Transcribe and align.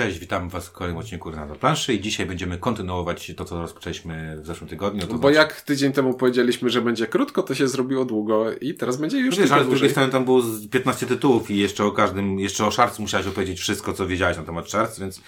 Cześć, 0.00 0.18
witam 0.18 0.48
Was 0.48 0.68
w 0.68 0.72
kolejnym 0.72 0.98
odcinku 0.98 1.30
na 1.30 1.46
planszy 1.46 1.94
i 1.94 2.00
dzisiaj 2.00 2.26
będziemy 2.26 2.58
kontynuować 2.58 3.32
to, 3.36 3.44
co 3.44 3.60
rozpoczęliśmy 3.60 4.40
w 4.42 4.46
zeszłym 4.46 4.70
tygodniu. 4.70 5.06
Bo 5.06 5.18
znaczy... 5.18 5.34
jak 5.34 5.60
tydzień 5.60 5.92
temu 5.92 6.14
powiedzieliśmy, 6.14 6.70
że 6.70 6.82
będzie 6.82 7.06
krótko, 7.06 7.42
to 7.42 7.54
się 7.54 7.68
zrobiło 7.68 8.04
długo 8.04 8.52
i 8.52 8.74
teraz 8.74 8.96
będzie 8.96 9.18
już 9.18 9.38
Wiesz, 9.38 9.50
ale 9.50 9.64
z 9.64 9.68
drugiej 9.68 9.90
strony 9.90 10.12
tam 10.12 10.24
było 10.24 10.42
z 10.42 10.68
15 10.68 11.06
tytułów 11.06 11.50
i 11.50 11.56
jeszcze 11.56 11.84
o 11.84 11.92
każdym, 11.92 12.38
jeszcze 12.38 12.66
o 12.66 12.70
Sharks 12.70 12.98
musiałeś 12.98 13.26
opowiedzieć 13.26 13.60
wszystko, 13.60 13.92
co 13.92 14.06
wiedziałeś 14.06 14.36
na 14.36 14.42
temat 14.42 14.70
Sharks, 14.70 15.00
więc 15.00 15.22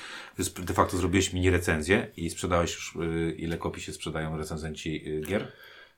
de 0.59 0.75
facto 0.75 0.97
zrobiłeś 0.97 1.33
mini 1.33 1.51
recenzję 1.51 2.07
i 2.17 2.31
sprzedałeś 2.31 2.75
już, 2.75 2.97
y, 2.97 3.35
ile 3.39 3.59
kopii 3.59 3.83
się 3.83 3.93
sprzedają 3.93 4.37
recenzenci 4.37 5.09
y, 5.09 5.21
gier. 5.27 5.53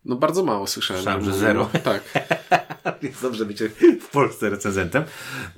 No 0.04 0.16
bardzo 0.16 0.44
mało 0.44 0.66
słyszałem. 0.66 1.02
Słyszałem, 1.02 1.24
że 1.24 1.32
zero. 1.32 1.70
Tak. 1.84 2.02
Jest 3.02 3.22
dobrze 3.22 3.44
być 3.44 3.62
w 4.00 4.08
Polsce 4.10 4.50
recenzentem. 4.50 5.04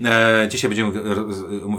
E, 0.04 0.48
dzisiaj 0.50 0.70
będziemy 0.70 0.92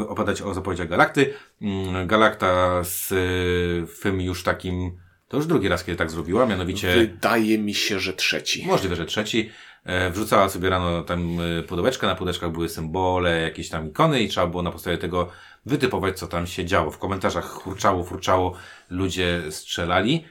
opadać 0.08 0.42
o 0.42 0.54
zapowiedziach 0.54 0.88
Galakty. 0.88 1.34
Mm, 1.62 2.08
Galakta 2.08 2.84
z 2.84 3.12
e, 3.12 3.88
film 4.02 4.22
już 4.22 4.44
takim, 4.44 4.92
to 5.28 5.38
już 5.38 5.46
drugi 5.46 5.68
raz, 5.68 5.84
kiedy 5.84 5.98
tak 5.98 6.12
zrobiła, 6.12 6.46
mianowicie... 6.46 6.96
Wydaje 6.96 7.58
mi 7.58 7.74
się, 7.74 8.00
że 8.00 8.14
trzeci. 8.14 8.66
Możliwe, 8.66 8.96
że 8.96 9.06
trzeci. 9.06 9.52
E, 9.84 10.12
wrzucała 10.12 10.50
sobie 10.50 10.70
rano 10.70 11.04
tam 11.04 11.38
e, 11.60 11.64
pudełeczkę, 11.64 12.08
na 12.08 12.16
pudełeczkach 12.16 12.52
były 12.52 12.70
symbole, 12.70 13.42
jakieś 13.42 13.70
tam 13.70 13.88
ikony 13.90 14.22
i 14.22 14.28
trzeba 14.28 14.48
było 14.48 14.64
na 14.64 14.72
podstawie 14.72 14.98
tego 14.98 15.30
wytypować, 15.66 16.20
co 16.20 16.28
tam 16.28 16.48
się 16.48 16.66
działo. 16.66 16.92
W 16.92 16.98
komentarzach 16.98 17.46
hurczało, 17.46 18.04
furczało, 18.04 18.54
ludzie 18.90 19.42
strzelali, 19.50 20.26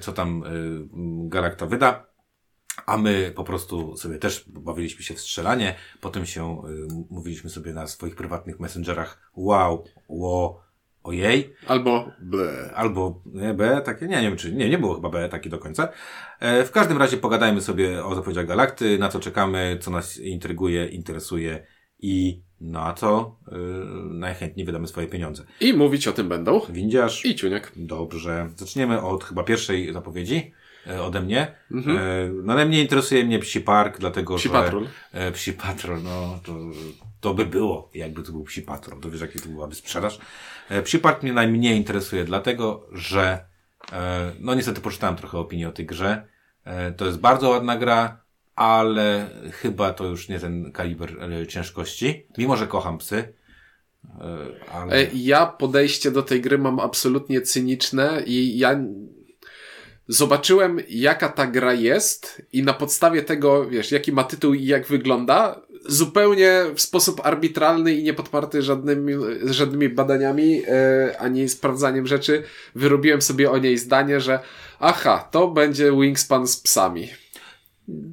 co 0.00 0.12
tam 0.12 0.44
e, 0.44 0.48
Galakta 1.28 1.66
wyda. 1.66 2.08
A 2.86 2.96
my 2.96 3.32
po 3.36 3.44
prostu 3.44 3.96
sobie 3.96 4.18
też 4.18 4.44
bawiliśmy 4.48 5.02
się 5.02 5.14
w 5.14 5.20
strzelanie. 5.20 5.74
Potem 6.00 6.26
się 6.26 6.62
y, 6.68 6.88
mówiliśmy 7.10 7.50
sobie 7.50 7.72
na 7.72 7.86
swoich 7.86 8.16
prywatnych 8.16 8.60
messengerach 8.60 9.30
wow, 9.34 9.84
ło, 10.08 10.62
ojej. 11.02 11.54
Albo 11.66 12.10
ble. 12.20 12.72
Albo 12.74 13.22
nie, 13.26 13.54
B, 13.54 13.82
takie, 13.84 14.06
nie, 14.06 14.16
nie 14.16 14.28
wiem 14.28 14.36
czy, 14.36 14.52
nie, 14.52 14.68
nie 14.68 14.78
było 14.78 14.94
chyba 14.94 15.10
B 15.10 15.28
taki 15.28 15.50
do 15.50 15.58
końca. 15.58 15.88
E, 16.40 16.64
w 16.64 16.70
każdym 16.70 16.98
razie 16.98 17.16
pogadajmy 17.16 17.60
sobie 17.60 18.04
o 18.04 18.14
zapowiedziach 18.14 18.46
Galakty, 18.46 18.98
na 18.98 19.08
co 19.08 19.20
czekamy, 19.20 19.78
co 19.80 19.90
nas 19.90 20.18
intryguje, 20.18 20.86
interesuje 20.86 21.66
i 21.98 22.42
na 22.60 22.94
co 22.94 23.36
y, 23.48 23.52
najchętniej 24.10 24.66
wydamy 24.66 24.88
swoje 24.88 25.06
pieniądze. 25.06 25.44
I 25.60 25.72
mówić 25.72 26.08
o 26.08 26.12
tym 26.12 26.28
będą. 26.28 26.60
Windziarz. 26.68 27.24
I 27.24 27.34
Ciuniek. 27.34 27.72
Dobrze. 27.76 28.50
Zaczniemy 28.56 29.02
od 29.02 29.24
chyba 29.24 29.44
pierwszej 29.44 29.92
zapowiedzi 29.92 30.52
e, 30.86 31.02
ode 31.02 31.20
mnie. 31.20 31.54
Mhm. 31.70 31.98
E, 31.98 32.02
no 32.42 32.54
najmniej 32.54 32.82
interesuje 32.82 33.24
mnie 33.24 33.38
Psi 33.38 33.60
Park, 33.60 33.98
dlatego 33.98 34.36
Psi 34.36 34.48
że... 34.48 34.54
Patrol. 34.54 34.86
E, 35.12 35.32
Psi 35.32 35.52
Patrol, 35.52 36.02
no 36.02 36.40
to, 36.44 36.56
to 37.20 37.34
by 37.34 37.46
było, 37.46 37.90
jakby 37.94 38.22
to 38.22 38.32
był 38.32 38.44
Psi 38.44 38.62
Patrol. 38.62 39.00
To 39.00 39.10
wiesz, 39.10 39.20
jaki 39.20 39.40
to 39.40 39.48
byłaby 39.48 39.74
sprzedaż. 39.74 40.18
Psi 40.84 40.98
Park 40.98 41.22
mnie 41.22 41.32
najmniej 41.32 41.76
interesuje, 41.76 42.24
dlatego 42.24 42.86
że 42.92 43.44
no 44.40 44.54
niestety 44.54 44.80
poczytałem 44.80 45.16
trochę 45.16 45.38
opinii 45.38 45.66
o 45.66 45.72
tej 45.72 45.86
grze. 45.86 46.28
To 46.96 47.06
jest 47.06 47.18
bardzo 47.18 47.48
ładna 47.48 47.76
gra, 47.76 48.20
ale 48.58 49.30
chyba 49.52 49.92
to 49.92 50.04
już 50.04 50.28
nie 50.28 50.40
ten 50.40 50.72
kaliber 50.72 51.16
e, 51.22 51.46
ciężkości. 51.46 52.26
Mimo, 52.38 52.56
że 52.56 52.66
kocham 52.66 52.98
psy. 52.98 53.34
E, 54.20 54.70
ale... 54.72 54.96
E, 54.96 55.06
Ja 55.14 55.46
podejście 55.46 56.10
do 56.10 56.22
tej 56.22 56.40
gry 56.40 56.58
mam 56.58 56.80
absolutnie 56.80 57.40
cyniczne 57.40 58.22
i 58.26 58.58
ja 58.58 58.80
zobaczyłem 60.08 60.80
jaka 60.88 61.28
ta 61.28 61.46
gra 61.46 61.72
jest 61.72 62.42
i 62.52 62.62
na 62.62 62.74
podstawie 62.74 63.22
tego, 63.22 63.68
wiesz, 63.68 63.92
jaki 63.92 64.12
ma 64.12 64.24
tytuł 64.24 64.54
i 64.54 64.64
jak 64.64 64.86
wygląda, 64.86 65.60
zupełnie 65.86 66.64
w 66.74 66.80
sposób 66.80 67.20
arbitralny 67.24 67.94
i 67.94 68.02
niepodparty 68.02 68.62
żadnymi, 68.62 69.12
żadnymi 69.44 69.88
badaniami 69.88 70.62
e, 70.68 71.18
ani 71.18 71.48
sprawdzaniem 71.48 72.06
rzeczy, 72.06 72.42
wyrobiłem 72.74 73.22
sobie 73.22 73.50
o 73.50 73.58
niej 73.58 73.78
zdanie, 73.78 74.20
że 74.20 74.40
aha, 74.80 75.28
to 75.30 75.48
będzie 75.48 75.92
Wingspan 75.92 76.46
z 76.46 76.56
psami. 76.56 77.08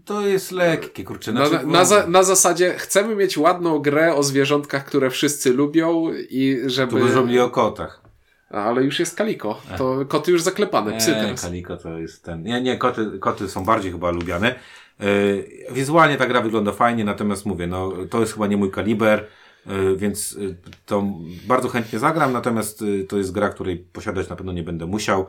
To 0.05 0.27
jest 0.27 0.51
lekkie, 0.51 1.03
kurczę. 1.03 1.33
Na, 1.33 1.45
Znaczy, 1.45 1.67
na, 1.67 1.85
za, 1.85 2.07
na 2.07 2.23
zasadzie 2.23 2.73
chcemy 2.73 3.15
mieć 3.15 3.37
ładną 3.37 3.79
grę 3.79 4.15
o 4.15 4.23
zwierzątkach, 4.23 4.85
które 4.85 5.09
wszyscy 5.09 5.53
lubią 5.53 6.11
i 6.29 6.61
żeby... 6.65 6.91
Tu 6.91 7.05
by 7.05 7.11
zrobili 7.11 7.39
o 7.39 7.49
kotach. 7.49 8.01
Ale 8.49 8.83
już 8.83 8.99
jest 8.99 9.15
kaliko. 9.15 9.61
To 9.77 10.05
koty 10.07 10.31
już 10.31 10.41
zaklepane, 10.41 10.97
psy 10.97 11.11
Nie, 11.11 11.15
teraz. 11.15 11.41
Kaliko 11.41 11.77
to 11.77 11.99
jest 11.99 12.23
ten. 12.23 12.43
Nie, 12.43 12.61
nie, 12.61 12.77
koty, 12.77 13.19
koty 13.19 13.49
są 13.49 13.65
bardziej 13.65 13.91
chyba 13.91 14.11
lubiane. 14.11 14.55
Yy, 14.99 15.47
wizualnie 15.71 16.17
ta 16.17 16.27
gra 16.27 16.41
wygląda 16.41 16.71
fajnie, 16.71 17.05
natomiast 17.05 17.45
mówię, 17.45 17.67
no 17.67 17.91
to 18.09 18.19
jest 18.19 18.33
chyba 18.33 18.47
nie 18.47 18.57
mój 18.57 18.71
kaliber, 18.71 19.27
yy, 19.65 19.97
więc 19.97 20.31
yy, 20.31 20.55
to 20.85 21.03
bardzo 21.47 21.69
chętnie 21.69 21.99
zagram, 21.99 22.33
natomiast 22.33 22.81
yy, 22.81 23.03
to 23.03 23.17
jest 23.17 23.31
gra, 23.31 23.49
której 23.49 23.77
posiadać 23.77 24.29
na 24.29 24.35
pewno 24.35 24.51
nie 24.51 24.63
będę 24.63 24.85
musiał. 24.85 25.25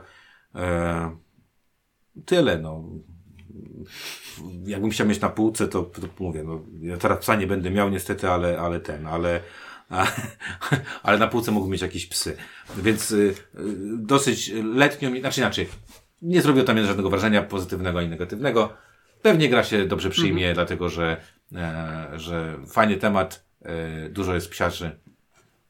Yy, 0.55 0.61
tyle, 2.25 2.59
no. 2.59 2.85
Jakbym 4.67 4.91
chciał 4.91 5.07
mieć 5.07 5.21
na 5.21 5.29
półce, 5.29 5.69
to, 5.69 5.83
to 5.83 6.01
mówię, 6.19 6.43
no, 6.45 6.63
ja 6.81 6.97
teraz 6.97 7.19
psa 7.19 7.35
nie 7.35 7.47
będę 7.47 7.71
miał 7.71 7.89
niestety, 7.91 8.29
ale, 8.29 8.59
ale 8.59 8.81
ten, 8.81 9.07
ale, 9.07 9.41
a, 9.91 10.07
ale 11.03 11.19
na 11.19 11.29
półce 11.29 11.51
mógł 11.51 11.69
mieć 11.69 11.83
jakieś 11.83 12.07
psy. 12.07 12.37
Więc 12.77 13.11
y, 13.11 13.17
y, 13.17 13.35
dosyć 13.99 14.53
letnio, 14.75 15.11
mi- 15.11 15.21
znaczy 15.21 15.41
inaczej, 15.41 15.69
nie 16.23 16.43
zrobiło 16.43 16.65
tam 16.67 16.87
żadnego 16.87 17.11
wrażenia 17.11 17.43
pozytywnego 17.43 17.99
ani 17.99 18.09
negatywnego. 18.09 18.73
Pewnie 19.23 19.49
gra 19.49 19.65
się 19.65 19.87
dobrze 19.87 20.11
przyjmie, 20.11 20.55
dlatego 20.55 20.89
że, 20.89 21.17
e, 21.55 22.09
że 22.17 22.59
fajny 22.69 22.97
temat, 22.97 23.45
e, 23.63 24.09
dużo 24.09 24.35
jest 24.35 24.51
psiarzy. 24.51 24.99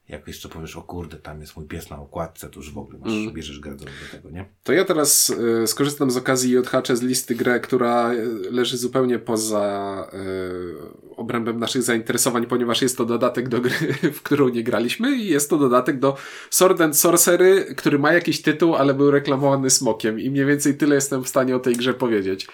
Jak 0.09 0.27
jeszcze 0.27 0.49
powiesz, 0.49 0.77
o 0.77 0.83
kurde, 0.83 1.17
tam 1.17 1.41
jest 1.41 1.57
mój 1.57 1.67
pies 1.67 1.91
na 1.91 2.01
okładce, 2.01 2.49
to 2.49 2.61
już 2.61 2.73
w 2.73 2.79
ogóle 2.79 2.99
masz, 2.99 3.33
bierzesz 3.33 3.61
grę 3.61 3.77
do, 3.77 3.85
tego, 4.13 4.31
nie? 4.31 4.45
To 4.65 4.73
ja 4.73 4.85
teraz 4.85 5.31
y, 5.31 5.67
skorzystam 5.67 6.11
z 6.11 6.17
okazji 6.17 6.51
i 6.51 6.59
odhaczę 6.59 6.97
z 6.97 7.03
listy 7.03 7.35
grę, 7.35 7.61
która 7.61 8.13
y, 8.13 8.51
leży 8.51 8.77
zupełnie 8.77 9.19
poza 9.19 10.07
y, 10.15 11.17
obrębem 11.17 11.59
naszych 11.59 11.83
zainteresowań, 11.83 12.47
ponieważ 12.47 12.83
jest 12.83 12.97
to 12.97 13.05
dodatek 13.05 13.49
do 13.49 13.61
gry, 13.61 13.73
w 14.19 14.23
którą 14.23 14.49
nie 14.49 14.63
graliśmy 14.63 15.17
i 15.17 15.29
jest 15.29 15.51
to 15.51 15.59
dodatek 15.59 15.99
do 15.99 16.17
Sword 16.51 16.81
and 16.81 16.99
Sorcery, 16.99 17.75
który 17.77 17.99
ma 17.99 18.13
jakiś 18.13 18.43
tytuł, 18.43 18.75
ale 18.75 18.95
był 18.95 19.11
reklamowany 19.11 19.71
smokiem 19.71 20.21
i 20.21 20.31
mniej 20.31 20.47
więcej 20.47 20.77
tyle 20.77 20.95
jestem 20.95 21.25
w 21.25 21.29
stanie 21.29 21.57
o 21.57 21.61
tej 21.61 21.75
grze 21.75 21.95
powiedzieć. 21.95 22.47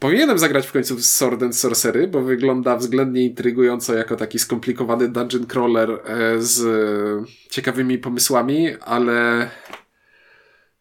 Powinienem 0.00 0.38
zagrać 0.38 0.66
w 0.66 0.72
końcu 0.72 0.96
w 0.96 1.04
Sword 1.04 1.42
and 1.42 1.56
Sorcery, 1.56 2.08
bo 2.08 2.22
wygląda 2.22 2.76
względnie 2.76 3.24
intrygująco 3.24 3.94
jako 3.94 4.16
taki 4.16 4.38
skomplikowany 4.38 5.08
dungeon 5.08 5.46
crawler 5.46 5.90
e, 5.90 6.42
z 6.42 6.60
e, 6.60 7.50
ciekawymi 7.50 7.98
pomysłami, 7.98 8.68
ale 8.80 9.50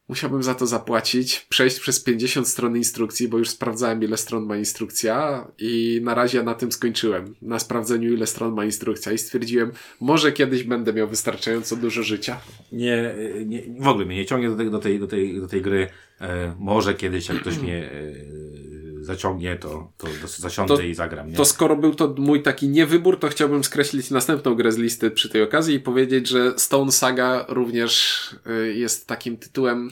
musiałbym 0.09 0.43
za 0.43 0.55
to 0.55 0.67
zapłacić, 0.67 1.45
przejść 1.49 1.79
przez 1.79 2.03
50 2.03 2.47
stron 2.47 2.77
instrukcji, 2.77 3.27
bo 3.27 3.37
już 3.37 3.49
sprawdzałem 3.49 4.03
ile 4.03 4.17
stron 4.17 4.45
ma 4.45 4.57
instrukcja 4.57 5.47
i 5.57 6.01
na 6.03 6.15
razie 6.15 6.43
na 6.43 6.53
tym 6.53 6.71
skończyłem, 6.71 7.35
na 7.41 7.59
sprawdzeniu 7.59 8.13
ile 8.13 8.27
stron 8.27 8.53
ma 8.53 8.65
instrukcja 8.65 9.11
i 9.11 9.17
stwierdziłem, 9.17 9.71
może 10.01 10.31
kiedyś 10.31 10.63
będę 10.63 10.93
miał 10.93 11.07
wystarczająco 11.07 11.75
dużo 11.75 12.03
życia. 12.03 12.41
nie, 12.71 13.15
nie, 13.45 13.63
w 13.79 13.87
ogóle 13.87 14.05
mnie 14.05 14.15
nie 14.15 14.25
ciągnie 14.25 14.49
do 14.49 14.55
tej, 14.55 14.71
do 14.71 14.79
tej, 14.79 14.99
do 14.99 15.07
tej, 15.07 15.41
do 15.41 15.47
tej 15.47 15.61
gry. 15.61 15.87
E, 16.21 16.55
może 16.59 16.93
kiedyś, 16.93 17.29
jak 17.29 17.41
ktoś 17.41 17.57
mnie 17.63 17.91
e, 17.91 18.78
zaciągnie, 19.09 19.55
to, 19.55 19.91
to 19.97 20.07
zasiądę 20.27 20.75
To- 20.75 20.81
i 20.81 20.93
zagram. 20.93 21.29
Nie? 21.29 21.35
To 21.35 21.45
skoro 21.45 21.75
był 21.75 21.95
to 21.95 22.15
mój 22.17 22.43
taki 22.43 22.69
niewybór, 22.69 23.19
to 23.19 23.27
chciałbym 23.27 23.63
skreślić 23.63 24.11
następną 24.11 24.55
grę 24.55 24.71
z 24.71 24.77
listy 24.77 25.11
przy 25.11 25.29
tej 25.29 25.41
okazji 25.41 25.75
i 25.75 25.79
powiedzieć, 25.79 26.27
że 26.27 26.59
Stone 26.59 26.91
Saga 26.91 27.45
również 27.49 28.19
y, 28.47 28.73
jest 28.73 29.07
takim 29.07 29.37
tytułem. 29.37 29.89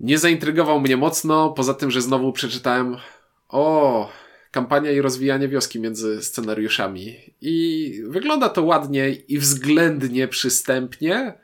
Nie 0.00 0.18
zaintrygował 0.18 0.80
mnie 0.80 0.96
mocno, 0.96 1.50
poza 1.50 1.74
tym, 1.74 1.90
że 1.90 2.02
znowu 2.02 2.32
przeczytałem 2.32 2.96
o 3.48 4.08
kampania 4.50 4.90
i 4.90 5.00
rozwijanie 5.00 5.48
wioski 5.48 5.80
między 5.80 6.22
scenariuszami. 6.22 7.16
I 7.40 8.02
wygląda 8.08 8.48
to 8.48 8.62
ładnie 8.62 9.10
i 9.10 9.38
względnie 9.38 10.28
przystępnie, 10.28 11.38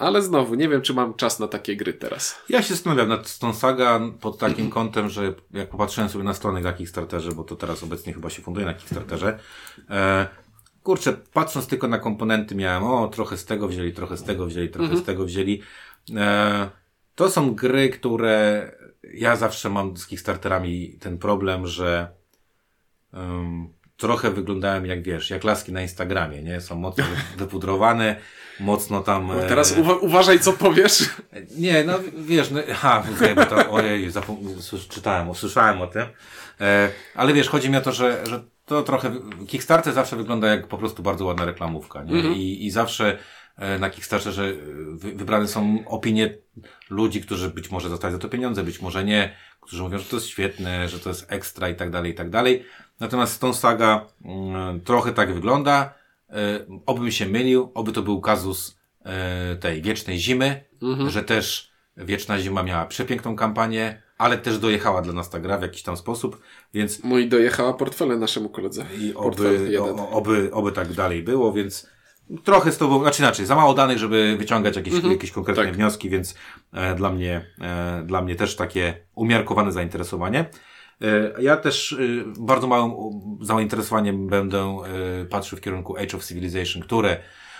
ale 0.00 0.22
znowu 0.22 0.54
nie 0.54 0.68
wiem, 0.68 0.82
czy 0.82 0.94
mam 0.94 1.14
czas 1.14 1.38
na 1.38 1.48
takie 1.48 1.76
gry 1.76 1.92
teraz. 1.92 2.38
Ja 2.48 2.62
się 2.62 2.74
zastanawiam 2.74 3.08
nad 3.08 3.38
tą 3.38 3.54
saga 3.54 4.00
pod 4.20 4.38
takim 4.38 4.70
kątem, 4.76 5.08
że 5.08 5.34
jak 5.50 5.70
popatrzyłem 5.70 6.08
sobie 6.08 6.24
na 6.24 6.34
stronę 6.34 6.60
na 6.60 6.72
Kickstarterze, 6.72 7.32
bo 7.32 7.44
to 7.44 7.56
teraz 7.56 7.82
obecnie 7.82 8.12
chyba 8.12 8.30
się 8.30 8.42
funduje 8.42 8.66
na 8.66 8.74
Kickstarterze, 8.74 9.38
e, 9.90 10.26
kurczę, 10.82 11.12
patrząc 11.12 11.66
tylko 11.66 11.88
na 11.88 11.98
komponenty 11.98 12.54
miałem, 12.54 12.84
o, 12.84 13.08
trochę 13.08 13.36
z 13.36 13.44
tego 13.44 13.68
wzięli, 13.68 13.92
trochę 13.92 14.16
z 14.16 14.22
tego 14.22 14.46
wzięli, 14.46 14.68
trochę 14.68 14.96
z 14.96 15.04
tego 15.04 15.24
wzięli. 15.24 15.62
E, 16.16 16.70
to 17.14 17.30
są 17.30 17.54
gry, 17.54 17.90
które 17.90 18.72
ja 19.14 19.36
zawsze 19.36 19.70
mam 19.70 19.96
z 19.96 20.06
Kickstarterami 20.06 20.96
ten 21.00 21.18
problem, 21.18 21.66
że 21.66 22.08
um, 23.12 23.68
trochę 24.00 24.30
wyglądają 24.30 24.84
jak 24.84 25.02
wiesz, 25.02 25.30
jak 25.30 25.44
laski 25.44 25.72
na 25.72 25.82
Instagramie, 25.82 26.42
nie? 26.42 26.60
Są 26.60 26.76
mocno 26.76 27.04
wypudrowane, 27.38 28.16
mocno 28.60 29.00
tam... 29.00 29.30
e, 29.30 29.48
Teraz 29.48 29.76
uwa- 29.76 29.98
uważaj, 30.00 30.40
co 30.40 30.52
powiesz. 30.52 31.04
nie, 31.56 31.84
no 31.84 31.98
wiesz, 32.18 32.50
no, 32.50 32.60
okej, 33.16 33.34
bo 33.34 33.46
to, 33.46 33.70
ojej, 33.70 34.10
czytałem, 34.88 35.28
usłyszałem 35.28 35.82
o 35.82 35.86
tym, 35.86 36.02
e, 36.60 36.90
ale 37.14 37.32
wiesz, 37.32 37.48
chodzi 37.48 37.70
mi 37.70 37.76
o 37.76 37.80
to, 37.80 37.92
że, 37.92 38.26
że 38.26 38.44
to 38.66 38.82
trochę, 38.82 39.12
Kickstarter 39.48 39.92
zawsze 39.94 40.16
wygląda 40.16 40.48
jak 40.48 40.66
po 40.68 40.78
prostu 40.78 41.02
bardzo 41.02 41.24
ładna 41.24 41.44
reklamówka, 41.44 42.02
nie? 42.04 42.12
I, 42.32 42.66
I 42.66 42.70
zawsze 42.70 43.18
e, 43.56 43.78
na 43.78 43.90
Kickstarterze 43.90 44.44
e, 44.44 44.52
wy, 44.96 45.12
wybrane 45.12 45.48
są 45.48 45.84
opinie 45.86 46.34
ludzi, 46.90 47.20
którzy 47.20 47.50
być 47.50 47.70
może 47.70 47.88
dostali 47.88 48.12
za 48.12 48.18
to 48.18 48.28
pieniądze, 48.28 48.62
być 48.62 48.80
może 48.80 49.04
nie, 49.04 49.36
którzy 49.60 49.82
mówią, 49.82 49.98
że 49.98 50.04
to 50.04 50.16
jest 50.16 50.28
świetne, 50.28 50.88
że 50.88 51.00
to 51.00 51.08
jest 51.08 51.32
ekstra 51.32 51.68
i 51.68 51.74
tak 51.74 51.90
dalej, 51.90 52.12
i 52.12 52.14
tak 52.14 52.30
dalej. 52.30 52.64
Natomiast 53.00 53.32
Stone 53.32 53.54
Saga 53.54 54.06
mm, 54.24 54.80
trochę 54.80 55.12
tak 55.12 55.34
wygląda. 55.34 55.94
E, 56.30 56.34
obym 56.86 57.10
się 57.10 57.26
mylił, 57.26 57.70
oby 57.74 57.92
to 57.92 58.02
był 58.02 58.20
kazus 58.20 58.78
e, 59.04 59.56
tej 59.56 59.82
wiecznej 59.82 60.18
zimy, 60.18 60.64
że 61.08 61.22
też 61.22 61.70
wieczna 61.96 62.38
zima 62.38 62.62
miała 62.62 62.86
przepiękną 62.86 63.36
kampanię, 63.36 64.02
ale 64.18 64.38
też 64.38 64.58
dojechała 64.58 65.02
dla 65.02 65.12
nas 65.12 65.30
ta 65.30 65.40
gra 65.40 65.58
w 65.58 65.62
jakiś 65.62 65.82
tam 65.82 65.96
sposób, 65.96 66.40
więc 66.74 67.04
Mój 67.04 67.28
dojechała 67.28 67.74
portfele 67.74 68.16
naszemu 68.16 68.48
koledze. 68.48 68.86
i 68.98 69.14
oby, 69.14 69.80
o, 69.80 70.10
oby, 70.10 70.50
oby 70.52 70.72
tak 70.72 70.92
dalej 70.92 71.22
było, 71.22 71.52
więc 71.52 71.86
trochę 72.44 72.72
z 72.72 72.78
tobą, 72.78 73.00
znaczy 73.00 73.22
inaczej, 73.22 73.46
za 73.46 73.54
mało 73.54 73.74
danych, 73.74 73.98
żeby 73.98 74.36
wyciągać 74.38 74.76
jakieś, 74.76 75.04
jakieś 75.04 75.30
konkretne 75.30 75.64
tak. 75.64 75.74
wnioski, 75.74 76.10
więc 76.10 76.34
e, 76.72 76.94
dla 76.94 77.10
mnie, 77.10 77.46
e, 77.60 78.02
dla 78.06 78.22
mnie 78.22 78.34
też 78.34 78.56
takie 78.56 78.94
umiarkowane 79.14 79.72
zainteresowanie. 79.72 80.44
E, 81.02 81.42
ja 81.42 81.56
też 81.56 81.92
e, 81.92 81.96
bardzo 82.38 82.66
małym 82.66 82.92
zainteresowaniem 83.40 84.26
będę 84.26 84.58
e, 84.60 85.24
patrzył 85.24 85.58
w 85.58 85.60
kierunku 85.60 85.96
Age 85.96 86.16
of 86.16 86.24
Civilization, 86.24 86.82
które 86.82 87.16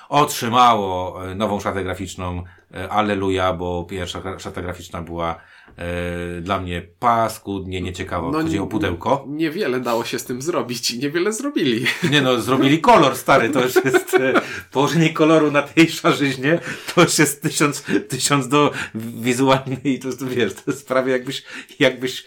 otrzymało 0.08 1.20
nową 1.34 1.60
szatę 1.60 1.84
graficzną, 1.84 2.44
e, 2.74 2.88
alleluja, 2.88 3.52
bo 3.52 3.84
pierwsza 3.84 4.38
szata 4.38 4.62
graficzna 4.62 5.02
była 5.02 5.40
e, 5.76 6.40
dla 6.40 6.60
mnie 6.60 6.82
paskudnie 6.98 7.80
nieciekawa, 7.80 8.30
No, 8.30 8.42
chodzi 8.42 8.58
o 8.58 8.66
pudełko. 8.66 9.24
Niewiele 9.28 9.80
dało 9.80 10.04
się 10.04 10.18
z 10.18 10.24
tym 10.24 10.42
zrobić 10.42 10.90
i 10.90 10.98
niewiele 10.98 11.32
zrobili. 11.32 11.86
Nie 12.10 12.22
no, 12.22 12.40
zrobili 12.40 12.80
kolor 12.80 13.16
stary, 13.16 13.50
to 13.50 13.62
już 13.62 13.74
jest 13.74 14.14
e, 14.14 14.32
położenie 14.72 15.12
koloru 15.12 15.50
na 15.50 15.62
tej 15.62 15.88
szarzyźnie, 15.88 16.58
to 16.94 17.02
już 17.02 17.18
jest 17.18 17.42
tysiąc, 17.42 17.84
tysiąc 18.08 18.48
do 18.48 18.72
wizualnej, 18.94 19.98
to 20.02 20.08
jest, 20.08 20.26
wiesz, 20.26 20.54
to 20.54 20.62
jest 20.66 20.88
prawie 20.88 21.12
jakbyś, 21.12 21.44
jakbyś 21.78 22.20
e, 22.20 22.24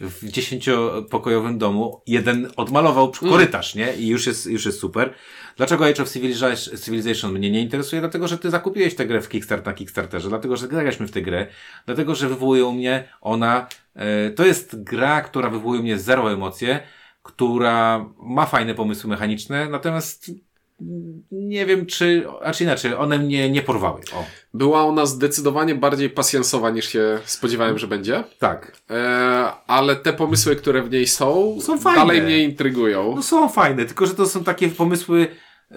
w 0.00 0.18
dziesięciopokojowym 0.22 1.58
domu 1.58 2.02
jeden 2.06 2.50
odmalował 2.56 3.10
przy 3.10 3.20
korytarz, 3.20 3.74
nie? 3.74 3.94
I 3.94 4.08
już 4.08 4.26
jest, 4.26 4.46
już 4.46 4.66
jest 4.66 4.80
super. 4.80 5.14
Dlaczego 5.56 5.86
Age 5.86 6.02
of 6.02 6.10
Civilization, 6.84 7.32
mnie 7.32 7.50
nie 7.50 7.60
interesuje? 7.60 8.00
Dlatego, 8.00 8.28
że 8.28 8.38
ty 8.38 8.50
zakupiłeś 8.50 8.94
tę 8.94 9.06
grę 9.06 9.20
w 9.20 9.28
Kickstart 9.50 9.66
na 9.66 9.72
Kickstarterze, 9.72 10.28
dlatego, 10.28 10.56
że 10.56 10.68
graliśmy 10.68 11.06
w 11.06 11.10
tę 11.10 11.22
grę, 11.22 11.46
dlatego, 11.86 12.14
że 12.14 12.28
wywołuje 12.28 12.64
u 12.64 12.72
mnie 12.72 13.08
ona, 13.20 13.66
e, 13.94 14.30
to 14.30 14.46
jest 14.46 14.82
gra, 14.82 15.20
która 15.22 15.50
wywołuje 15.50 15.80
u 15.80 15.82
mnie 15.82 15.98
zero 15.98 16.32
emocje, 16.32 16.80
która 17.22 18.06
ma 18.22 18.46
fajne 18.46 18.74
pomysły 18.74 19.10
mechaniczne, 19.10 19.68
natomiast 19.68 20.30
nie 21.30 21.66
wiem, 21.66 21.86
czy, 21.86 22.24
a 22.42 22.52
czy 22.52 22.64
inaczej, 22.64 22.94
one 22.94 23.18
mnie 23.18 23.50
nie 23.50 23.62
porwały. 23.62 24.00
O, 24.14 24.24
Była 24.54 24.82
ona 24.84 25.06
zdecydowanie 25.06 25.74
bardziej 25.74 26.10
pasjansowa 26.10 26.70
niż 26.70 26.88
się 26.88 27.18
spodziewałem, 27.24 27.78
że 27.78 27.86
będzie. 27.86 28.24
tak. 28.38 28.76
E, 28.90 29.52
ale 29.66 29.96
te 29.96 30.12
pomysły, 30.12 30.56
które 30.56 30.82
w 30.82 30.90
niej 30.90 31.06
są, 31.06 31.58
Są 31.60 31.78
fajne. 31.78 32.00
dalej 32.00 32.22
mnie 32.22 32.38
intrygują. 32.44 33.12
No 33.16 33.22
są 33.22 33.48
fajne, 33.48 33.84
tylko 33.84 34.06
że 34.06 34.14
to 34.14 34.26
są 34.26 34.44
takie 34.44 34.68
pomysły 34.68 35.26
e, 35.70 35.74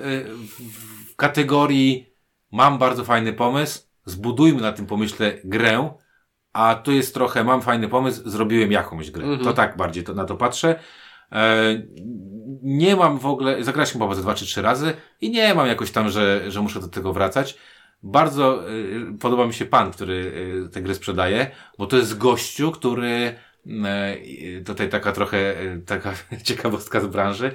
w 1.12 1.16
kategorii 1.16 2.13
mam 2.54 2.78
bardzo 2.78 3.04
fajny 3.04 3.34
pomysł, 3.34 3.88
zbudujmy 4.06 4.62
na 4.62 4.72
tym 4.72 4.86
pomyśle 4.86 5.34
grę, 5.44 5.94
a 6.54 6.76
tu 6.76 6.92
jest 6.92 7.14
trochę 7.14 7.44
mam 7.44 7.62
fajny 7.62 7.88
pomysł, 7.88 8.30
zrobiłem 8.30 8.72
jakąś 8.72 9.12
grę. 9.12 9.38
To 9.44 9.54
tak 9.54 9.78
bardziej 9.78 10.04
to, 10.04 10.14
na 10.14 10.26
to 10.26 10.36
patrzę. 10.36 10.80
E, 11.32 11.64
nie 12.64 12.96
mam 12.96 13.20
w 13.20 13.26
ogóle, 13.26 13.64
zagraliśmy 13.64 14.02
chyba 14.02 14.16
ze 14.16 14.22
dwa 14.22 14.34
czy 14.34 14.46
trzy 14.46 14.62
razy 14.62 14.94
i 15.22 15.32
nie 15.32 15.54
mam 15.54 15.68
jakoś 15.68 15.92
tam, 15.92 16.10
że, 16.10 16.52
że 16.52 16.62
muszę 16.62 16.80
do 16.80 16.88
tego 16.88 17.14
wracać. 17.14 17.58
Bardzo 18.04 18.72
y, 18.72 19.18
podoba 19.20 19.48
mi 19.48 19.54
się 19.54 19.66
pan, 19.66 19.92
który 19.92 20.14
y, 20.66 20.70
tę 20.70 20.82
grę 20.82 20.96
sprzedaje, 20.96 21.52
bo 21.78 21.88
to 21.88 21.98
jest 21.98 22.18
gościu, 22.18 22.72
który 22.72 23.36
y, 23.68 24.64
tutaj 24.66 24.90
taka 24.90 25.12
trochę 25.12 25.56
taka 25.86 26.14
ciekawostka 26.44 27.00
z 27.00 27.08
branży, 27.08 27.52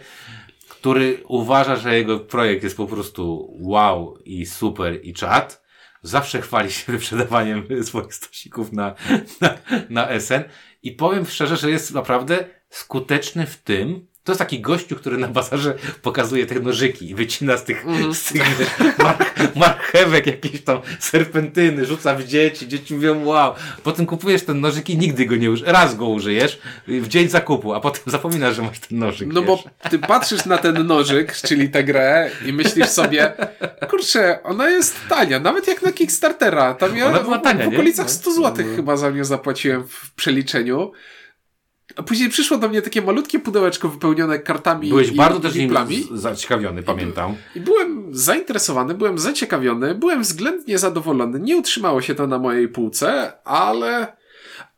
który 0.81 1.23
uważa, 1.29 1.77
że 1.77 1.97
jego 1.97 2.21
projekt 2.21 2.65
jest 2.65 2.77
po 2.77 2.87
prostu 2.87 3.55
wow 3.61 4.19
i 4.25 4.47
super 4.47 5.01
i 5.03 5.13
czad. 5.13 5.63
Zawsze 6.03 6.43
chwali 6.43 6.73
się 6.73 6.93
wyprzedawaniem 6.93 7.67
swoich 7.83 8.15
stosików 8.15 8.73
na, 8.73 8.95
na, 9.41 9.59
na 9.91 10.21
SN 10.21 10.45
i 10.83 10.93
powiem 10.93 11.27
szczerze, 11.27 11.57
że 11.57 11.71
jest 11.71 11.95
naprawdę 11.95 12.45
skuteczny 12.71 13.47
w 13.47 13.57
tym, 13.57 14.07
to 14.29 14.33
jest 14.33 14.39
taki 14.39 14.61
gościu, 14.61 14.97
który 14.97 15.19
na 15.19 15.29
bazarze 15.29 15.75
pokazuje 16.03 16.47
te 16.47 16.61
nożyki 16.61 17.11
i 17.11 17.15
wycina 17.15 17.57
z 17.57 17.65
tych, 17.65 17.85
z 18.13 18.25
tych 18.25 18.99
mar 18.99 19.17
marchewek 19.55 20.27
jakieś 20.27 20.63
tam 20.63 20.81
serpentyny, 21.01 21.87
rzuca 21.87 22.15
w 22.15 22.25
dzieci, 22.25 22.69
dzieci 22.69 22.95
mówią 22.95 23.25
wow. 23.25 23.55
Potem 23.83 24.07
kupujesz 24.07 24.45
ten 24.45 24.61
nożyk 24.61 24.91
i 24.91 24.99
nigdy 24.99 25.27
go 25.27 25.37
nie 25.37 25.51
użyjesz. 25.51 25.73
Raz 25.73 25.97
go 25.97 26.09
użyjesz 26.09 26.59
w 26.89 27.09
dzień 27.09 27.29
zakupu, 27.29 27.75
a 27.75 27.81
potem 27.81 28.03
zapominasz, 28.07 28.57
że 28.57 28.63
masz 28.63 28.79
ten 28.79 28.99
nożyk. 28.99 29.29
No 29.33 29.43
bo 29.43 29.57
wiesz. 29.57 29.91
ty 29.91 29.99
patrzysz 29.99 30.45
na 30.45 30.59
ten 30.59 30.87
nożyk, 30.87 31.37
czyli 31.37 31.69
tę 31.69 31.85
grę 31.85 32.31
i 32.47 32.53
myślisz 32.53 32.89
sobie, 32.89 33.33
kurczę, 33.91 34.43
ona 34.43 34.71
jest 34.71 34.97
tania, 35.09 35.41
nawet 35.41 35.69
jak 35.69 35.83
na 35.83 35.93
Kickstartera. 35.93 36.75
Tam 36.75 36.97
ja 36.97 37.07
Ona 37.07 37.21
była 37.21 37.39
tania, 37.39 37.65
w 37.65 37.69
nie? 37.69 37.77
okolicach 37.77 38.07
No. 38.07 38.13
100 38.13 38.33
zł 38.33 38.67
chyba 38.77 38.97
za 38.97 39.11
nią 39.11 39.25
zapłaciłem 39.25 39.89
w 39.89 40.15
przeliczeniu. 40.15 40.93
A 41.96 42.02
później 42.02 42.29
przyszło 42.29 42.56
do 42.56 42.69
mnie 42.69 42.82
takie 42.82 43.02
malutkie 43.02 43.38
pudełeczko 43.38 43.88
wypełnione 43.88 44.38
kartami 44.38 44.88
Byłeś 44.88 45.08
i, 45.08 45.14
bardzo 45.14 45.38
i 45.38 45.43
też 45.43 45.55
nim 45.55 45.75
zaciekawiony, 46.12 46.82
pamiętam. 46.82 47.35
I 47.55 47.61
byłem 47.61 48.08
zainteresowany, 48.11 48.94
byłem 48.94 49.19
zaciekawiony, 49.19 49.94
byłem 49.94 50.23
względnie 50.23 50.79
zadowolony. 50.79 51.40
Nie 51.40 51.56
utrzymało 51.56 52.02
się 52.02 52.14
to 52.14 52.26
na 52.26 52.38
mojej 52.38 52.69
półce, 52.69 53.32
ale, 53.44 54.17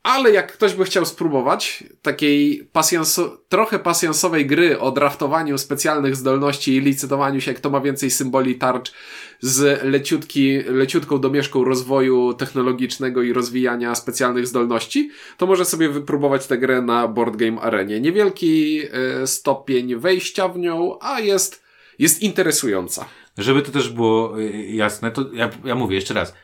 ale 0.03 0.31
jak 0.31 0.53
ktoś 0.53 0.75
by 0.75 0.85
chciał 0.85 1.07
spróbować 1.07 1.85
takiej 2.03 2.69
pasjanso, 2.73 3.43
trochę 3.49 3.79
pasjansowej 3.79 4.47
gry 4.47 4.79
o 4.79 4.91
draftowaniu 4.93 5.59
specjalnych 5.59 6.17
zdolności 6.17 6.77
i 6.77 6.81
licytowaniu 6.81 7.41
się, 7.41 7.55
kto 7.55 7.71
ma 7.71 7.81
więcej 7.81 8.11
symboli 8.11 8.55
tarcz 8.55 8.93
z 9.41 9.83
leciutki, 9.85 10.63
leciutką 10.63 11.19
domieszką 11.19 11.65
rozwoju 11.65 12.35
technologicznego 12.35 13.23
i 13.23 13.33
rozwijania 13.33 13.95
specjalnych 13.95 14.47
zdolności, 14.47 15.11
to 15.37 15.47
może 15.47 15.65
sobie 15.65 15.89
wypróbować 15.89 16.47
tę 16.47 16.59
grę 16.59 16.83
na 16.83 17.09
Board 17.09 17.37
Game 17.37 17.61
Arenie. 17.61 18.01
Niewielki 18.01 18.81
e, 19.23 19.27
stopień 19.27 19.97
wejścia 19.97 20.49
w 20.49 20.59
nią, 20.59 20.99
a 21.01 21.21
jest, 21.21 21.63
jest 21.99 22.23
interesująca. 22.23 23.05
Żeby 23.39 23.63
to 23.63 23.73
też 23.73 23.89
było 23.89 24.41
y, 24.41 24.67
jasne, 24.67 25.11
to 25.11 25.25
ja, 25.33 25.51
ja 25.65 25.75
mówię 25.75 25.95
jeszcze 25.97 26.15
raz. 26.15 26.35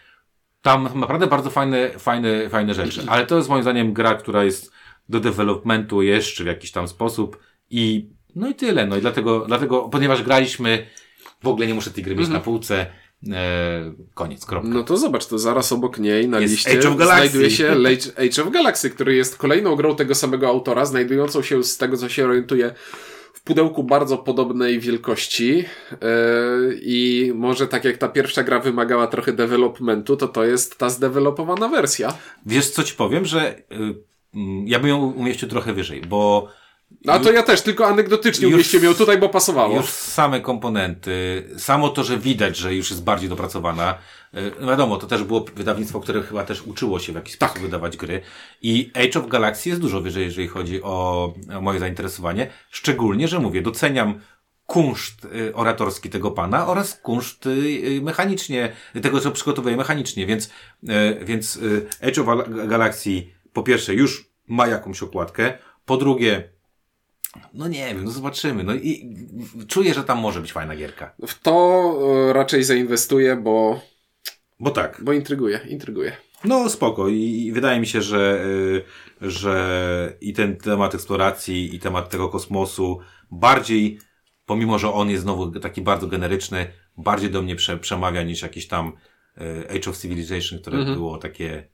Tam 0.67 0.89
naprawdę 0.95 1.27
bardzo 1.27 1.51
fajne, 1.51 1.91
fajne, 1.99 2.49
fajne 2.49 2.75
rzeczy, 2.75 3.03
ale 3.07 3.27
to 3.27 3.37
jest 3.37 3.49
moim 3.49 3.63
zdaniem 3.63 3.93
gra, 3.93 4.15
która 4.15 4.45
jest 4.45 4.73
do 5.09 5.21
developmentu 5.21 6.03
jeszcze 6.03 6.45
w 6.45 6.47
jakiś 6.47 6.73
tam 6.73 6.89
sposób 6.89 7.39
i 7.71 8.11
no 8.37 8.49
i 8.49 8.55
tyle. 8.55 8.87
No 8.87 8.97
i 8.97 9.01
dlatego, 9.01 9.45
dlatego 9.49 9.89
ponieważ 9.89 10.23
graliśmy, 10.23 10.87
w 11.43 11.47
ogóle 11.47 11.67
nie 11.67 11.75
muszę 11.75 11.91
tej 11.91 12.05
gry 12.05 12.17
mieć 12.17 12.29
na 12.29 12.41
półce. 12.41 12.87
E, 13.33 13.93
koniec, 14.15 14.47
kropka. 14.47 14.69
No 14.69 14.83
to 14.83 14.97
zobacz, 14.97 15.27
to 15.27 15.39
zaraz 15.39 15.73
obok 15.73 15.99
niej 15.99 16.29
na 16.29 16.41
Jest 16.41 16.55
liście 16.55 16.79
Age 16.79 16.89
of 16.89 16.97
Galaxy. 16.97 17.29
znajduje 17.29 17.51
się 17.51 17.71
Age, 18.17 18.43
of 18.43 18.51
Galaxy, 18.51 18.91
który 18.91 19.17
jest 19.17 19.37
kolejną 19.37 19.77
grą 19.77 19.97
tego 19.97 20.15
samego 20.15 20.49
autora, 20.49 20.85
znajdującą 20.85 21.43
się 21.43 21.65
z 21.65 21.77
tego, 21.77 21.97
co 21.97 22.09
się 22.09 22.25
orientuje 22.25 22.75
pudełku 23.47 23.85
bardzo 23.85 24.19
podobnej 24.19 24.81
wielkości 24.81 25.57
yy, 25.57 25.67
i 26.83 27.33
może 27.35 27.69
tak 27.69 27.85
jak 27.85 27.97
ta 27.97 28.09
pierwsza 28.09 28.43
gra 28.43 28.61
wymagała 28.61 29.07
trochę 29.07 29.33
developmentu, 29.33 30.17
to 30.17 30.29
to 30.29 30.45
jest 30.45 30.79
ta 30.79 30.91
zdevelopowana 30.91 31.69
wersja. 31.69 32.15
Wiesz 32.47 32.71
co 32.71 32.83
ci 32.83 32.95
powiem, 32.95 33.25
że 33.25 33.59
y, 33.59 33.65
mm, 34.35 34.69
ja 34.69 34.79
bym 34.79 34.89
ją 34.89 35.13
umieścił 35.13 35.49
trochę 35.49 35.73
wyżej, 35.73 36.01
bo 36.01 36.49
No, 37.05 37.21
to 37.21 37.33
ja 37.33 37.43
też, 37.43 37.63
tylko 37.63 37.87
anegdotycznie 37.87 38.49
umieściłem 38.49 38.85
ją 38.85 38.95
tutaj, 38.95 39.19
bo 39.19 39.29
pasowało. 39.29 39.77
Już 39.77 39.87
same 39.91 40.41
komponenty, 40.41 41.45
samo 41.59 41.89
to, 41.89 42.05
że 42.05 42.19
widać, 42.19 42.57
że 42.57 42.75
już 42.75 42.91
jest 42.91 43.05
bardziej 43.05 43.29
dopracowana. 43.29 43.95
y, 44.35 44.53
No 44.61 44.67
wiadomo, 44.67 44.97
to 44.97 45.07
też 45.07 45.25
było 45.25 45.45
wydawnictwo, 45.57 46.01
które 46.01 46.23
chyba 46.23 46.45
też 46.45 46.63
uczyło 46.63 46.99
się 46.99 47.13
w 47.13 47.17
jakiś 47.17 47.37
Tak. 47.37 47.51
sposób 47.51 47.65
wydawać 47.67 47.97
gry. 47.97 48.21
I 48.63 48.91
Age 48.95 49.21
of 49.21 49.29
Galaxy 49.29 49.69
jest 49.69 49.81
dużo 49.81 50.01
wyżej, 50.01 50.25
jeżeli 50.25 50.49
chodzi 50.49 50.83
o, 50.83 51.35
o 51.57 51.61
moje 51.61 51.79
zainteresowanie. 51.81 52.51
Szczególnie, 52.71 53.29
że 53.29 53.39
mówię, 53.39 53.63
doceniam 53.63 54.21
kunszt 54.67 55.25
y, 55.25 55.55
oratorski 55.55 56.11
tego 56.11 56.31
pana 56.31 56.67
oraz 56.67 56.95
kunszt 56.95 57.47
y, 57.47 58.01
mechanicznie, 58.03 58.73
tego, 59.03 59.21
co 59.21 59.31
przygotowuje 59.31 59.77
mechanicznie, 59.77 60.27
więc, 60.27 60.51
więc 61.25 61.59
Age 62.03 62.21
of 62.23 62.27
Gal- 62.29 62.69
Galaxy 62.69 63.23
po 63.53 63.63
pierwsze 63.63 63.95
już 63.95 64.31
ma 64.49 64.67
jakąś 64.67 65.03
okładkę, 65.03 65.59
po 65.85 65.97
drugie 65.97 66.56
no 67.55 67.69
nie 67.69 67.87
wiem, 67.95 68.05
no 68.05 68.11
zobaczymy. 68.11 68.65
No 68.65 68.75
i 68.75 69.17
czuję, 69.69 69.95
że 69.95 70.05
tam 70.05 70.19
może 70.19 70.41
być 70.41 70.53
fajna 70.53 70.77
gierka. 70.77 71.15
W 71.27 71.43
to 71.43 71.99
e, 72.31 72.33
raczej 72.33 72.65
zainwestuję, 72.65 73.37
bo, 73.37 73.81
Bo 74.61 74.71
tak. 74.71 75.01
bo 75.05 75.13
intryguje, 75.13 75.61
intryguje. 75.69 76.13
No 76.45 76.69
spoko 76.71 77.09
i, 77.09 77.51
wydaje 77.55 77.81
mi 77.81 77.87
się, 77.87 78.03
że, 78.03 78.45
y, 79.23 79.31
że 79.31 80.17
i 80.21 80.33
ten 80.33 80.57
temat 80.57 80.95
eksploracji 80.95 81.75
i 81.75 81.79
temat 81.81 82.11
tego 82.11 82.29
kosmosu 82.29 82.99
bardziej, 83.31 83.99
pomimo, 84.47 84.79
że 84.79 84.93
on 84.93 85.11
jest 85.11 85.23
znowu 85.23 85.51
taki 85.61 85.83
bardzo 85.83 86.07
generyczny, 86.07 86.67
bardziej 86.97 87.31
do 87.31 87.43
mnie 87.43 87.57
prze, 87.57 87.77
przemawia 87.79 88.23
niż 88.23 88.43
jakiś 88.43 88.67
tam 88.69 88.93
e, 89.39 89.71
Age 89.71 89.91
of 89.91 89.99
Civilization, 89.99 90.59
które 90.59 90.79
Mhm. 90.79 90.97
było 90.97 91.19
takie 91.19 91.69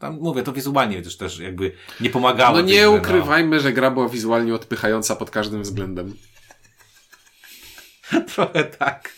tam 0.00 0.18
mówię, 0.20 0.42
to 0.42 0.52
wizualnie 0.52 1.02
też, 1.02 1.16
też 1.16 1.38
jakby 1.38 1.72
nie 2.00 2.10
pomagało. 2.10 2.56
No 2.56 2.62
nie 2.62 2.74
grze, 2.74 2.90
ukrywajmy, 2.90 3.60
że 3.60 3.72
gra 3.72 3.90
była 3.90 4.08
wizualnie 4.08 4.54
odpychająca 4.54 5.16
pod 5.16 5.30
każdym 5.30 5.62
względem. 5.62 6.14
No. 8.12 8.20
Trochę 8.34 8.64
tak. 8.64 9.14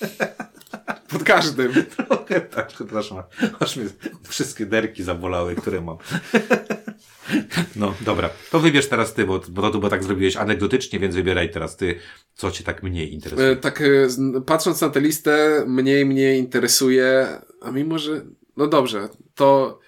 Pod 1.08 1.22
każdym. 1.22 1.72
Trochę 1.96 2.40
tak, 2.40 2.66
przepraszam. 2.66 3.22
Aż 3.60 3.76
mnie 3.76 3.86
wszystkie 4.28 4.66
derki 4.66 5.02
zabolały, 5.02 5.54
które 5.54 5.80
mam. 5.80 5.96
No, 7.76 7.94
dobra. 8.00 8.30
To 8.50 8.60
wybierz 8.60 8.88
teraz 8.88 9.14
ty, 9.14 9.26
bo, 9.26 9.40
bo 9.48 9.70
to 9.70 9.78
bo 9.78 9.88
tak 9.88 10.04
zrobiłeś 10.04 10.36
anegdotycznie, 10.36 10.98
więc 10.98 11.14
wybieraj 11.14 11.50
teraz 11.50 11.76
ty, 11.76 11.98
co 12.34 12.50
cię 12.50 12.64
tak 12.64 12.82
mniej 12.82 13.14
interesuje. 13.14 13.48
E, 13.48 13.56
Tak, 13.56 13.80
e, 13.80 14.40
patrząc 14.46 14.80
na 14.80 14.88
tę 14.88 15.00
listę, 15.00 15.64
mniej 15.66 16.06
mnie 16.06 16.38
interesuje, 16.38 17.28
a 17.62 17.70
mimo, 17.70 17.98
że, 17.98 18.20
no 18.56 18.66
dobrze, 18.66 19.08
to 19.34 19.78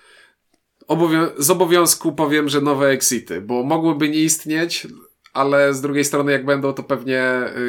obowią- 0.88 1.30
z 1.38 1.50
obowiązku 1.50 2.12
powiem, 2.12 2.48
że 2.48 2.60
nowe 2.60 2.88
exity, 2.88 3.40
bo 3.40 3.62
mogłyby 3.64 4.08
nie 4.08 4.18
istnieć, 4.18 4.86
ale 5.32 5.74
z 5.74 5.80
drugiej 5.80 6.04
strony 6.04 6.32
jak 6.32 6.44
będą, 6.44 6.72
to 6.72 6.82
pewnie 6.82 7.22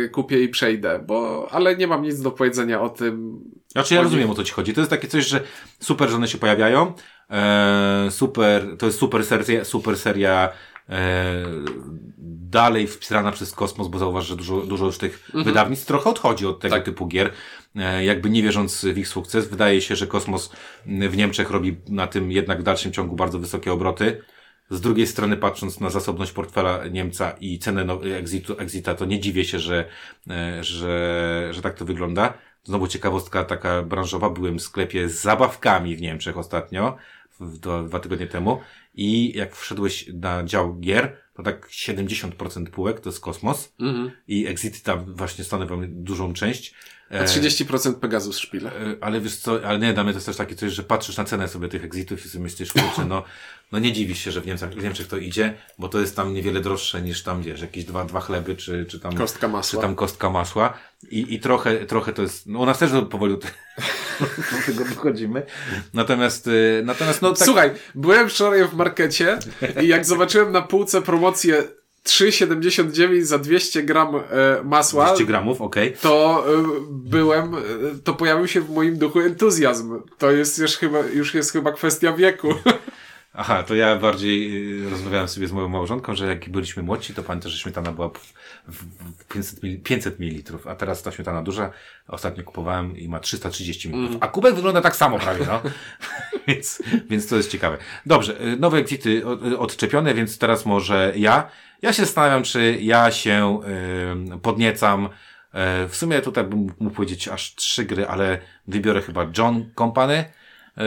y, 0.06 0.10
kupię 0.10 0.44
i 0.44 0.50
przejdę, 0.50 1.04
bo, 1.08 1.48
ale 1.52 1.76
nie 1.78 1.88
mam 1.88 2.02
nic 2.04 2.22
do 2.22 2.32
powiedzenia 2.32 2.82
o 2.82 2.90
tym. 2.90 3.40
Znaczy 3.72 3.96
ja 3.96 4.02
rozumiem 4.02 4.30
o 4.30 4.36
co 4.36 4.44
ci 4.44 4.54
chodzi. 4.54 4.74
To 4.74 4.82
jest 4.82 4.90
takie 4.92 5.08
coś, 5.08 5.26
że 5.28 5.42
super, 5.80 6.10
że 6.10 6.16
one 6.16 6.28
się 6.28 6.38
pojawiają. 6.38 6.94
E, 7.30 8.08
super, 8.10 8.78
to 8.78 8.86
jest 8.86 9.00
super 9.00 9.26
seria, 9.26 9.66
super 9.66 9.98
seria 9.98 10.50
e, 10.90 11.44
dalej 12.50 12.88
wspierana 12.88 13.32
przez 13.32 13.52
kosmos, 13.52 13.88
bo 13.88 14.00
zauważ, 14.00 14.28
że 14.28 14.36
dużo, 14.36 14.62
dużo 14.62 14.86
już 14.86 14.98
tych 14.98 15.30
wydawnictw 15.34 15.86
trochę 15.86 16.10
odchodzi 16.10 16.46
od 16.48 16.60
tego 16.60 16.76
Tak. 16.76 16.86
typu 16.86 17.08
gier. 17.08 17.32
E, 17.76 18.06
jakby 18.06 18.30
nie 18.30 18.44
wierząc 18.44 18.86
w 18.86 18.98
ich 18.98 19.08
sukces, 19.08 19.48
wydaje 19.48 19.82
się, 19.82 19.96
że 19.96 20.08
kosmos 20.08 20.52
w 20.86 21.18
Niemczech 21.18 21.50
robi 21.50 21.78
na 21.90 22.08
tym 22.08 22.32
jednak 22.32 22.60
w 22.60 22.64
dalszym 22.64 22.92
ciągu 22.92 23.16
bardzo 23.16 23.40
wysokie 23.40 23.74
obroty. 23.74 24.22
Z 24.70 24.82
drugiej 24.82 25.08
strony, 25.08 25.38
patrząc 25.38 25.80
na 25.80 25.90
zasobność 25.90 26.32
portfela 26.32 26.88
Niemca 26.88 27.32
i 27.32 27.60
cenę 27.60 27.86
no, 27.86 28.06
exitu, 28.06 28.60
exita, 28.60 28.96
to 28.96 29.06
nie 29.06 29.20
dziwię 29.20 29.46
się, 29.46 29.60
że, 29.60 29.86
e, 30.30 30.64
że, 30.64 31.48
że 31.52 31.62
tak 31.62 31.74
to 31.74 31.86
wygląda. 31.86 32.34
Znowu 32.64 32.88
ciekawostka 32.88 33.44
taka 33.44 33.84
branżowa. 33.84 34.30
Byłem 34.30 34.60
w 34.60 34.62
sklepie 34.62 35.10
z 35.10 35.22
zabawkami 35.22 35.96
w 35.96 36.02
Niemczech 36.02 36.38
ostatnio, 36.38 36.98
do, 37.40 37.84
dwa 37.84 38.00
tygodnie 38.00 38.28
temu. 38.28 38.60
I 38.94 39.38
jak 39.38 39.56
wszedłeś 39.56 40.10
na 40.14 40.44
dział 40.44 40.80
gier, 40.80 41.18
to 41.34 41.44
tak 41.44 41.70
70% 41.70 42.70
półek 42.70 43.00
to 43.00 43.10
jest 43.10 43.20
kosmos. 43.20 43.74
Mhm. 43.80 44.12
I 44.28 44.48
exity 44.48 44.84
tam 44.84 45.16
właśnie 45.16 45.44
stanowią 45.44 45.82
dużą 45.88 46.34
część. 46.34 46.74
A 47.12 47.14
E, 47.14 47.26
30% 47.26 47.94
Pegasus 47.94 48.38
szpile. 48.38 48.72
E, 48.72 48.96
Ale 49.02 49.22
wiesz 49.22 49.36
co, 49.36 49.60
ale 49.66 49.80
nie, 49.80 49.94
dla 49.94 50.04
mnie 50.04 50.14
to 50.14 50.18
jest 50.18 50.26
też 50.26 50.38
takie 50.38 50.56
coś, 50.56 50.74
że 50.74 50.84
patrzysz 50.84 51.18
na 51.18 51.24
cenę 51.24 51.48
sobie 51.48 51.68
tych 51.68 51.84
exitów 51.84 52.26
i 52.26 52.30
sobie 52.30 52.44
myślisz, 52.44 52.74
kurczę, 52.74 53.06
no, 53.06 53.24
no 53.72 53.80
nie 53.80 53.94
dziwisz 53.94 54.20
się, 54.20 54.32
że 54.32 54.42
w 54.42 54.46
Niemczech, 54.46 54.70
w 54.70 54.84
Niemczech 54.84 55.08
to 55.08 55.18
idzie, 55.18 55.54
bo 55.80 55.90
to 55.90 56.00
jest 56.00 56.16
tam 56.16 56.34
niewiele 56.34 56.62
droższe 56.62 57.02
niż 57.02 57.24
tam, 57.24 57.42
wiesz, 57.42 57.62
jakieś 57.62 57.86
dwa, 57.86 58.06
dwa 58.06 58.22
chleby, 58.22 58.56
czy, 58.56 58.86
czy 58.86 59.00
tam, 59.00 59.16
Kostka 59.16 59.48
czy 59.48 59.54
masła. 59.54 59.82
tam 59.82 59.96
kostka 59.96 60.30
masła. 60.30 60.74
I, 61.12 61.34
i 61.34 61.40
trochę, 61.40 61.86
trochę 61.86 62.14
to 62.14 62.22
jest, 62.22 62.48
no 62.48 62.60
u 62.60 62.66
nas 62.66 62.80
też 62.80 62.92
powoli 63.10 63.38
do 63.40 64.66
tego 64.66 64.86
dochodzimy. 64.86 65.46
Natomiast, 65.94 66.48
y, 66.48 66.82
natomiast 66.86 67.22
no 67.22 67.34
tak, 67.34 67.46
Słuchaj, 67.46 67.72
byłem 67.96 68.30
wczoraj 68.30 68.68
w 68.68 68.74
markecie 68.74 69.40
i 69.82 69.88
jak 69.88 70.06
zobaczyłem 70.06 70.52
na 70.52 70.62
półce 70.62 71.02
promocję 71.02 71.64
3,79 72.06 73.22
za 73.22 73.38
200 73.38 73.84
gram 73.84 74.16
e, 74.16 74.22
masła, 74.64 75.06
200 75.06 75.26
gramów, 75.26 75.62
okej. 75.62 75.94
to 76.02 76.46
e, 76.48 76.64
byłem, 76.90 77.56
e, 77.56 77.60
to 78.04 78.14
pojawił 78.14 78.48
się 78.48 78.62
w 78.62 78.70
moim 78.70 78.98
duchu 78.98 79.20
entuzjazm. 79.20 80.02
To 80.18 80.32
jest 80.32 80.60
już 80.60 80.78
chyba, 80.78 81.00
już 81.00 81.34
jest 81.34 81.52
chyba 81.52 81.72
kwestia 81.72 82.14
wieku. 82.14 82.54
Aha, 83.34 83.64
to 83.64 83.76
ja 83.76 83.96
bardziej 83.96 84.68
y, 84.86 84.90
rozmawiałem 84.90 85.28
sobie 85.28 85.48
z 85.48 85.52
moją 85.52 85.70
małżonką, 85.70 86.16
że 86.16 86.28
jak 86.28 86.50
byliśmy 86.50 86.84
młodsi, 86.84 87.14
to 87.14 87.24
pamiętam, 87.24 87.52
że 87.52 87.58
śmietana 87.58 87.92
była 87.92 88.10
w, 88.10 88.34
w, 88.68 88.84
w 89.22 89.26
500, 89.28 89.64
mil, 89.64 89.82
500 89.82 90.20
ml, 90.20 90.58
a 90.66 90.76
teraz 90.76 91.04
ta 91.04 91.12
śmietana 91.12 91.44
duża, 91.44 91.72
ostatnio 92.08 92.44
kupowałem 92.44 92.98
i 92.98 93.10
ma 93.10 93.20
330 93.20 93.90
ml. 93.90 94.18
A 94.22 94.28
kubek 94.28 94.56
wygląda 94.56 94.82
tak 94.82 94.96
samo 94.96 95.20
prawie, 95.20 95.46
no. 95.46 95.62
więc, 96.48 96.84
więc 97.10 97.28
to 97.28 97.36
jest 97.36 97.52
ciekawe. 97.52 97.78
Dobrze, 98.06 98.42
y, 98.42 98.58
nowe 98.58 98.78
exity 98.78 99.22
y, 99.52 99.60
odczepione, 99.60 100.14
więc 100.14 100.38
teraz 100.38 100.66
może 100.66 101.14
ja. 101.16 101.50
Ja 101.82 101.94
się 101.94 102.06
zastanawiam, 102.06 102.44
czy 102.44 102.78
ja 102.82 103.12
się 103.12 103.60
y, 104.36 104.40
podniecam. 104.40 105.06
Y, 105.06 105.10
w 105.90 105.96
sumie 105.96 106.22
tutaj 106.22 106.44
bym 106.44 106.60
mógł 106.80 106.96
powiedzieć 106.96 107.28
aż 107.28 107.56
trzy 107.56 107.86
gry, 107.86 108.08
ale 108.08 108.40
wybiorę 108.68 109.02
chyba 109.02 109.28
John 109.38 109.72
Company. 109.78 110.26
E, 110.78 110.82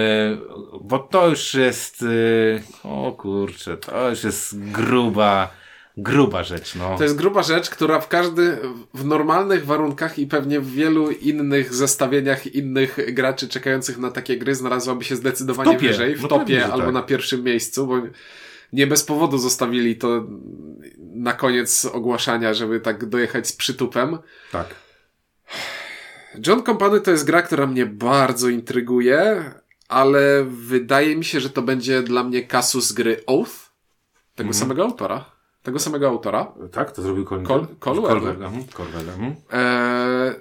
Bo 0.81 0.99
to 0.99 1.29
już 1.29 1.55
jest, 1.55 2.03
e, 2.03 2.89
o 2.89 3.13
kurczę, 3.13 3.77
to 3.77 4.11
już 4.11 4.25
jest 4.25 4.59
gruba, 4.71 5.51
gruba 5.97 6.43
rzecz, 6.45 6.75
no. 6.75 6.97
To 6.99 7.03
jest 7.05 7.17
gruba 7.17 7.43
rzecz, 7.43 7.71
która 7.71 8.01
w 8.01 8.09
każdy, 8.09 8.59
w 8.95 9.05
normalnych 9.05 9.67
warunkach 9.67 10.19
i 10.19 10.27
pewnie 10.27 10.61
w 10.61 10.71
wielu 10.73 11.11
innych 11.11 11.75
zestawieniach 11.75 12.47
innych 12.55 13.15
graczy 13.15 13.49
czekających 13.49 13.99
na 13.99 14.11
takie 14.11 14.39
gry 14.39 14.55
znalazłaby 14.55 15.05
się 15.05 15.17
zdecydowanie 15.17 15.73
topie. 15.75 15.89
wyżej, 15.89 16.17
w 16.17 16.23
No 16.23 16.29
topie 16.29 16.41
pewnie, 16.45 16.65
albo 16.65 16.85
tak. 16.85 16.95
na 16.95 17.03
pierwszym 17.03 17.45
miejscu, 17.45 17.87
bo 17.87 17.95
nie 18.73 18.87
bez 18.87 19.05
powodu 19.05 19.39
zostawili 19.39 19.97
to 19.97 20.27
na 20.99 21.33
koniec 21.33 21.85
ogłaszania, 21.85 22.55
żeby 22.55 22.81
tak 22.81 23.07
dojechać 23.09 23.49
z 23.49 23.53
przytupem. 23.53 24.19
Tak. 24.53 24.67
John 26.47 26.63
Company 26.63 27.01
to 27.01 27.11
jest 27.11 27.25
gra, 27.25 27.43
która 27.43 27.67
mnie 27.67 27.87
bardzo 27.87 28.49
intryguje, 28.49 29.45
ale 29.93 30.45
wydaje 30.45 31.17
mi 31.17 31.25
się, 31.25 31.41
że 31.41 31.51
to 31.51 31.63
będzie 31.63 32.03
dla 32.03 32.25
mnie 32.25 32.43
kasus 32.43 32.93
gry 32.93 33.23
Oath, 33.27 33.53
tego 34.35 34.49
Mhm. 34.49 34.55
samego 34.55 34.85
autora. 34.85 35.25
Tego 35.63 35.79
samego 35.79 36.09
autora. 36.09 36.53
Tak, 36.73 36.93
to 36.93 37.03
zrobił 37.03 37.25
Colin 37.25 37.45
Col- 37.47 37.67
Colwell. 37.79 38.09
Colwell, 38.11 38.43
mhm, 38.45 38.65
mhm. 39.09 39.35
Eee, 39.53 40.33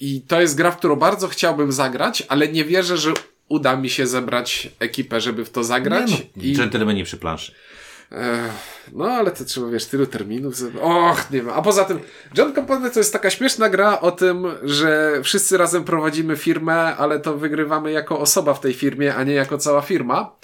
I 0.00 0.22
to 0.22 0.40
jest 0.40 0.56
gra, 0.56 0.70
w 0.70 0.76
którą 0.76 0.96
bardzo 0.96 1.28
chciałbym 1.28 1.72
zagrać, 1.72 2.22
ale 2.28 2.48
nie 2.48 2.64
wierzę, 2.64 2.96
że 2.96 3.12
uda 3.48 3.76
mi 3.76 3.90
się 3.90 4.06
zebrać 4.06 4.70
ekipę, 4.78 5.20
żeby 5.20 5.44
w 5.44 5.50
to 5.50 5.64
zagrać. 5.64 6.10
Nie, 6.10 6.16
no, 6.36 6.42
I, 6.42 6.52
Dżentelmeni 6.56 7.04
przy 7.04 7.16
planszy. 7.16 7.54
No, 8.92 9.04
ale 9.04 9.30
to 9.30 9.44
trzeba, 9.44 9.68
wiesz, 9.68 9.86
tylu 9.86 10.06
terminów. 10.06 10.54
Och, 10.80 11.30
nie 11.30 11.38
wiem. 11.42 11.50
A 11.50 11.62
poza 11.62 11.84
tym, 11.84 12.00
John 12.36 12.54
Company 12.54 12.90
to 12.90 13.00
jest 13.00 13.12
taka 13.12 13.30
śmieszna 13.30 13.68
gra 13.68 14.00
o 14.00 14.10
tym, 14.10 14.46
że 14.62 15.20
wszyscy 15.22 15.58
razem 15.58 15.84
prowadzimy 15.84 16.36
firmę, 16.36 16.96
ale 16.96 17.20
to 17.20 17.36
wygrywamy 17.36 17.92
jako 17.92 18.18
osoba 18.18 18.54
w 18.54 18.60
tej 18.60 18.74
firmie, 18.74 19.14
a 19.14 19.24
nie 19.24 19.34
jako 19.34 19.58
cała 19.58 19.80
firma. 19.80 20.36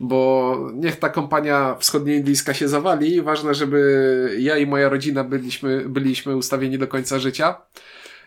Bo 0.00 0.58
niech 0.74 0.96
ta 0.96 1.08
kompania 1.08 1.76
wschodnioindyjska 1.78 2.54
się 2.54 2.68
zawali. 2.68 3.22
Ważne, 3.22 3.54
żeby 3.54 4.36
ja 4.38 4.58
i 4.58 4.66
moja 4.66 4.88
rodzina 4.88 5.24
byliśmy, 5.24 5.88
byliśmy 5.88 6.36
ustawieni 6.36 6.78
do 6.78 6.88
końca 6.88 7.18
życia. 7.18 7.56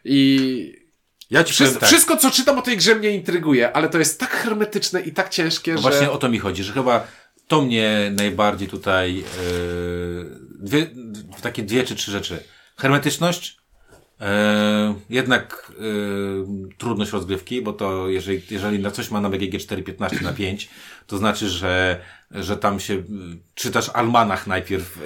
I 0.05 0.89
Ja 1.29 1.43
ci 1.43 1.53
wszystko, 1.53 1.79
tak, 1.79 1.89
wszystko, 1.89 2.17
co 2.17 2.31
czytam 2.31 2.59
o 2.59 2.61
tej 2.61 2.77
grze 2.77 2.95
mnie 2.95 3.11
intryguje, 3.11 3.71
ale 3.71 3.89
to 3.89 3.99
jest 3.99 4.19
tak 4.19 4.29
hermetyczne 4.29 5.01
i 5.01 5.11
tak 5.11 5.29
ciężkie, 5.29 5.71
no 5.71 5.77
że... 5.77 5.81
właśnie 5.81 6.11
o 6.11 6.17
to 6.17 6.29
mi 6.29 6.39
chodzi, 6.39 6.63
że 6.63 6.73
chyba 6.73 7.07
to 7.49 7.61
mnie 7.61 8.11
najbardziej 8.17 8.67
tutaj, 8.67 9.15
yy, 9.15 9.25
dwie, 10.59 10.87
takie 11.41 11.63
dwie 11.63 11.83
czy 11.83 11.95
trzy 11.95 12.11
rzeczy. 12.11 12.43
Hermetyczność, 12.77 13.59
E, 14.21 14.95
jednak 15.09 15.71
e, 15.71 15.83
trudność 16.77 17.11
rozgrywki, 17.11 17.61
bo 17.61 17.73
to 17.73 18.09
jeżeli, 18.09 18.41
jeżeli 18.49 18.79
na 18.79 18.91
coś 18.91 19.11
ma 19.11 19.21
na 19.21 19.29
BGG 19.29 19.53
4.15 19.53 20.21
na 20.21 20.33
5, 20.33 20.69
to 21.07 21.17
znaczy, 21.17 21.49
że, 21.49 22.01
że 22.31 22.57
tam 22.57 22.79
się 22.79 23.03
czytasz 23.55 23.89
almanach 23.89 24.47
najpierw 24.47 24.99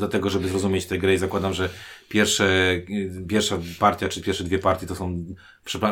do 0.00 0.08
tego, 0.08 0.30
żeby 0.30 0.48
zrozumieć 0.48 0.86
tę 0.86 0.98
grę 0.98 1.14
i 1.14 1.18
zakładam, 1.18 1.54
że 1.54 1.68
pierwsze, 2.08 2.46
pierwsza 3.28 3.58
partia 3.78 4.08
czy 4.08 4.22
pierwsze 4.22 4.44
dwie 4.44 4.58
partie 4.58 4.86
to 4.86 4.94
są 4.94 5.24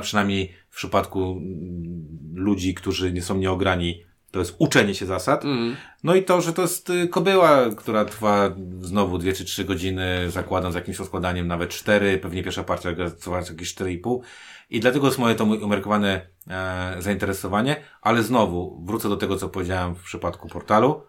przynajmniej 0.02 0.52
w 0.71 0.76
przypadku 0.76 1.33
mm, 1.33 2.07
ludzi, 2.35 2.75
którzy 2.75 3.12
nie 3.12 3.23
są 3.23 3.38
nieograni, 3.38 4.02
to 4.30 4.38
jest 4.38 4.54
uczenie 4.58 4.94
się 4.94 5.06
zasad. 5.06 5.44
Mm. 5.44 5.76
No 6.04 6.14
i 6.14 6.22
to, 6.22 6.40
że 6.40 6.52
to 6.52 6.62
jest 6.62 6.90
y, 6.90 7.08
kobyła, 7.08 7.70
która 7.76 8.04
trwa 8.04 8.50
znowu 8.80 9.18
dwie 9.18 9.32
czy 9.32 9.44
trzy 9.44 9.64
godziny, 9.64 10.30
zakładam 10.30 10.72
z 10.72 10.75
jakimś 10.75 10.99
rozkładaniem 10.99 11.46
nawet 11.46 11.70
cztery, 11.70 12.18
pewnie 12.18 12.42
pierwsza 12.42 12.64
partia 12.64 12.90
trwa 13.20 13.38
jakieś 13.38 13.75
cztery 13.75 13.92
i 13.92 13.99
pół. 13.99 14.22
I 14.70 14.80
dlatego 14.80 15.06
jest 15.06 15.18
moje 15.18 15.34
to 15.34 15.44
umiarkowane 15.44 16.26
e, 16.50 16.96
zainteresowanie, 16.99 17.76
ale 18.00 18.22
znowu 18.22 18.82
wrócę 18.84 19.08
do 19.08 19.16
tego, 19.16 19.37
co 19.37 19.49
powiedziałem 19.49 19.94
w 19.94 20.02
przypadku 20.02 20.49
portalu. 20.49 21.02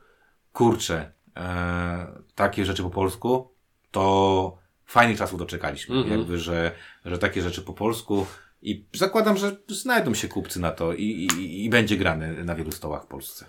Kurczę, 0.54 1.12
e, 1.38 2.08
takie 2.36 2.66
rzeczy 2.66 2.84
po 2.84 2.90
polsku, 2.90 3.52
to 3.92 4.58
fajnych 4.86 5.18
czasów 5.18 5.40
doczekaliśmy. 5.40 5.96
Mhm. 5.96 6.20
Jakby, 6.20 6.38
że, 6.38 6.72
że 7.06 7.18
takie 7.18 7.42
rzeczy 7.42 7.62
po 7.62 7.74
polsku 7.74 8.26
i 8.62 8.86
zakładam, 8.94 9.38
że 9.38 9.58
znajdą 9.68 10.14
się 10.14 10.28
kupcy 10.28 10.60
na 10.60 10.72
to 10.72 10.94
i, 10.94 11.04
i, 11.04 11.66
i 11.66 11.70
będzie 11.70 11.98
grane 11.98 12.34
na 12.44 12.56
wielu 12.56 12.72
stołach 12.72 13.04
w 13.04 13.08
Polsce. 13.08 13.46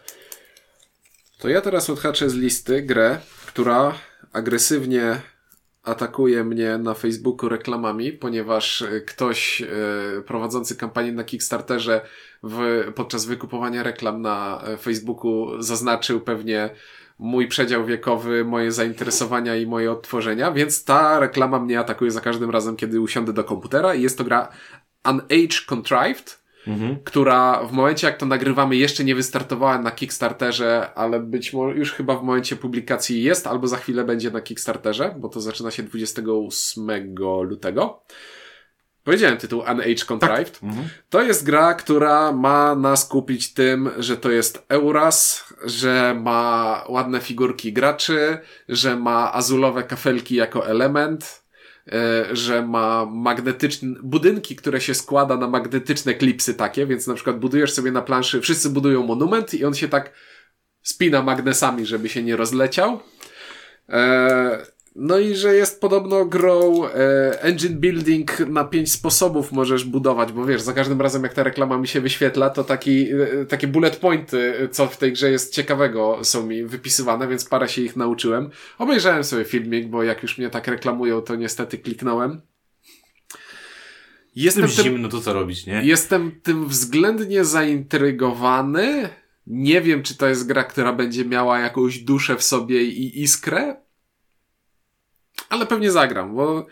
To 1.38 1.49
ja 1.49 1.61
teraz 1.61 1.90
odhaczę 1.90 2.31
z 2.31 2.35
listy 2.35 2.83
grę, 2.83 3.19
która 3.47 3.95
agresywnie 4.33 5.21
atakuje 5.83 6.45
mnie 6.45 6.78
na 6.78 6.95
Facebooku 6.95 7.49
reklamami, 7.49 8.12
ponieważ 8.12 8.83
e, 8.83 9.00
ktoś 9.00 9.62
e, 9.62 9.66
prowadzący 10.26 10.76
kampanię 10.76 11.12
na 11.12 11.25
Kickstarterze 11.25 12.00
w, 12.42 12.85
podczas 12.95 13.25
wykupowania 13.25 13.83
reklam 13.83 14.23
na 14.23 14.62
e, 14.64 14.76
Facebooku 14.76 15.62
zaznaczył 15.62 16.21
pewnie 16.21 16.71
mój 17.19 17.49
przedział 17.49 17.87
wiekowy, 17.87 18.45
moje 18.45 18.73
zainteresowania 18.73 19.57
i 19.57 19.66
moje 19.66 19.92
odtworzenia, 19.92 20.52
więc 20.52 20.85
ta 20.85 21.21
reklama 21.21 21.59
mnie 21.59 21.78
atakuje 21.78 22.11
za 22.11 22.21
każdym 22.21 22.50
razem, 22.50 22.76
kiedy 22.76 23.00
usiądę 23.00 23.33
do 23.33 23.45
komputera 23.45 23.95
i 23.95 24.02
jest 24.02 24.19
to 24.19 24.25
gra 24.25 24.49
An 25.02 25.21
Age 25.21 25.59
Contrived, 25.66 26.42
mhm. 26.66 26.97
która 27.04 27.64
w 27.64 27.73
momencie 27.73 28.06
jak 28.06 28.16
to 28.16 28.26
nagrywamy 28.26 28.76
jeszcze 28.76 29.04
nie 29.04 29.14
wystartowała 29.14 29.78
na 29.78 29.90
Kickstarterze, 29.90 30.94
ale 30.94 31.21
być 31.21 31.52
może 31.52 31.78
już 31.78 31.92
chyba 31.92 32.16
w 32.16 32.23
momencie 32.23 32.56
publikacji 32.56 33.23
jest, 33.23 33.47
albo 33.47 33.68
za 33.68 33.76
chwilę 33.76 34.04
będzie 34.04 34.30
na 34.30 34.40
Kickstarterze, 34.40 35.14
bo 35.18 35.28
to 35.28 35.40
zaczyna 35.40 35.71
się 35.71 35.82
28 35.82 37.14
lutego. 37.42 38.02
Powiedziałem 39.04 39.37
tytuł 39.37 39.62
An 39.62 39.80
Age 39.80 40.04
Contrived. 40.06 40.52
Tak. 40.52 40.62
Mhm. 40.62 40.88
To 41.11 41.23
jest 41.23 41.44
gra, 41.44 41.75
która 41.75 42.32
ma 42.32 42.75
nas 42.75 43.09
kupić 43.09 43.54
tym, 43.54 43.90
że 43.99 44.16
to 44.16 44.30
jest 44.30 44.64
Euras, 44.68 45.44
że 45.64 46.16
ma 46.21 46.85
ładne 46.88 47.21
figurki 47.21 47.73
graczy, 47.73 48.38
że 48.68 48.97
ma 48.97 49.32
azulowe 49.32 49.82
kafelki 49.82 50.35
jako 50.35 50.66
element, 50.66 51.42
że 52.33 52.67
ma 52.67 53.07
magnetyczne 53.07 53.95
budynki, 54.03 54.57
które 54.57 54.81
się 54.81 54.95
składa 54.95 55.37
na 55.37 55.49
magnetyczne 55.49 56.15
klipsy 56.15 56.55
takie, 56.55 56.87
więc 56.87 57.07
na 57.07 57.15
przykład 57.15 57.39
budujesz 57.39 57.73
sobie 57.73 57.93
na 57.93 58.03
planszy, 58.03 58.41
wszyscy 58.41 58.71
budują 58.71 59.07
monument 59.07 59.55
i 59.55 59.65
on 59.65 59.75
się 59.75 59.89
tak 59.89 60.12
spina 60.83 61.23
magnesami, 61.23 61.87
żeby 61.87 62.09
się 62.09 62.23
nie 62.23 62.37
rozleciał. 62.37 63.01
E, 63.89 64.67
no 64.95 65.19
i 65.19 65.35
że 65.35 65.55
jest 65.55 65.81
podobno 65.81 66.25
grą 66.25 66.87
e, 66.87 67.43
engine 67.43 67.77
building 67.77 68.41
na 68.41 68.65
pięć 68.65 68.93
sposobów 68.93 69.53
możesz 69.53 69.85
budować, 69.85 70.33
bo 70.33 70.47
wiesz, 70.47 70.63
za 70.63 70.73
każdym 70.73 71.01
razem 71.01 71.23
jak 71.23 71.35
ta 71.35 71.43
reklama 71.43 71.79
mi 71.79 71.89
się 71.89 72.01
wyświetla, 72.01 72.51
to 72.51 72.65
taki, 72.65 73.09
e, 73.13 73.47
takie 73.47 73.67
bullet 73.67 73.97
pointy, 73.97 74.69
co 74.71 74.87
w 74.87 74.97
tej 74.97 75.13
grze 75.13 75.31
jest 75.31 75.55
ciekawego 75.55 76.19
są 76.23 76.47
mi 76.47 76.65
wypisywane, 76.65 77.29
więc 77.29 77.45
parę 77.45 77.69
się 77.69 77.83
ich 77.83 77.97
nauczyłem. 77.97 78.51
Obejrzałem 78.79 79.25
sobie 79.25 79.45
filmik, 79.45 79.89
bo 79.89 80.03
jak 80.03 80.23
już 80.23 80.39
mnie 80.39 80.51
tak 80.51 80.69
reklamują, 80.69 81.21
to 81.21 81.37
niestety 81.37 81.79
kliknąłem. 81.79 82.41
Jestem 84.37 84.69
tym, 84.69 84.85
zimno 84.85 85.09
to 85.09 85.21
co 85.21 85.33
robić, 85.33 85.67
nie? 85.67 85.85
Jestem 85.85 86.41
tym 86.43 86.69
względnie 86.69 87.45
zaintrygowany. 87.45 89.09
Nie 89.47 89.81
wiem, 89.81 90.03
czy 90.03 90.17
to 90.17 90.29
jest 90.29 90.47
gra, 90.47 90.65
która 90.65 90.93
będzie 90.93 91.25
miała 91.25 91.59
jakąś 91.59 91.99
duszę 91.99 92.37
w 92.37 92.43
sobie 92.43 92.83
i 92.85 93.23
iskrę, 93.23 93.82
ale 95.49 95.67
pewnie 95.67 95.91
zagram, 95.91 96.35
bo 96.37 96.67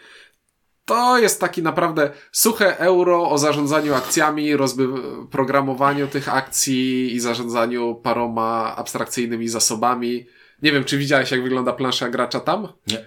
to 0.84 1.18
jest 1.18 1.40
taki 1.40 1.62
naprawdę 1.62 2.10
suche 2.32 2.78
euro 2.78 3.30
o 3.30 3.38
zarządzaniu 3.38 3.94
akcjami, 3.94 4.56
rozby- 4.56 5.28
programowaniu 5.28 6.06
tych 6.08 6.28
akcji 6.34 7.14
i 7.14 7.20
zarządzaniu 7.20 7.94
paroma 7.94 8.76
abstrakcyjnymi 8.76 9.48
zasobami. 9.48 10.26
Nie 10.62 10.72
wiem, 10.72 10.84
czy 10.84 10.98
widziałeś, 10.98 11.30
jak 11.30 11.42
wygląda 11.42 11.72
plansza 11.72 12.08
gracza 12.08 12.40
tam? 12.40 12.68
Nie. 12.86 13.04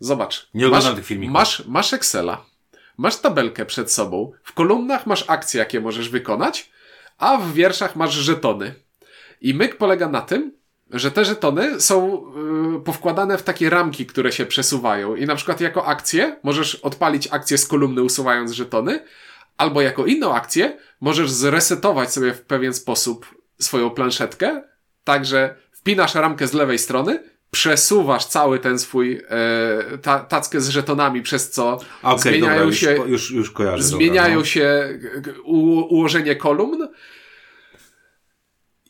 Zobacz. 0.00 0.48
Nie 0.54 0.66
oglądam 0.66 0.96
tych 0.96 1.06
filmików. 1.06 1.34
Masz, 1.34 1.66
masz 1.66 1.92
Excela. 1.92 2.44
Masz 2.96 3.16
tabelkę 3.16 3.66
przed 3.66 3.92
sobą. 3.92 4.32
W 4.44 4.52
kolumnach 4.52 5.06
masz 5.06 5.24
akcje, 5.28 5.58
jakie 5.58 5.80
możesz 5.80 6.08
wykonać, 6.08 6.70
a 7.18 7.36
w 7.36 7.52
wierszach 7.52 7.96
masz 7.96 8.14
żetony. 8.14 8.74
I 9.40 9.54
myk 9.54 9.76
polega 9.76 10.08
na 10.08 10.20
tym, 10.20 10.57
że 10.90 11.10
te 11.10 11.24
żetony 11.24 11.80
są 11.80 12.22
yy, 12.72 12.80
powkładane 12.80 13.38
w 13.38 13.42
takie 13.42 13.70
ramki, 13.70 14.06
które 14.06 14.32
się 14.32 14.46
przesuwają. 14.46 15.16
I 15.16 15.26
na 15.26 15.34
przykład 15.34 15.60
jako 15.60 15.86
akcję 15.86 16.36
możesz 16.42 16.74
odpalić 16.74 17.28
akcję 17.30 17.58
z 17.58 17.66
kolumny 17.66 18.02
usuwając 18.02 18.52
żetony, 18.52 19.00
albo 19.56 19.80
jako 19.80 20.06
inną 20.06 20.34
akcję 20.34 20.78
możesz 21.00 21.30
zresetować 21.30 22.12
sobie 22.12 22.34
w 22.34 22.42
pewien 22.42 22.74
sposób 22.74 23.26
swoją 23.60 23.90
planszetkę, 23.90 24.62
także 25.04 25.54
wpinasz 25.72 26.14
ramkę 26.14 26.46
z 26.46 26.52
lewej 26.52 26.78
strony, 26.78 27.22
przesuwasz 27.50 28.26
cały 28.26 28.58
ten 28.58 28.78
swój 28.78 29.20
e, 29.28 29.98
ta, 29.98 30.20
tackę 30.20 30.60
z 30.60 30.68
żetonami, 30.68 31.22
przez 31.22 31.50
co 31.50 31.80
okay, 32.02 32.18
zmieniają 32.18 32.60
dobra, 32.60 32.76
się 32.76 32.92
już, 32.92 33.08
już, 33.08 33.30
już 33.30 33.50
kojarzę, 33.50 33.82
zmieniają 33.82 34.28
dobra, 34.28 34.38
no. 34.38 34.44
się 34.44 34.98
u, 35.44 35.58
ułożenie 35.94 36.36
kolumn, 36.36 36.88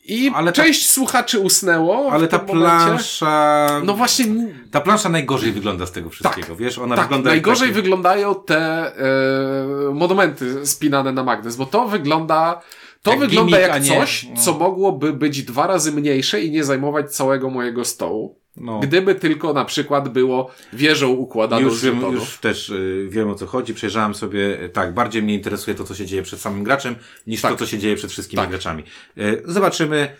i 0.09 0.31
ale 0.35 0.51
część 0.51 0.87
ta... 0.87 0.93
słuchaczy 0.93 1.39
usnęło. 1.39 2.11
Ale 2.11 2.27
ta 2.27 2.39
plansza. 2.39 3.65
Momencie. 3.67 3.87
No 3.87 3.93
właśnie. 3.93 4.25
Ta 4.71 4.81
plansza 4.81 5.09
najgorzej 5.09 5.51
wygląda 5.51 5.85
z 5.85 5.91
tego 5.91 6.09
wszystkiego, 6.09 6.47
tak, 6.47 6.57
wiesz? 6.57 6.79
Ona 6.79 6.95
tak, 6.95 7.05
wygląda. 7.05 7.29
Najgorzej 7.29 7.67
taki... 7.69 7.81
wyglądają 7.81 8.35
te 8.35 8.57
e, 8.57 9.93
monumenty 9.93 10.67
spinane 10.67 11.11
na 11.11 11.23
magnes, 11.23 11.55
bo 11.55 11.65
to 11.65 11.87
wygląda. 11.87 12.61
To 13.03 13.11
jak 13.11 13.19
wygląda 13.19 13.57
gimmick, 13.57 13.89
jak 13.89 13.99
coś, 13.99 14.23
no. 14.23 14.41
co 14.41 14.53
mogłoby 14.53 15.13
być 15.13 15.43
dwa 15.43 15.67
razy 15.67 15.91
mniejsze 15.91 16.41
i 16.41 16.51
nie 16.51 16.63
zajmować 16.63 17.15
całego 17.15 17.49
mojego 17.49 17.85
stołu. 17.85 18.38
No. 18.57 18.79
Gdyby 18.79 19.15
tylko 19.15 19.53
na 19.53 19.65
przykład 19.65 20.09
było 20.09 20.51
wieżą 20.73 21.09
układaną 21.09 21.61
już, 21.61 21.83
wiem, 21.83 22.01
już 22.01 22.37
też 22.37 22.69
y, 22.69 23.07
wiem 23.09 23.29
o 23.29 23.35
co 23.35 23.45
chodzi. 23.45 23.73
Przejrzałem 23.73 24.15
sobie, 24.15 24.63
y, 24.63 24.69
tak, 24.69 24.93
bardziej 24.93 25.23
mnie 25.23 25.33
interesuje 25.33 25.75
to, 25.75 25.83
co 25.83 25.95
się 25.95 26.05
dzieje 26.05 26.21
przed 26.21 26.39
samym 26.39 26.63
graczem, 26.63 26.95
niż 27.27 27.41
tak. 27.41 27.51
to, 27.51 27.57
co 27.57 27.65
się 27.65 27.77
dzieje 27.77 27.95
przed 27.95 28.11
wszystkimi 28.11 28.41
tak. 28.41 28.49
graczami. 28.49 28.83
Y, 29.17 29.43
zobaczymy, 29.45 30.15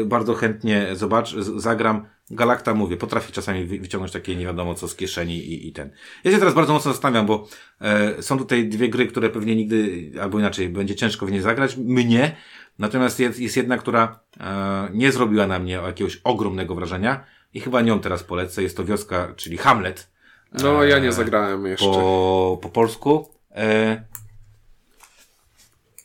y, 0.00 0.04
bardzo 0.04 0.34
chętnie 0.34 0.86
zobacz, 0.92 1.34
zagram. 1.56 2.06
Galakta, 2.30 2.74
mówię, 2.74 2.96
potrafi 2.96 3.32
czasami 3.32 3.64
wyciągnąć 3.64 4.12
takie 4.12 4.36
nie 4.36 4.44
wiadomo 4.44 4.74
co 4.74 4.88
z 4.88 4.96
kieszeni 4.96 5.36
i, 5.36 5.68
i 5.68 5.72
ten. 5.72 5.90
Ja 6.24 6.30
się 6.30 6.38
teraz 6.38 6.54
bardzo 6.54 6.72
mocno 6.72 6.92
zastanawiam, 6.92 7.26
bo 7.26 7.48
e, 7.80 8.22
są 8.22 8.38
tutaj 8.38 8.68
dwie 8.68 8.88
gry, 8.88 9.06
które 9.06 9.30
pewnie 9.30 9.56
nigdy, 9.56 10.10
albo 10.22 10.38
inaczej, 10.38 10.68
będzie 10.68 10.94
ciężko 10.94 11.26
w 11.26 11.32
nie 11.32 11.42
zagrać. 11.42 11.76
Mnie. 11.76 12.36
Natomiast 12.78 13.20
jest, 13.20 13.40
jest 13.40 13.56
jedna, 13.56 13.78
która 13.78 14.20
e, 14.40 14.88
nie 14.92 15.12
zrobiła 15.12 15.46
na 15.46 15.58
mnie 15.58 15.72
jakiegoś 15.72 16.20
ogromnego 16.24 16.74
wrażenia 16.74 17.24
i 17.54 17.60
chyba 17.60 17.80
nią 17.80 18.00
teraz 18.00 18.22
polecę. 18.22 18.62
Jest 18.62 18.76
to 18.76 18.84
wioska, 18.84 19.34
czyli 19.36 19.56
Hamlet. 19.56 20.10
No, 20.52 20.84
ja 20.84 20.98
nie 20.98 21.08
e, 21.08 21.12
zagrałem 21.12 21.66
jeszcze. 21.66 21.86
Po, 21.86 22.58
po 22.62 22.68
polsku. 22.68 23.28
E, 23.54 24.02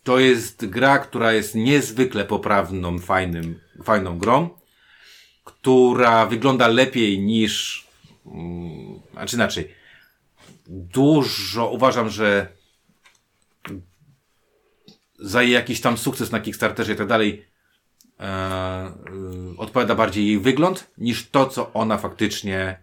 to 0.04 0.20
jest 0.20 0.66
gra, 0.66 1.00
która 1.00 1.34
jest 1.34 1.56
niezwykle 1.56 2.26
poprawną, 2.26 3.00
fajnym, 3.00 3.60
fajną 3.84 4.18
grą, 4.18 4.50
która 5.44 6.26
wygląda 6.26 6.68
lepiej 6.68 7.20
niż, 7.20 7.88
mm, 8.26 9.00
znaczy 9.12 9.36
inaczej, 9.36 9.74
dużo, 10.68 11.70
uważam, 11.70 12.10
że 12.10 12.48
za 15.20 15.44
jakiś 15.44 15.82
tam 15.82 15.98
sukces 15.98 16.32
na 16.32 16.40
Kickstarterze 16.40 16.94
i 16.94 16.96
tak 16.96 17.08
dalej, 17.08 17.46
e, 18.20 18.88
y, 18.88 19.58
odpowiada 19.58 19.96
bardziej 19.96 20.28
jej 20.28 20.40
wygląd 20.40 20.92
niż 20.98 21.30
to, 21.30 21.46
co 21.46 21.74
ona 21.74 21.98
faktycznie, 21.98 22.80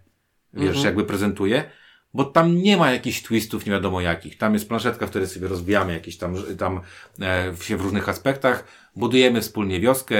wiesz, 0.53 0.67
mhm. 0.67 0.85
jakby 0.85 1.03
prezentuje. 1.03 1.71
Bo 2.13 2.23
tam 2.25 2.55
nie 2.55 2.77
ma 2.77 2.91
jakichś 2.91 3.21
twistów, 3.21 3.65
nie 3.65 3.71
wiadomo 3.71 4.01
jakich. 4.01 4.37
Tam 4.37 4.53
jest 4.53 4.67
planszetka, 4.67 5.07
w 5.07 5.09
której 5.09 5.27
sobie 5.27 5.47
rozbijamy 5.47 5.93
jakieś 5.93 6.17
tam, 6.17 6.35
tam 6.57 6.81
e, 7.21 7.53
się 7.61 7.77
w 7.77 7.81
różnych 7.81 8.09
aspektach. 8.09 8.67
Budujemy 8.95 9.41
wspólnie 9.41 9.79
wioskę. 9.79 10.15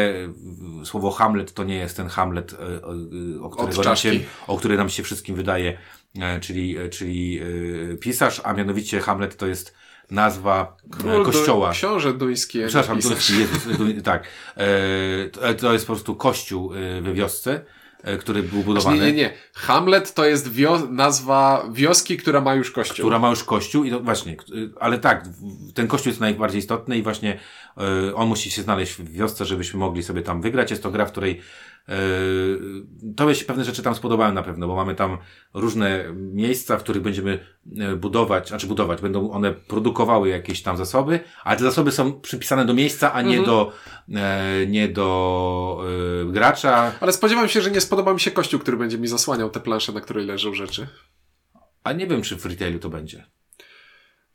Słowo 0.84 1.12
Hamlet 1.12 1.54
to 1.54 1.64
nie 1.64 1.76
jest 1.76 1.98
ten 1.98 2.08
Hamlet, 2.08 2.54
e, 2.54 2.58
e, 2.58 3.42
o, 3.42 3.50
którego 3.50 3.84
nam 3.84 3.96
się, 3.96 4.12
o 4.48 4.58
który 4.58 4.78
nam 4.78 4.90
się 4.90 5.04
wszystkim 5.04 5.36
wydaje, 5.36 5.78
e, 6.20 6.40
czyli, 6.40 6.78
e, 6.78 6.90
czyli 6.90 7.40
e, 7.94 7.98
pisarz, 7.98 8.42
a 8.44 8.54
mianowicie 8.54 9.00
Hamlet 9.00 9.38
to 9.38 9.48
jest 9.48 9.76
nazwa 10.12 10.78
e, 10.86 10.90
Król 10.90 11.26
kościoła. 11.26 11.68
Do, 11.68 11.74
książę 11.74 12.14
duński. 12.14 12.60
Przepraszam, 12.68 13.00
duński, 13.00 13.40
Jezus, 13.40 13.78
duń, 13.78 14.02
tak. 14.02 14.24
E, 15.42 15.54
to 15.54 15.74
jest 15.74 15.88
po 15.88 15.94
prostu 15.94 16.16
kościół 16.16 16.74
e, 16.74 17.02
we 17.02 17.14
wiosce, 17.14 17.66
e, 18.04 18.18
który 18.18 18.44
był 18.44 18.64
budowany. 18.64 18.98
Nie, 18.98 19.06
nie, 19.06 19.14
nie. 19.14 19.34
Hamlet 19.54 20.14
to 20.14 20.26
jest 20.26 20.52
wio 20.52 20.88
nazwa 20.90 21.66
wioski, 21.72 22.18
która 22.18 22.42
ma 22.42 22.56
już 22.56 22.72
kościół. 22.72 23.06
Która 23.06 23.20
ma 23.20 23.30
już 23.30 23.44
kościół 23.44 23.84
i 23.84 23.92
to 23.92 24.00
właśnie, 24.00 24.38
ale 24.80 24.98
tak, 25.00 25.28
ten 25.74 25.88
kościół 25.88 26.10
jest 26.10 26.20
najbardziej 26.20 26.60
istotny 26.60 26.98
i 26.98 27.04
właśnie 27.04 27.40
on 28.16 28.28
musi 28.28 28.52
się 28.52 28.62
znaleźć 28.62 28.94
w 28.94 29.12
wiosce, 29.12 29.46
żebyśmy 29.46 29.80
mogli 29.80 30.04
sobie 30.04 30.22
tam 30.22 30.42
wygrać. 30.42 30.72
Jest 30.72 30.84
to 30.84 30.92
gra, 30.92 31.06
w 31.06 31.12
której 31.12 31.42
to 33.16 33.34
się 33.34 33.46
pewne 33.46 33.64
rzeczy 33.64 33.84
tam 33.84 33.96
spodobały 33.96 34.34
na 34.34 34.44
pewno, 34.44 34.68
bo 34.68 34.76
mamy 34.76 34.96
tam 34.96 35.18
różne 35.54 36.06
miejsca, 36.14 36.78
w 36.78 36.84
których 36.84 37.04
będziemy 37.04 37.40
e, 37.78 37.96
budować, 37.96 38.48
znaczy 38.48 38.68
budować, 38.68 39.02
będą 39.02 39.32
one 39.32 39.54
produkowały 39.54 40.30
jakieś 40.30 40.62
tam 40.62 40.78
zasoby, 40.78 41.20
ale 41.44 41.58
te 41.58 41.64
zasoby 41.64 41.92
są 41.92 42.22
przypisane 42.22 42.66
do 42.66 42.74
miejsca, 42.74 43.14
a 43.14 43.22
nie 43.22 43.38
mhm. 43.38 43.46
do, 43.46 43.72
e, 44.16 44.68
nie 44.68 44.88
do 44.88 45.84
e, 46.22 46.32
gracza. 46.32 46.92
Ale 47.00 47.12
spodziewam 47.12 47.50
się, 47.50 47.62
że 47.62 47.72
nie 47.72 47.82
spodoba 47.82 48.14
mi 48.14 48.20
się 48.20 48.32
kościół, 48.32 48.60
który 48.60 48.78
będzie 48.78 48.98
mi 48.98 49.08
zasłaniał 49.08 49.50
te 49.50 49.60
plansze, 49.60 49.92
na 49.92 50.02
której 50.02 50.26
leżą 50.26 50.54
rzeczy. 50.54 50.88
A 51.84 51.94
nie 51.94 52.08
wiem, 52.08 52.22
czy 52.22 52.36
w 52.36 52.46
retailu 52.46 52.80
to 52.80 52.90
będzie. 52.90 53.26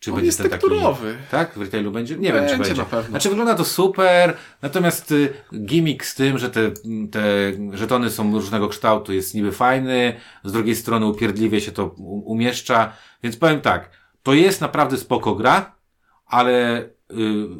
Czy 0.03 0.11
On 0.11 0.17
będzie 0.17 0.27
jest 0.27 0.39
ten 0.39 0.51
taki... 0.51 0.61
tekturowy. 0.61 1.17
Tak? 1.31 1.55
W 1.55 1.63
retailu 1.63 1.91
będzie? 1.91 2.17
Nie 2.17 2.33
wiem, 2.33 2.45
czy 2.45 2.51
Będzie 2.51 2.57
będzie. 2.57 2.83
na 2.83 2.85
pewno. 2.85 3.11
Znaczy 3.11 3.29
wygląda 3.29 3.55
to 3.55 3.65
super, 3.65 4.37
natomiast 4.63 5.13
y, 5.13 5.33
gimmick 5.65 6.05
z 6.05 6.15
tym, 6.15 6.39
że 6.39 6.51
te, 6.51 6.71
te 7.11 7.23
żetony 7.73 8.11
są 8.11 8.33
różnego 8.33 8.69
kształtu 8.69 9.13
jest 9.13 9.35
niby 9.35 9.53
fajny, 9.53 10.17
z 10.45 10.53
drugiej 10.53 10.77
strony 10.77 11.07
upierdliwie 11.07 11.61
się 11.61 11.73
to 11.73 11.87
umieszcza, 12.25 12.93
więc 13.23 13.37
powiem 13.37 13.61
tak, 13.61 13.91
to 14.23 14.35
jest 14.35 14.61
naprawdę 14.61 14.97
spoko 14.97 15.35
gra, 15.35 15.75
ale 16.27 16.83
y, 16.83 16.87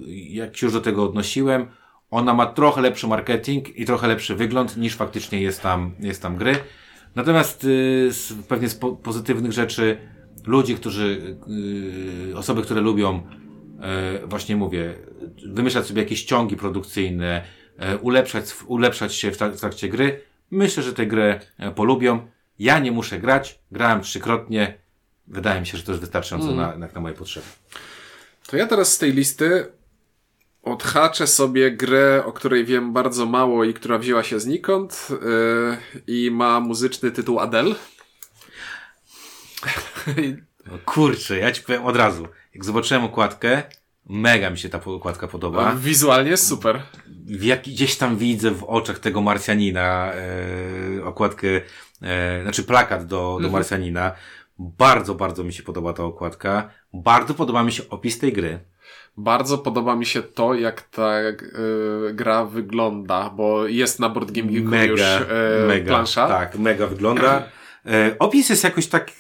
jak 0.09 0.57
się 0.57 0.67
już 0.67 0.73
do 0.75 0.81
tego 0.81 1.05
odnosiłem, 1.05 1.67
ona 2.11 2.35
ma 2.35 2.47
trochę 2.47 2.81
lepszy 2.81 3.07
marketing 3.07 3.77
i 3.77 3.85
trochę 3.85 4.09
lepszy 4.09 4.35
wygląd 4.35 4.77
niż 4.77 4.95
faktycznie 4.97 5.43
jest 5.43 5.63
tam, 5.63 5.95
jest 6.01 6.23
tam 6.23 6.37
gry. 6.37 6.57
Natomiast 7.15 7.65
y, 7.65 8.09
z, 8.13 8.33
pewnie 8.49 8.69
z 8.69 8.75
po, 8.75 8.93
pozytywnych 8.93 9.53
rzeczy 9.53 9.99
ludzi, 10.45 10.75
którzy, 10.75 11.37
y, 12.31 12.37
osoby, 12.37 12.63
które 12.63 12.81
lubią, 12.81 13.23
e, 13.81 14.27
właśnie 14.27 14.57
mówię, 14.57 14.95
wymyślać 15.47 15.87
sobie 15.87 16.03
jakieś 16.03 16.25
ciągi 16.25 16.57
produkcyjne, 16.57 17.45
e, 17.79 17.99
ulepszać, 17.99 18.45
ulepszać 18.67 19.15
się 19.15 19.31
w, 19.31 19.37
w 19.37 19.61
trakcie 19.61 19.89
gry, 19.89 20.21
myślę, 20.51 20.83
że 20.83 20.93
tę 20.93 21.07
grę 21.07 21.41
e, 21.59 21.71
polubią. 21.71 22.27
Ja 22.59 22.79
nie 22.79 22.93
muszę 22.93 23.19
grać, 23.19 23.59
grałem 23.73 24.01
trzykrotnie. 24.01 24.79
Wydaje 25.27 25.61
mi 25.61 25.67
się, 25.67 25.79
że 25.79 25.85
to 25.85 25.93
jest 25.93 26.01
wystarczająco 26.01 26.55
na, 26.55 26.77
jak 26.81 26.95
na 26.95 27.01
moje 27.01 27.15
potrzeby. 27.15 27.47
To 28.47 28.57
ja 28.57 28.67
teraz 28.67 28.93
z 28.93 28.99
tej 28.99 29.13
listy 29.13 29.67
odhaczę 30.63 31.27
sobie 31.27 31.71
grę, 31.71 32.23
o 32.27 32.33
której 32.33 32.65
wiem 32.65 32.93
bardzo 32.93 33.27
mało 33.27 33.65
i 33.65 33.75
która 33.75 33.99
wzięła 33.99 34.23
się 34.23 34.41
znikąd 34.41 35.09
yy, 35.11 35.77
i 36.07 36.31
ma 36.31 36.61
muzyczny 36.61 37.11
tytuł 37.11 37.39
Adele. 37.39 37.75
No 40.67 40.79
kurczę, 40.85 41.39
ja 41.39 41.53
ci 41.53 41.63
powiem 41.63 41.85
od 41.85 41.97
razu. 41.97 42.29
Jak 42.55 42.65
zobaczyłem 42.65 43.05
okładkę, 43.05 43.63
mega 44.09 44.51
mi 44.51 44.59
się 44.59 44.69
ta 44.69 44.85
okładka 44.85 45.29
podoba. 45.29 45.75
Wizualnie 45.77 46.31
jest 46.31 46.49
super. 46.49 46.83
jak, 47.27 47.63
gdzieś 47.63 47.97
tam 47.97 48.17
widzę 48.17 48.51
w 48.51 48.65
oczach 48.65 48.99
tego 48.99 49.21
Marsjanina 49.21 50.13
e, 50.13 51.05
okładkę, 51.05 51.49
e, 52.03 52.43
znaczy 52.43 52.65
plakat 52.65 53.07
do, 53.07 53.39
do 53.43 53.51
Marsjanina. 53.51 54.13
Bardzo, 54.59 55.15
bardzo 55.15 55.45
mi 55.45 55.53
się 55.53 55.63
podoba 55.63 55.93
ta 55.93 56.05
okładka. 56.05 56.71
Bardzo 56.93 57.35
podoba 57.35 57.63
mi 57.65 57.73
się 57.73 57.83
opis 57.89 58.19
tej 58.19 58.33
gry. 58.33 58.59
Bardzo 59.17 59.59
podoba 59.59 59.97
mi 59.97 60.07
się 60.07 60.23
to, 60.23 60.55
jak 60.55 60.83
ta 60.83 61.21
yy, 61.21 61.35
gra 62.15 62.45
wygląda, 62.45 63.31
bo 63.31 63.67
jest 63.67 64.01
na 64.01 64.09
Board 64.09 64.31
Game 64.31 64.53
Geeku 64.53 64.69
Mega, 64.69 64.85
już 64.85 65.01
yy, 65.01 65.67
mega, 65.69 65.89
plansza. 65.89 66.29
tak, 66.29 66.59
mega 66.59 66.87
wygląda. 66.87 67.43
E, 67.87 68.17
opis 68.19 68.49
jest 68.49 68.65
jakoś 68.65 68.87
tak 68.87 69.11
e, 69.11 69.15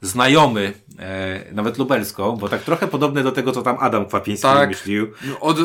znajomy, 0.00 0.72
e, 0.98 1.44
nawet 1.52 1.78
lubelsko, 1.78 2.32
bo 2.32 2.48
tak 2.48 2.62
trochę 2.62 2.88
podobny 2.88 3.22
do 3.22 3.32
tego, 3.32 3.52
co 3.52 3.62
tam 3.62 3.76
Adam 3.80 4.06
Kwapiński 4.06 4.42
Tak. 4.42 4.60
wymyślił. 4.60 5.12
Od, 5.40 5.56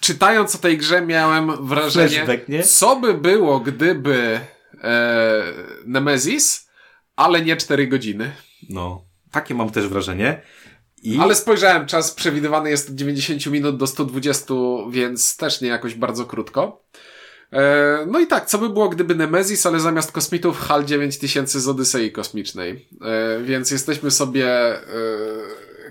czytając 0.00 0.54
o 0.54 0.58
tej 0.58 0.78
grze 0.78 1.02
miałem 1.02 1.66
wrażenie, 1.66 2.26
co 2.64 2.96
by 2.96 3.14
było, 3.14 3.60
gdyby 3.60 4.40
e, 4.84 5.42
Nemesis, 5.86 6.68
ale 7.16 7.42
nie 7.42 7.56
4 7.56 7.86
godziny. 7.86 8.32
No, 8.70 9.04
takie 9.30 9.54
mam 9.54 9.70
też 9.70 9.88
wrażenie. 9.88 10.42
I 11.02 11.18
Ale 11.20 11.34
spojrzałem, 11.34 11.86
czas 11.86 12.12
przewidywany 12.12 12.70
jest 12.70 12.90
od 12.90 12.94
90 12.94 13.46
minut 13.46 13.76
do 13.76 13.86
120, 13.86 14.54
więc 14.90 15.36
też 15.36 15.60
nie 15.60 15.68
jakoś 15.68 15.94
bardzo 15.94 16.26
krótko. 16.26 16.84
E, 17.52 18.06
no 18.06 18.20
i 18.20 18.26
tak, 18.26 18.46
co 18.46 18.58
by 18.58 18.68
było, 18.68 18.88
gdyby 18.88 19.14
Nemesis, 19.14 19.66
ale 19.66 19.80
zamiast 19.80 20.12
kosmitów 20.12 20.60
HAL 20.60 20.84
9000 20.84 21.60
z 21.60 21.68
Odysei 21.68 22.12
Kosmicznej. 22.12 22.88
E, 23.02 23.42
więc 23.42 23.70
jesteśmy 23.70 24.10
sobie 24.10 24.48
e, 24.48 24.80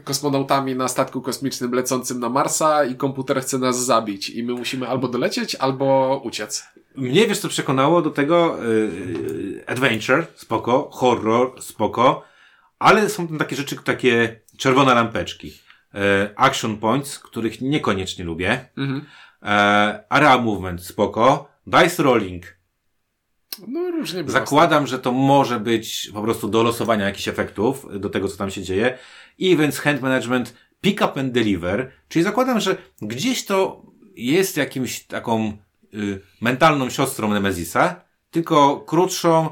kosmonautami 0.03 0.75
na 0.75 0.87
statku 0.87 1.21
kosmicznym 1.21 1.73
lecącym 1.73 2.19
na 2.19 2.29
Marsa 2.29 2.85
i 2.85 2.95
komputer 2.95 3.41
chce 3.41 3.57
nas 3.57 3.85
zabić 3.85 4.29
i 4.29 4.43
my 4.43 4.53
musimy 4.53 4.87
albo 4.87 5.07
dolecieć, 5.07 5.55
albo 5.55 6.21
uciec. 6.23 6.63
Mnie 6.95 7.27
wiesz 7.27 7.39
co 7.39 7.49
przekonało 7.49 8.01
do 8.01 8.09
tego 8.09 8.57
yy, 8.63 9.63
adventure, 9.67 10.27
spoko, 10.35 10.89
horror, 10.91 11.61
spoko, 11.61 12.23
ale 12.79 13.09
są 13.09 13.27
tam 13.27 13.37
takie 13.37 13.55
rzeczy, 13.55 13.75
takie 13.83 14.39
czerwone 14.57 14.93
lampeczki. 14.93 15.47
Yy, 15.93 16.01
action 16.35 16.77
points, 16.77 17.19
których 17.19 17.61
niekoniecznie 17.61 18.25
lubię. 18.25 18.69
Mhm. 18.77 19.05
Yy, 19.43 19.49
area 20.09 20.37
movement, 20.37 20.85
spoko. 20.85 21.49
Dice 21.67 22.03
rolling. 22.03 22.45
No 23.67 23.91
różnie. 23.91 24.23
Zakładam, 24.27 24.87
że 24.87 24.99
to 24.99 25.11
może 25.11 25.59
być 25.59 26.09
po 26.13 26.21
prostu 26.21 26.47
do 26.47 26.63
losowania 26.63 27.05
jakichś 27.05 27.27
efektów 27.27 27.87
do 27.99 28.09
tego, 28.09 28.27
co 28.27 28.37
tam 28.37 28.51
się 28.51 28.63
dzieje. 28.63 28.97
Events, 29.41 29.79
hand 29.79 30.01
management, 30.01 30.53
pick 30.81 31.01
up 31.01 31.19
and 31.19 31.31
deliver. 31.31 31.91
Czyli 32.09 32.23
zakładam, 32.23 32.59
że 32.59 32.77
gdzieś 33.01 33.45
to 33.45 33.85
jest 34.15 34.57
jakimś 34.57 35.03
taką 35.03 35.57
y, 35.93 36.21
mentalną 36.41 36.89
siostrą 36.89 37.33
Nemezisa, 37.33 38.01
tylko 38.31 38.79
krótszą, 38.79 39.49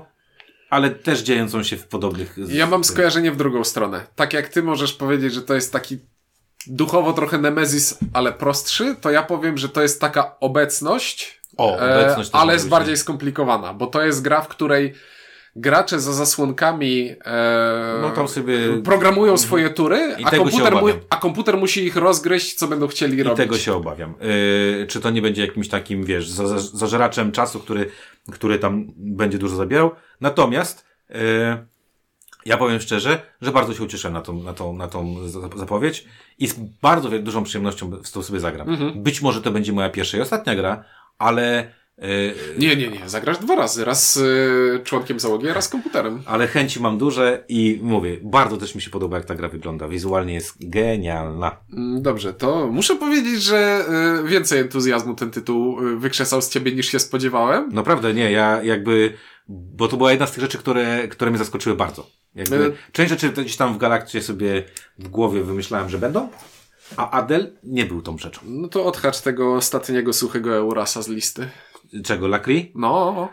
ale 0.69 0.89
też 0.89 1.21
dziejącą 1.21 1.63
się 1.63 1.77
w 1.77 1.87
podobnych... 1.87 2.37
Ja 2.47 2.67
mam 2.67 2.83
skojarzenie 2.83 3.31
w 3.31 3.37
drugą 3.37 3.63
stronę. 3.63 4.07
Tak 4.15 4.33
jak 4.33 4.49
ty 4.49 4.63
możesz 4.63 4.93
powiedzieć, 4.93 5.33
że 5.33 5.41
to 5.41 5.53
jest 5.53 5.73
taki 5.73 5.97
duchowo 6.67 7.13
trochę 7.13 7.37
Nemesis, 7.37 7.97
ale 8.13 8.33
prostszy, 8.33 8.95
to 9.01 9.11
ja 9.11 9.23
powiem, 9.23 9.57
że 9.57 9.69
to 9.69 9.81
jest 9.81 10.01
taka 10.01 10.35
obecność, 10.39 11.41
O, 11.57 11.73
obecność 11.75 12.29
e, 12.29 12.35
ale 12.35 12.53
jest 12.53 12.69
bardziej 12.69 12.93
nie? 12.93 12.97
skomplikowana, 12.97 13.73
bo 13.73 13.87
to 13.87 14.01
jest 14.01 14.21
gra, 14.21 14.41
w 14.41 14.47
której 14.47 14.93
gracze 15.55 15.99
za 15.99 16.13
zasłonkami 16.13 17.15
e, 17.25 17.99
No 18.01 18.09
tam 18.11 18.27
sobie... 18.27 18.57
programują 18.83 19.37
swoje 19.37 19.69
tury, 19.69 20.15
I 20.19 20.25
a 20.25 20.29
komputer, 20.31 20.75
mu, 20.75 20.87
a 21.09 21.15
komputer 21.15 21.57
musi 21.57 21.85
ich 21.85 21.95
rozgryźć, 21.95 22.53
co 22.53 22.67
będą 22.67 22.87
chcieli 22.87 23.17
I 23.17 23.23
robić. 23.23 23.37
tego 23.37 23.57
się 23.57 23.73
obawiam. 23.73 24.13
Yy, 24.79 24.87
czy 24.87 24.99
to 25.01 25.09
nie 25.09 25.21
będzie 25.21 25.41
jakimś 25.45 25.67
takim, 25.69 26.03
wiesz, 26.03 26.29
za, 26.29 26.47
za, 26.47 26.59
zażeraczem 26.77 27.31
czasu, 27.31 27.59
który, 27.59 27.91
który 28.31 28.59
tam 28.59 28.87
będzie 28.97 29.37
dużo 29.37 29.55
zabierał. 29.55 29.91
Natomiast 30.21 30.85
yy, 31.09 31.17
ja 32.45 32.57
powiem 32.57 32.79
szczerze, 32.79 33.21
że 33.41 33.51
bardzo 33.51 33.73
się 33.73 33.83
ucieszę 33.83 34.09
na 34.09 34.21
tą, 34.21 34.43
na 34.43 34.53
tą, 34.53 34.73
na 34.77 34.87
tą 34.87 35.27
za- 35.27 35.49
zapowiedź 35.55 36.05
i 36.39 36.47
z 36.47 36.53
bardzo 36.81 37.09
dużą 37.09 37.43
przyjemnością 37.43 37.89
w 38.03 38.11
to 38.11 38.23
sobie 38.23 38.39
zagram. 38.39 38.69
Mhm. 38.69 39.03
Być 39.03 39.21
może 39.21 39.41
to 39.41 39.51
będzie 39.51 39.73
moja 39.73 39.89
pierwsza 39.89 40.17
i 40.17 40.21
ostatnia 40.21 40.55
gra, 40.55 40.83
ale, 41.17 41.71
yy, 41.97 42.33
Nie, 42.57 42.75
nie, 42.75 42.87
nie. 42.87 43.09
Zagrasz 43.09 43.37
dwa 43.37 43.55
razy. 43.55 43.85
Raz 43.85 44.17
e, 44.75 44.79
członkiem 44.83 45.19
załogi, 45.19 45.49
a 45.49 45.53
raz 45.53 45.69
komputerem. 45.69 46.21
ale 46.25 46.47
chęci 46.47 46.79
mam 46.81 46.97
duże 46.97 47.43
i 47.49 47.79
mówię, 47.83 48.17
bardzo 48.23 48.57
też 48.57 48.75
mi 48.75 48.81
się 48.81 48.89
podoba, 48.89 49.17
jak 49.17 49.25
ta 49.25 49.35
gra 49.35 49.49
wygląda. 49.49 49.87
Wizualnie 49.87 50.33
jest 50.33 50.69
genialna. 50.69 51.57
Mm, 51.73 52.01
Dobrze, 52.01 52.33
to 52.33 52.67
muszę 52.71 52.95
powiedzieć, 52.95 53.41
że 53.43 53.85
y, 54.25 54.27
więcej 54.27 54.59
entuzjazmu 54.59 55.15
ten 55.15 55.31
tytuł 55.31 55.77
wykrzesał 55.97 56.41
z 56.41 56.49
ciebie 56.49 56.71
niż 56.71 56.85
się 56.87 56.99
spodziewałem. 56.99 57.69
Naprawdę 57.73 58.13
nie, 58.13 58.31
ja 58.31 58.63
jakby, 58.63 59.13
bo 59.47 59.87
to 59.87 59.97
była 59.97 60.11
jedna 60.11 60.27
z 60.27 60.31
tych 60.31 60.41
rzeczy, 60.41 60.57
które, 60.57 61.07
które 61.07 61.31
mnie 61.31 61.37
zaskoczyły 61.37 61.75
bardzo. 61.75 62.07
Jakby, 62.35 62.55
E- 62.55 62.91
część 62.91 63.09
rzeczy 63.09 63.29
gdzieś 63.29 63.57
tam 63.57 63.73
w 63.73 63.77
Galakcie 63.77 64.21
sobie 64.21 64.63
w 64.99 65.07
głowie 65.07 65.43
wymyślałem, 65.43 65.89
że 65.89 65.97
będą, 65.97 66.29
a 66.97 67.11
Adel 67.11 67.57
nie 67.63 67.85
był 67.85 68.01
tą 68.01 68.17
rzeczą. 68.17 68.41
No 68.45 68.67
to 68.67 68.85
odhacz 68.85 69.21
tego 69.21 69.55
ostatniego 69.55 70.13
suchego 70.13 70.55
Eurasa 70.55 71.01
z 71.01 71.07
listy. 71.07 71.49
Czego, 72.03 72.27
Lakri? 72.27 72.71
No, 72.75 73.29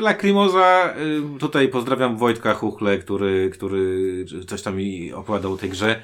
Lacrimosa, 0.00 0.94
y, 1.36 1.38
tutaj 1.38 1.68
pozdrawiam 1.68 2.16
Wojtka 2.16 2.54
Chuchle, 2.54 2.98
który, 2.98 3.50
który 3.50 4.24
coś 4.46 4.62
tam 4.62 4.76
mi 4.76 5.12
opowiadał 5.12 5.52
o 5.52 5.56
tej 5.56 5.70
grze. 5.70 6.02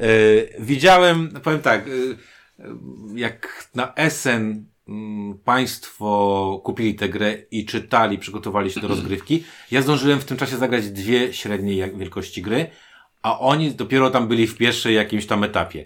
Y, 0.00 0.54
Widziałem, 0.58 1.28
powiem 1.42 1.60
tak, 1.60 1.88
y, 1.88 2.16
jak 3.14 3.68
na 3.74 3.94
Essen 3.94 4.66
państwo 5.44 6.60
kupili 6.64 6.94
tę 6.94 7.08
grę 7.08 7.34
i 7.50 7.64
czytali, 7.64 8.18
przygotowali 8.18 8.70
się 8.70 8.80
do 8.80 8.88
rozgrywki, 8.88 9.44
ja 9.70 9.82
zdążyłem 9.82 10.20
w 10.20 10.24
tym 10.24 10.36
czasie 10.36 10.56
zagrać 10.56 10.90
dwie 10.90 11.32
średniej 11.32 11.96
wielkości 11.96 12.42
gry, 12.42 12.66
a 13.22 13.38
oni 13.38 13.72
dopiero 13.72 14.10
tam 14.10 14.28
byli 14.28 14.46
w 14.46 14.56
pierwszej 14.56 14.94
jakimś 14.94 15.26
tam 15.26 15.44
etapie. 15.44 15.84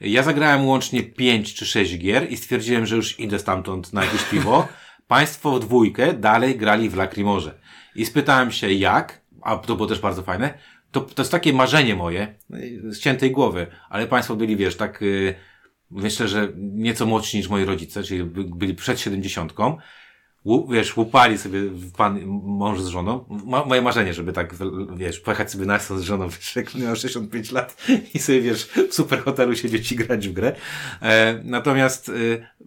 Ja 0.00 0.22
zagrałem 0.22 0.66
łącznie 0.66 1.02
pięć 1.02 1.54
czy 1.54 1.66
sześć 1.66 1.98
gier 1.98 2.32
i 2.32 2.36
stwierdziłem, 2.36 2.86
że 2.86 2.96
już 2.96 3.20
idę 3.20 3.38
stamtąd 3.38 3.92
na 3.92 4.04
jakieś 4.04 4.22
piwo. 4.22 4.68
Państwo 5.08 5.50
w 5.50 5.60
dwójkę 5.60 6.12
dalej 6.12 6.56
grali 6.56 6.88
w 6.88 6.96
Lacrimorze. 6.96 7.58
I 7.94 8.06
spytałem 8.06 8.52
się 8.52 8.72
jak, 8.72 9.20
a 9.42 9.56
to 9.56 9.76
było 9.76 9.88
też 9.88 10.00
bardzo 10.00 10.22
fajne, 10.22 10.58
to, 10.90 11.00
to 11.00 11.22
jest 11.22 11.32
takie 11.32 11.52
marzenie 11.52 11.94
moje, 11.94 12.34
y, 12.54 12.92
z 12.92 13.00
ciętej 13.00 13.30
głowy, 13.30 13.66
ale 13.90 14.06
Państwo 14.06 14.36
byli, 14.36 14.56
wiesz, 14.56 14.76
tak, 14.76 15.02
y, 15.02 15.34
myślę, 15.90 16.28
że 16.28 16.48
nieco 16.56 17.06
młodsi 17.06 17.36
niż 17.36 17.48
moi 17.48 17.64
rodzice, 17.64 18.02
czyli 18.02 18.24
by, 18.24 18.44
byli 18.44 18.74
przed 18.74 19.00
siedemdziesiątką, 19.00 19.76
wiesz, 20.70 20.96
łupali 20.96 21.38
sobie 21.38 21.60
pan, 21.96 22.20
mąż 22.42 22.80
z 22.80 22.86
żoną. 22.86 23.24
Ma, 23.46 23.64
moje 23.64 23.82
marzenie, 23.82 24.14
żeby 24.14 24.32
tak, 24.32 24.54
wiesz, 24.96 25.20
pojechać 25.20 25.50
sobie 25.50 25.66
na 25.66 25.78
z 25.78 26.00
żoną, 26.00 26.28
wiesz, 26.28 26.56
jak 26.56 26.74
miał 26.74 26.96
65 26.96 27.52
lat 27.52 27.86
i 28.14 28.18
sobie, 28.18 28.40
wiesz, 28.40 28.64
w 28.64 28.94
super 28.94 29.22
hotelu 29.24 29.56
siedzieć 29.56 29.92
i 29.92 29.96
grać 29.96 30.28
w 30.28 30.32
grę. 30.32 30.56
E, 31.02 31.40
natomiast, 31.44 32.08
e, 32.08 32.12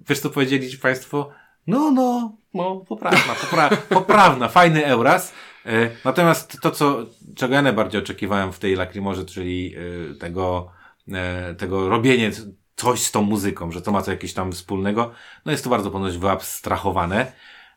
wiesz 0.09 0.19
co 0.19 0.29
powiedzieli 0.29 0.69
ci 0.69 0.77
państwo? 0.77 1.29
No, 1.67 1.91
no, 1.91 2.37
no, 2.53 2.85
poprawna, 2.87 3.35
popra 3.41 3.69
poprawna, 3.69 4.47
fajny 4.47 4.85
Euras. 4.85 5.33
E, 5.65 5.89
natomiast 6.05 6.57
to, 6.61 6.71
co, 6.71 7.05
czego 7.35 7.53
ja 7.53 7.61
najbardziej 7.61 8.01
oczekiwałem 8.01 8.53
w 8.53 8.59
tej 8.59 8.75
Lacrimorze, 8.75 9.25
czyli 9.25 9.75
e, 10.11 10.15
tego 10.15 10.71
e, 11.11 11.55
tego 11.55 11.89
robienie 11.89 12.31
coś 12.79 12.99
z 12.99 13.11
tą 13.11 13.21
muzyką, 13.21 13.71
że 13.71 13.81
to 13.81 13.91
ma 13.91 14.01
to 14.01 14.11
jakieś 14.11 14.33
tam 14.33 14.51
wspólnego. 14.51 15.11
No 15.45 15.51
jest 15.51 15.63
to 15.63 15.69
bardzo 15.69 15.91
ponoć 15.91 16.17
wyabstrahowane. 16.17 17.31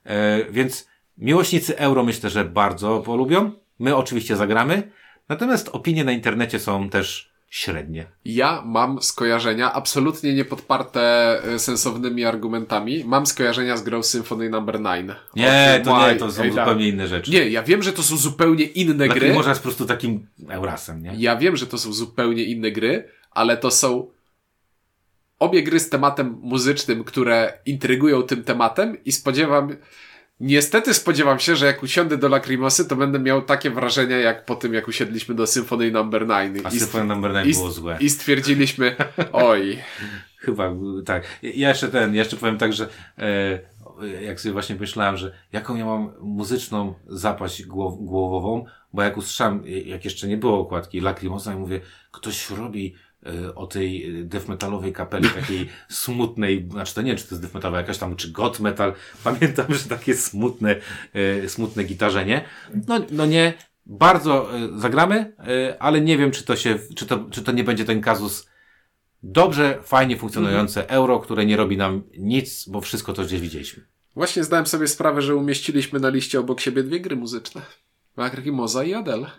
E, 0.05 0.45
więc 0.51 0.89
miłośnicy 1.19 1.79
euro 1.79 2.03
myślę, 2.03 2.31
że 2.31 2.45
bardzo 2.45 3.01
polubią. 3.01 3.53
My 3.79 3.97
oczywiście 3.97 4.37
zagramy. 4.37 4.91
Natomiast 5.29 5.69
opinie 5.69 6.05
na 6.05 6.13
internecie 6.13 6.59
są 6.59 6.91
też 6.91 7.33
średnie. 7.51 8.07
Ja 8.25 8.63
mam 8.67 9.03
skojarzenia, 9.03 9.73
absolutnie 9.73 10.35
niepodparte 10.35 11.01
e, 11.45 11.59
sensownymi 11.59 12.25
argumentami. 12.25 13.05
Mam 13.05 13.27
skojarzenia 13.27 13.77
z 13.77 13.83
grą 13.83 14.03
Symphony 14.03 14.51
Number 14.51 14.81
no. 14.81 14.91
9. 14.95 15.13
Nie, 15.37 15.81
to 15.85 16.09
nie, 16.09 16.15
to 16.15 16.33
są 16.33 16.51
zupełnie 16.51 16.89
inne 16.89 17.09
rzeczy. 17.09 17.31
Nie, 17.31 17.49
ja 17.49 17.63
wiem, 17.63 17.83
że 17.83 17.93
to 17.93 18.03
są 18.03 18.17
zupełnie 18.17 18.65
inne 18.65 19.09
Taki 19.09 19.21
gry. 19.21 19.35
Może 19.35 19.49
jest 19.49 19.61
po 19.61 19.69
prostu 19.69 19.87
takim 19.87 20.27
Eurasem, 20.49 21.03
nie? 21.03 21.13
Ja 21.17 21.37
wiem, 21.37 21.57
że 21.57 21.67
to 21.67 21.79
są 21.79 21.93
zupełnie 21.93 22.45
inne 22.45 22.71
gry, 22.71 23.09
ale 23.31 23.57
to 23.57 23.71
są 23.71 24.07
obie 25.43 25.63
gry 25.63 25.81
z 25.81 25.89
tematem 25.89 26.39
muzycznym, 26.43 27.05
które 27.05 27.59
intrygują 27.67 28.23
tym 28.23 28.45
tematem 28.45 29.05
i 29.05 29.13
spodziewam 29.13 29.77
Niestety 30.41 30.95
spodziewam 30.95 31.39
się, 31.39 31.57
że 31.57 31.67
jak 31.67 31.83
usiądę 31.83 32.19
do 32.19 32.29
Lacrimosy, 32.29 32.85
to 32.85 32.97
będę 32.97 33.19
miał 33.19 33.43
takie 33.43 33.71
wrażenia, 33.71 34.17
jak 34.17 34.45
po 34.45 34.57
tym, 34.57 34.75
jak 34.75 34.89
usiedliśmy 34.89 35.35
do 35.35 35.47
Symphony 35.47 35.91
Number 35.91 36.27
9. 36.27 36.59
A 36.65 36.71
Symphony 36.71 37.05
Number 37.05 37.33
9 37.33 37.57
było 37.57 37.71
złe. 37.71 37.97
I 38.01 38.11
stwierdziliśmy, 38.11 38.97
oj. 39.33 39.79
Chyba, 40.45 40.75
tak. 41.05 41.25
Ja 41.43 41.69
jeszcze 41.69 41.89
ten, 41.89 42.15
jeszcze 42.15 42.37
powiem 42.37 42.59
tak, 42.59 42.73
że 42.73 42.89
e, 43.19 44.23
jak 44.23 44.41
sobie 44.41 44.53
właśnie 44.53 44.77
myślałem, 44.77 45.17
że 45.17 45.33
jaką 45.53 45.77
ja 45.77 45.85
mam 45.85 46.13
muzyczną 46.21 46.95
zapaść 47.07 47.67
głow, 47.67 47.95
głowową, 48.01 48.65
bo 48.93 49.03
jak 49.03 49.17
usłyszałem, 49.17 49.63
jak 49.67 50.05
jeszcze 50.05 50.29
nie 50.29 50.37
było 50.37 50.61
okładki 50.61 51.01
Lacrimosa 51.01 51.55
i 51.55 51.57
mówię, 51.57 51.81
ktoś 52.11 52.51
robi 52.51 52.95
o 53.55 53.67
tej 53.67 54.15
death 54.25 54.49
metalowej 54.49 54.93
kapeli, 54.93 55.29
takiej 55.29 55.69
smutnej, 55.89 56.69
znaczy 56.71 56.95
to 56.95 57.03
nie 57.03 57.09
wiem, 57.11 57.19
czy 57.19 57.25
to 57.25 57.35
jest 57.35 57.43
death 57.43 57.55
metalowa, 57.55 57.79
jakaś 57.79 57.99
tam, 57.99 58.17
czy 58.17 58.31
god 58.31 58.61
metal. 58.61 58.93
Pamiętam, 59.25 59.67
że 59.75 59.89
takie 59.89 60.15
smutne, 60.15 60.77
e, 61.45 61.49
smutne 61.49 61.85
gitarzenie. 61.85 62.45
No, 62.89 63.01
no 63.11 63.27
nie, 63.27 63.55
bardzo 63.87 64.57
e, 64.59 64.69
zagramy, 64.79 65.33
ale 65.79 66.01
nie 66.01 66.19
wiem, 66.19 66.31
czy 66.31 66.45
to 66.45 66.57
się, 66.57 66.79
czy 66.97 67.07
to, 67.07 67.27
czy 67.31 67.43
to 67.43 67.53
nie 67.53 67.65
będzie 67.65 67.85
ten 67.85 68.01
kazus 68.01 68.49
dobrze, 69.23 69.79
fajnie 69.83 70.17
funkcjonujące 70.17 70.81
Mhm. 70.81 70.99
euro, 71.01 71.21
które 71.21 71.47
nie 71.47 71.57
robi 71.57 71.77
nam 71.77 72.03
nic, 72.19 72.69
bo 72.69 72.81
wszystko 72.81 73.13
to 73.13 73.25
gdzieś 73.25 73.41
widzieliśmy. 73.41 73.85
Właśnie 74.15 74.45
zdałem 74.45 74.67
sobie 74.67 74.89
sprawę, 74.89 75.23
że 75.23 75.37
umieściliśmy 75.37 76.01
na 76.01 76.09
liście 76.09 76.41
obok 76.41 76.61
siebie 76.61 76.83
dwie 76.83 77.01
gry 77.01 77.17
muzyczne. 77.17 77.63
Lacrimosa 78.17 78.85
i 78.85 78.95
Adele. 78.95 79.31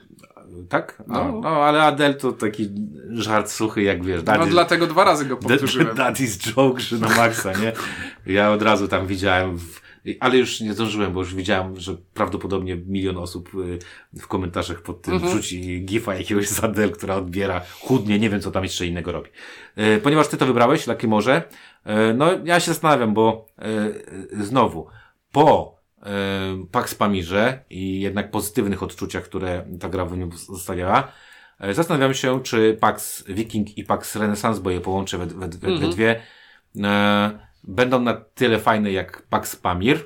Tak? 0.69 1.03
No, 1.07 1.23
No. 1.31 1.41
no 1.41 1.49
ale 1.49 1.83
Adel 1.83 2.17
to 2.17 2.31
taki 2.31 2.69
żart 3.09 3.51
suchy, 3.51 3.81
jak 3.83 4.03
wiesz. 4.05 4.21
No 4.25 4.45
dlatego 4.45 4.87
dwa 4.87 5.03
razy 5.03 5.25
go 5.25 5.37
powtórzyłem. 5.37 5.95
That 5.97 6.19
is 6.19 6.37
joke, 6.37 6.79
że 6.81 6.97
na 6.97 7.09
maksa, 7.09 7.51
nie? 7.53 7.71
Ja 8.33 8.51
od 8.51 8.61
razu 8.61 8.87
tam 8.87 9.07
widziałem, 9.07 9.57
w, 9.57 9.81
ale 10.19 10.37
już 10.37 10.61
nie 10.61 10.73
zdążyłem, 10.73 11.13
bo 11.13 11.19
już 11.19 11.35
widziałem, 11.35 11.79
że 11.79 11.95
prawdopodobnie 12.13 12.75
milion 12.75 13.17
osób 13.17 13.49
y, 13.55 13.79
w 14.19 14.27
komentarzach 14.27 14.81
pod 14.81 15.01
tym 15.01 15.13
Mhm. 15.13 15.31
wrzuci 15.31 15.85
gifa 15.85 16.15
jakiegoś 16.15 16.47
z 16.47 16.63
Adel, 16.63 16.91
która 16.91 17.15
odbiera 17.15 17.61
chudnie, 17.81 18.19
nie 18.19 18.29
wiem 18.29 18.41
co 18.41 18.51
tam 18.51 18.63
jeszcze 18.63 18.85
innego 18.85 19.11
robi. 19.11 19.29
Y, 19.77 19.99
Ponieważ 20.03 20.27
ty 20.27 20.37
to 20.37 20.45
wybrałeś, 20.45 20.87
Lucky 20.87 21.07
Morze, 21.07 21.43
y, 21.87 22.13
no 22.13 22.27
ja 22.45 22.59
się 22.59 22.71
zastanawiam, 22.71 23.13
bo 23.13 23.45
znowu, 24.41 24.87
po 25.31 25.75
Pax 26.71 26.95
Pamirze 26.95 27.63
i 27.69 28.01
jednak 28.01 28.31
pozytywnych 28.31 28.83
odczuciach, 28.83 29.23
które 29.23 29.65
ta 29.79 29.89
gra 29.89 30.05
w 30.05 30.17
nim 30.17 30.31
zostawiała, 30.31 31.11
y, 31.69 31.73
zastanawiam 31.73 32.13
się, 32.13 32.43
czy 32.43 32.77
Pax 32.79 33.23
Viking 33.27 33.77
i 33.77 33.83
Pax 33.83 34.15
Renaissance, 34.15 34.61
bo 34.61 34.69
je 34.69 34.81
połączę 34.81 35.17
we, 35.17 35.25
we, 35.25 35.47
we, 35.47 35.77
we 35.77 35.87
dwie, 35.89 36.21
e, 36.83 37.39
będą 37.63 38.01
na 38.01 38.13
tyle 38.13 38.59
fajne 38.59 38.91
jak 38.91 39.21
Pax 39.21 39.55
Pamir. 39.55 39.99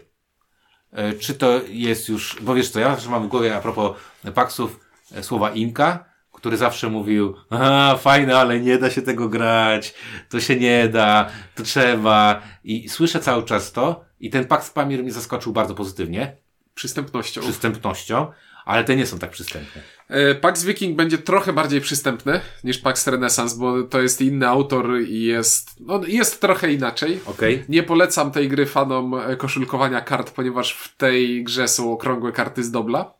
E, 0.91 1.13
czy 1.13 1.33
to 1.33 1.61
jest 1.69 2.09
już, 2.09 2.37
bo 2.41 2.55
wiesz 2.55 2.69
co, 2.69 2.79
ja 2.79 2.89
zawsze 2.89 3.09
mam 3.09 3.23
w 3.23 3.27
głowie 3.27 3.55
a 3.55 3.61
propos 3.61 3.97
Paxów 4.35 4.79
e, 5.15 5.23
słowa 5.23 5.49
Inka, 5.49 6.05
który 6.31 6.57
zawsze 6.57 6.89
mówił, 6.89 7.35
a 7.49 7.95
fajne, 7.99 8.37
ale 8.37 8.59
nie 8.59 8.77
da 8.77 8.89
się 8.89 9.01
tego 9.01 9.29
grać, 9.29 9.93
to 10.29 10.39
się 10.39 10.55
nie 10.55 10.87
da, 10.87 11.29
to 11.55 11.63
trzeba. 11.63 12.41
I 12.63 12.89
słyszę 12.89 13.19
cały 13.19 13.43
czas 13.43 13.71
to 13.71 14.06
i 14.19 14.29
ten 14.29 14.45
Pax 14.45 14.69
Pamir 14.69 15.03
mnie 15.03 15.11
zaskoczył 15.11 15.53
bardzo 15.53 15.75
pozytywnie, 15.75 16.35
Przystępnością. 16.75 17.41
przystępnością, 17.41 18.27
ale 18.65 18.83
te 18.83 18.95
nie 18.95 19.05
są 19.05 19.19
tak 19.19 19.29
przystępne. 19.29 19.81
E, 20.07 20.35
Pax 20.35 20.63
Viking 20.63 20.95
będzie 20.95 21.17
trochę 21.17 21.53
bardziej 21.53 21.81
przystępny 21.81 22.41
niż 22.63 22.77
Pax 22.77 23.07
Renaissance, 23.07 23.55
bo 23.57 23.83
to 23.83 24.01
jest 24.01 24.21
inny 24.21 24.47
autor 24.47 25.01
i 25.07 25.21
jest, 25.23 25.75
no, 25.79 26.01
jest 26.07 26.41
trochę 26.41 26.73
inaczej. 26.73 27.19
Okej? 27.25 27.63
Nie 27.69 27.83
polecam 27.83 28.31
tej 28.31 28.49
gry 28.49 28.65
fanom 28.65 29.13
e, 29.15 29.35
koszulkowania 29.35 30.01
kart, 30.01 30.31
ponieważ 30.31 30.73
w 30.73 30.97
tej 30.97 31.43
grze 31.43 31.67
są 31.67 31.91
okrągłe 31.91 32.31
karty 32.31 32.63
z 32.63 32.71
dobla, 32.71 33.13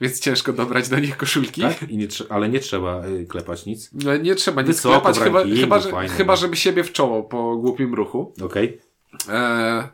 więc 0.00 0.20
ciężko 0.20 0.52
dobrać 0.52 0.88
do 0.88 0.98
nich 0.98 1.16
koszulki. 1.16 1.60
Tak? 1.60 1.82
I 1.90 1.96
nie, 1.96 2.08
ale 2.28 2.48
nie 2.48 2.60
trzeba 2.60 3.06
y, 3.06 3.26
klepać 3.26 3.66
nic. 3.66 3.90
No, 3.92 4.16
Nie 4.16 4.34
trzeba 4.34 4.62
nic 4.62 4.68
Wysoko 4.68 5.00
klepać, 5.00 5.18
chyba, 5.18 5.44
chyba, 5.60 5.78
że, 5.78 5.90
fajne, 5.90 6.14
chyba 6.14 6.32
no. 6.32 6.36
żeby 6.36 6.56
siebie 6.56 6.84
w 6.84 6.92
czoło 6.92 7.22
po 7.22 7.56
głupim 7.56 7.94
ruchu. 7.94 8.34
Okej? 8.42 8.80
E, 9.28 9.88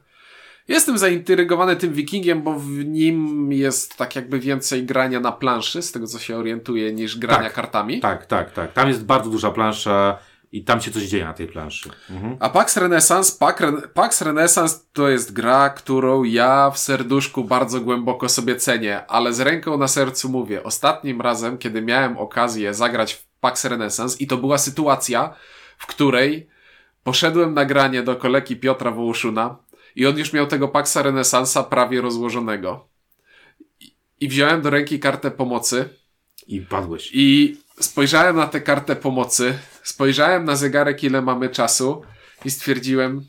jestem 0.72 0.98
zaintrygowany 0.98 1.76
tym 1.76 1.92
wikingiem, 1.92 2.42
bo 2.42 2.54
w 2.54 2.84
nim 2.84 3.52
jest 3.52 3.96
tak 3.96 4.16
jakby 4.16 4.38
więcej 4.38 4.84
grania 4.86 5.20
na 5.20 5.32
planszy, 5.32 5.82
z 5.82 5.92
tego 5.92 6.06
co 6.06 6.18
się 6.18 6.36
orientuję, 6.36 6.92
niż 6.92 7.18
grania 7.18 7.42
Tak. 7.42 7.52
kartami. 7.52 8.00
Tak, 8.00 8.26
tak, 8.26 8.52
tak. 8.52 8.72
Tam 8.72 8.88
jest 8.88 9.04
bardzo 9.04 9.30
duża 9.30 9.50
plansza 9.50 10.18
i 10.52 10.64
tam 10.64 10.80
się 10.80 10.90
coś 10.90 11.02
dzieje 11.02 11.24
na 11.24 11.32
tej 11.32 11.46
planszy. 11.46 11.90
Mhm. 12.10 12.36
A 12.40 12.48
Pax 12.50 12.76
Renaissance, 12.76 13.32
Pax, 13.38 13.60
Ren- 13.60 13.88
Pax 13.94 14.22
Renaissance 14.22 14.78
to 14.92 15.08
jest 15.08 15.32
gra, 15.32 15.70
którą 15.70 16.22
ja 16.24 16.70
w 16.70 16.78
serduszku 16.78 17.44
bardzo 17.44 17.80
głęboko 17.80 18.28
sobie 18.28 18.56
cenię, 18.56 19.06
ale 19.06 19.32
z 19.32 19.40
ręką 19.40 19.78
na 19.78 19.88
sercu 19.88 20.28
mówię, 20.28 20.62
ostatnim 20.62 21.20
razem, 21.20 21.58
kiedy 21.58 21.82
miałem 21.82 22.18
okazję 22.18 22.74
zagrać 22.74 23.12
w 23.14 23.26
Pax 23.40 23.64
Renaissance 23.64 24.16
i 24.20 24.26
to 24.26 24.36
była 24.36 24.58
sytuacja, 24.58 25.34
w 25.78 25.86
której 25.86 26.48
poszedłem 27.04 27.54
na 27.54 27.64
granie 27.64 28.02
do 28.02 28.16
kolegi 28.16 28.56
Piotra 28.56 28.90
Wołoszuna 28.90 29.56
i 29.96 30.06
on 30.06 30.18
już 30.18 30.32
miał 30.32 30.46
tego 30.46 30.68
Paxa 30.68 30.96
Renaissance'a 31.02 31.64
prawie 31.64 32.00
rozłożonego. 32.00 32.88
I- 33.80 33.94
I 34.20 34.28
wziąłem 34.28 34.62
do 34.62 34.70
ręki 34.70 35.00
kartę 35.00 35.30
pomocy 35.30 35.88
I 36.46 36.60
padłeś. 36.60 37.10
i 37.12 37.56
spojrzałem 37.80 38.36
na 38.36 38.46
tę 38.46 38.60
kartę 38.60 38.96
pomocy, 38.96 39.58
spojrzałem 39.82 40.44
na 40.44 40.56
zegarek, 40.56 41.04
ile 41.04 41.22
mamy 41.22 41.48
czasu 41.48 42.02
i 42.44 42.50
stwierdziłem, 42.50 43.24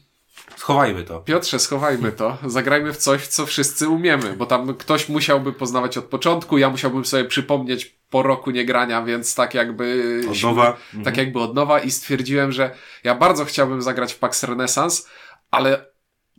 Schowajmy 0.55 1.03
to. 1.03 1.19
Piotrze, 1.19 1.59
schowajmy 1.59 2.11
to, 2.11 2.37
zagrajmy 2.45 2.93
w 2.93 2.97
coś, 2.97 3.27
co 3.27 3.45
wszyscy 3.45 3.89
umiemy, 3.89 4.33
bo 4.37 4.45
tam 4.45 4.73
ktoś 4.75 5.09
musiałby 5.09 5.53
poznawać 5.53 5.97
od 5.97 6.05
początku, 6.05 6.57
ja 6.57 6.69
musiałbym 6.69 7.05
sobie 7.05 7.25
przypomnieć 7.25 7.95
po 8.09 8.23
roku 8.23 8.51
niegrania, 8.51 9.03
więc 9.03 9.35
tak 9.35 9.53
jakby... 9.53 10.21
Od 10.31 10.43
nowa. 10.43 10.77
Tak 11.03 11.17
jakby 11.17 11.39
od 11.39 11.55
nowa 11.55 11.79
i 11.79 11.91
stwierdziłem, 11.91 12.51
że 12.51 12.75
ja 13.03 13.15
bardzo 13.15 13.45
chciałbym 13.45 13.81
zagrać 13.81 14.13
w 14.13 14.19
Pax 14.19 14.43
Renaissance, 14.43 15.03
ale 15.51 15.85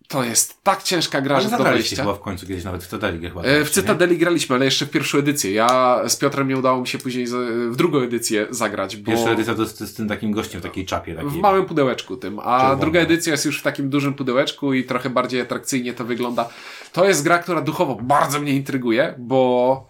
to 0.09 0.25
jest 0.25 0.63
tak 0.63 0.83
ciężka 0.83 1.21
gra, 1.21 1.37
Ale 1.37 1.45
że 1.51 1.57
do 1.59 1.65
wejścia. 1.65 1.97
chyba 1.97 2.15
w 2.15 2.21
końcu 2.21 2.47
kiedyś 2.47 2.65
nawet 2.65 2.85
w 2.85 2.87
Cytadeli 2.87 3.29
chyba. 3.29 3.43
E, 3.43 3.65
W 3.65 3.69
nie? 3.69 3.73
Cytadeli 3.75 4.19
graliśmy, 4.19 4.57
ale 4.57 4.65
jeszcze 4.65 4.87
w 4.87 4.91
pierwszą 4.91 5.19
edycję. 5.19 5.53
Ja 5.53 6.01
z 6.09 6.17
Piotrem 6.17 6.49
nie 6.49 6.57
udało 6.59 6.81
mi 6.81 6.87
się 6.89 6.99
później 6.99 7.27
w 7.71 7.77
drugą 7.77 7.99
edycję 8.01 8.47
zagrać, 8.51 8.97
bo 8.97 9.07
Pierwsza 9.13 9.31
edycja 9.31 9.55
to 9.55 9.63
jest 9.63 9.81
z 9.81 9.95
tym 9.95 10.09
takim 10.09 10.33
gościem 10.33 10.61
w 10.61 10.65
takiej 10.65 10.87
czapie. 10.87 11.15
Takiej. 11.15 11.31
w 11.31 11.37
małym 11.37 11.65
pudełeczku 11.67 12.17
tym, 12.17 12.39
a 12.39 12.59
Czerwone. 12.61 12.81
druga 12.81 13.01
edycja 13.01 13.33
jest 13.33 13.45
już 13.45 13.61
w 13.61 13.63
takim 13.63 13.91
dużym 13.91 14.15
pudełeczku 14.15 14.73
i 14.75 14.85
trochę 14.85 15.11
bardziej 15.11 15.41
atrakcyjnie 15.41 15.93
to 15.95 16.05
wygląda. 16.05 16.49
To 16.93 17.05
jest 17.09 17.23
gra, 17.25 17.39
która 17.39 17.61
duchowo 17.61 17.95
bardzo 18.03 18.41
mnie 18.41 18.53
intryguje, 18.53 19.15
bo 19.19 19.89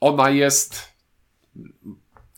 ona 0.00 0.30
jest, 0.30 0.92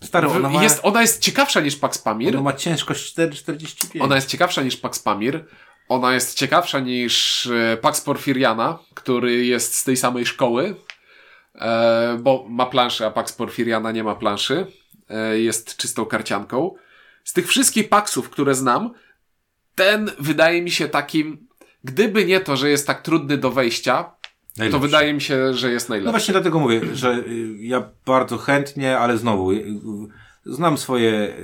Stary, 0.02 0.28
ona 0.28 0.48
ma, 0.48 0.62
jest, 0.62 0.80
ona 0.82 1.00
jest 1.02 1.20
ciekawsza 1.20 1.60
niż 1.60 1.76
Pax 1.76 1.98
Pamir. 1.98 2.34
ona 2.34 2.42
ma 2.44 2.52
ciężkość 2.52 3.16
4,45. 3.18 4.02
Ona 4.02 4.14
jest 4.14 4.28
ciekawsza 4.28 4.62
niż 4.62 4.76
Pax 4.76 4.98
Pamir. 4.98 5.44
Ona 5.88 6.14
jest 6.14 6.38
ciekawsza 6.38 6.80
niż 6.80 7.46
e, 7.46 7.76
Pax 7.76 8.00
Porfiriana, 8.00 8.78
który 8.94 9.44
jest 9.44 9.74
z 9.74 9.84
tej 9.84 9.96
samej 9.96 10.26
szkoły, 10.26 10.76
e, 11.54 12.18
bo 12.22 12.46
ma 12.48 12.66
planszę, 12.66 13.06
a 13.06 13.10
Pax 13.10 13.32
Porfiriana 13.32 13.92
nie 13.92 14.04
ma 14.04 14.14
planszy. 14.14 14.66
E, 15.10 15.38
jest 15.40 15.76
czystą 15.76 16.06
karcianką. 16.06 16.74
Z 17.24 17.32
tych 17.32 17.48
wszystkich 17.48 17.88
Paxów, 17.88 18.30
które 18.30 18.54
znam, 18.54 18.90
ten 19.74 20.10
wydaje 20.18 20.62
mi 20.62 20.70
się 20.70 20.88
takim, 20.88 21.46
gdyby 21.84 22.24
nie 22.24 22.40
to, 22.40 22.56
że 22.56 22.70
jest 22.70 22.86
tak 22.86 23.02
trudny 23.02 23.36
do 23.38 23.50
wejścia, 23.50 24.10
Najlepszy. 24.56 24.72
to 24.80 24.86
wydaje 24.86 25.14
mi 25.14 25.20
się, 25.20 25.54
że 25.54 25.70
jest 25.70 25.88
No 25.88 25.92
najlepszy. 25.92 26.10
właśnie 26.12 26.32
dlatego 26.32 26.58
mówię, 26.58 26.80
że 26.92 27.12
y, 27.14 27.56
ja 27.60 27.88
bardzo 28.06 28.38
chętnie, 28.38 28.98
ale 28.98 29.18
znowu 29.18 29.52
y, 29.52 29.54
y, 29.56 29.72
znam 30.46 30.78
swoje 30.78 31.34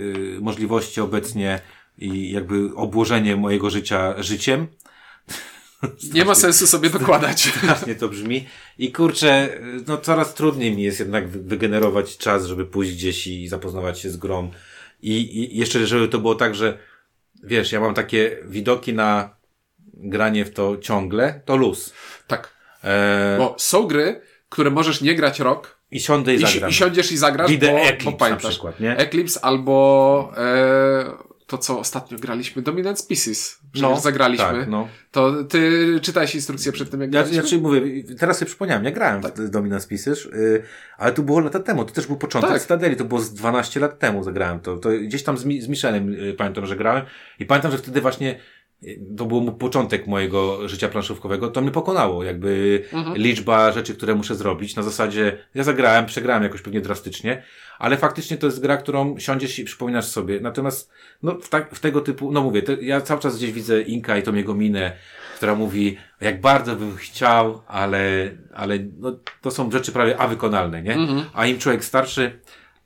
możliwości 0.41 1.01
obecnie 1.01 1.61
i 2.01 2.31
jakby 2.33 2.71
obłożenie 2.77 3.37
mojego 3.37 3.71
życia 3.71 4.15
życiem. 4.23 4.67
nie 6.15 6.25
ma 6.25 6.35
sensu 6.35 6.67
sobie 6.67 6.91
dokładać. 6.91 7.41
Strasznie 7.59 7.95
to 7.95 8.09
brzmi. 8.09 8.47
I 8.79 8.93
kurczę, 8.93 9.49
no 9.87 9.99
coraz 9.99 10.35
trudniej 10.35 10.77
mi 10.77 10.83
jest 10.83 11.01
jednak 11.01 11.29
wy- 11.29 11.43
wygenerować 11.43 12.17
czas, 12.17 12.47
żeby 12.47 12.67
pójść 12.67 12.93
gdzieś 12.95 13.27
i 13.27 13.49
zapoznawać 13.49 14.01
się 14.01 14.11
z 14.11 14.17
grą. 14.17 14.51
I, 15.03 15.13
I 15.39 15.59
jeszcze, 15.59 15.87
żeby 15.87 16.09
to 16.09 16.19
było 16.19 16.35
tak, 16.35 16.55
że 16.55 16.79
wiesz, 17.43 17.73
ja 17.73 17.81
mam 17.81 17.95
takie 17.95 18.37
widoki 18.45 18.95
na 18.95 19.37
granie 19.95 20.45
w 20.45 20.51
to 20.55 20.77
ciągle, 20.77 21.41
to 21.45 21.57
luz. 21.57 21.93
Tak. 22.27 22.55
E, 22.85 23.35
Bo 23.39 23.55
są 23.59 23.83
gry, 23.87 24.21
które 24.49 24.71
możesz 24.71 25.01
nie 25.01 25.15
grać 25.15 25.41
rok 25.41 25.77
I 25.91 26.01
siądę 26.01 26.35
i, 26.35 26.37
i, 26.37 26.41
zagram. 26.41 26.71
i 26.71 26.73
siądziesz 26.73 27.13
i 27.13 27.17
zagrasz, 27.17 27.51
Widzę 27.51 27.67
bo, 27.73 27.79
Eclipse 27.81 28.05
bo 28.05 28.11
na 28.11 28.17
pamiętasz. 28.17 28.51
przykład, 28.51 28.81
nie? 28.81 28.97
Eclipse 28.97 29.45
albo 29.45 30.33
e, 30.37 31.30
to, 31.51 31.59
co 31.59 31.79
ostatnio 31.79 32.19
graliśmy, 32.19 32.63
Dominant 32.63 32.99
Species. 32.99 33.59
Przecież 33.73 33.99
zagraliśmy. 34.01 34.45
Tak, 34.45 34.69
no. 34.69 34.89
To 35.11 35.45
ty 35.45 35.99
czytałeś 36.03 36.35
instrukcję 36.35 36.73
przed 36.73 36.91
tym, 36.91 37.01
jak 37.01 37.09
Ja, 37.09 37.13
graliśmy? 37.13 37.37
ja 37.37 37.49
ci 37.49 37.59
mówię, 37.59 37.81
teraz 38.19 38.39
sobie 38.39 38.47
przypomniałem, 38.47 38.85
ja 38.85 38.91
grałem 38.91 39.23
w 39.23 39.51
Dominant 39.51 39.83
Species, 39.83 40.25
yy, 40.25 40.63
ale 40.99 41.13
to 41.13 41.23
było 41.23 41.41
lata 41.41 41.61
temu, 41.61 41.85
to 41.85 41.95
też 41.95 42.07
był 42.07 42.17
początek 42.17 42.51
Tak. 42.51 42.63
Citadeli, 42.63 42.97
to 42.97 43.05
było 43.05 43.21
z 43.21 43.35
12 43.35 43.81
lat 43.81 43.99
temu 43.99 44.25
zagrałem 44.25 44.61
to. 44.61 44.77
to 44.77 44.89
gdzieś 44.91 45.23
tam 45.23 45.39
z, 45.39 45.41
z 45.43 45.69
Michelem 45.69 46.13
yy, 46.13 46.35
pamiętam, 46.35 46.67
że 46.67 46.77
grałem 46.77 47.05
i 47.39 47.47
pamiętam, 47.47 47.73
że 47.73 47.79
wtedy 47.79 48.01
właśnie 48.01 48.39
to 49.17 49.25
był 49.25 49.53
początek 49.53 50.07
mojego 50.07 50.69
życia 50.69 50.89
planszówkowego, 50.89 51.49
to 51.49 51.61
mnie 51.61 51.71
pokonało, 51.71 52.25
jakby 52.25 52.83
Mhm. 52.93 53.17
liczba 53.17 53.73
rzeczy, 53.73 53.95
które 53.95 54.15
muszę 54.15 54.35
zrobić, 54.35 54.77
na 54.77 54.83
zasadzie, 54.83 55.39
ja 55.55 55.65
zagrałem, 55.65 56.07
przegrałem 56.07 56.43
jakoś 56.43 56.63
pewnie 56.63 56.81
drastycznie, 56.81 57.43
ale 57.79 57.97
faktycznie 57.97 58.37
to 58.37 58.47
jest 58.47 58.61
gra, 58.61 58.77
którą 58.77 59.19
siądziesz 59.19 59.59
i 59.59 59.65
przypominasz 59.65 60.05
sobie, 60.07 60.41
natomiast, 60.41 60.91
no, 61.23 61.35
w, 61.35 61.49
tak, 61.49 61.75
w 61.75 61.81
tego 61.81 62.01
typu, 62.01 62.33
no 62.33 62.43
mówię, 62.43 62.63
to, 62.63 62.73
ja 62.81 63.01
cały 63.01 63.21
czas 63.21 63.37
gdzieś 63.37 63.53
widzę 63.53 63.83
Inka 63.83 64.19
i 64.19 64.23
tą 64.23 64.35
jego 64.35 64.55
minę, 64.55 64.93
która 65.37 65.55
mówi, 65.55 65.97
jak 66.21 66.41
bardzo 66.41 66.77
bym 66.77 66.97
chciał, 66.97 67.63
ale, 67.67 68.31
ale 68.55 68.79
no, 68.99 69.19
to 69.43 69.51
są 69.51 69.71
rzeczy 69.71 69.93
prawie 69.93 70.19
a 70.19 70.29
wykonalne, 70.29 70.83
nie? 70.83 70.97
A 71.35 71.47
im 71.47 71.59
człowiek 71.59 71.85
starszy, 71.85 72.41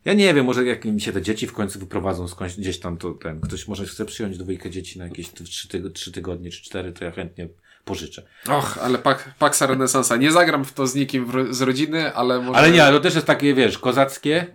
ja 0.05 0.15
nie 0.15 0.35
wiem, 0.35 0.47
może 0.47 0.65
jak 0.65 0.85
mi 0.85 1.01
się 1.01 1.13
te 1.13 1.23
dzieci 1.23 1.47
w 1.47 1.53
końcu 1.53 1.79
wyprowadzą 1.79 2.29
skądś 2.29 2.57
gdzieś 2.57 2.81
tam, 2.81 2.97
to 2.97 3.11
ten, 3.13 3.41
ktoś 3.41 3.69
może 3.69 3.87
chce 3.87 4.05
przyjąć 4.05 4.39
dwójkę 4.39 4.71
dzieci 4.71 4.99
na 4.99 5.05
jakieś 5.05 5.33
trzy, 5.33 5.69
tyg 5.69 5.93
trzy 5.93 6.13
tygodnie 6.13 6.51
czy 6.51 6.63
cztery, 6.63 6.93
to 6.93 7.05
ja 7.05 7.11
chętnie 7.11 7.49
pożyczę. 7.85 8.23
Och, 8.49 8.79
ale 8.79 8.99
pak, 8.99 9.35
Paxa 9.39 9.63
Renesansa. 9.67 10.17
Nie 10.17 10.33
zagram 10.33 10.65
w 10.65 10.73
to 10.73 10.87
z 10.87 10.95
nikim 10.95 11.27
w, 11.27 11.55
z 11.55 11.63
rodziny, 11.63 12.15
ale 12.15 12.41
może... 12.41 12.59
Ale 12.59 12.71
nie, 12.71 12.85
ale 12.85 12.97
to 12.97 13.01
też 13.01 13.15
jest 13.15 13.27
takie, 13.27 13.55
wiesz, 13.55 13.79
kozackie, 13.79 14.47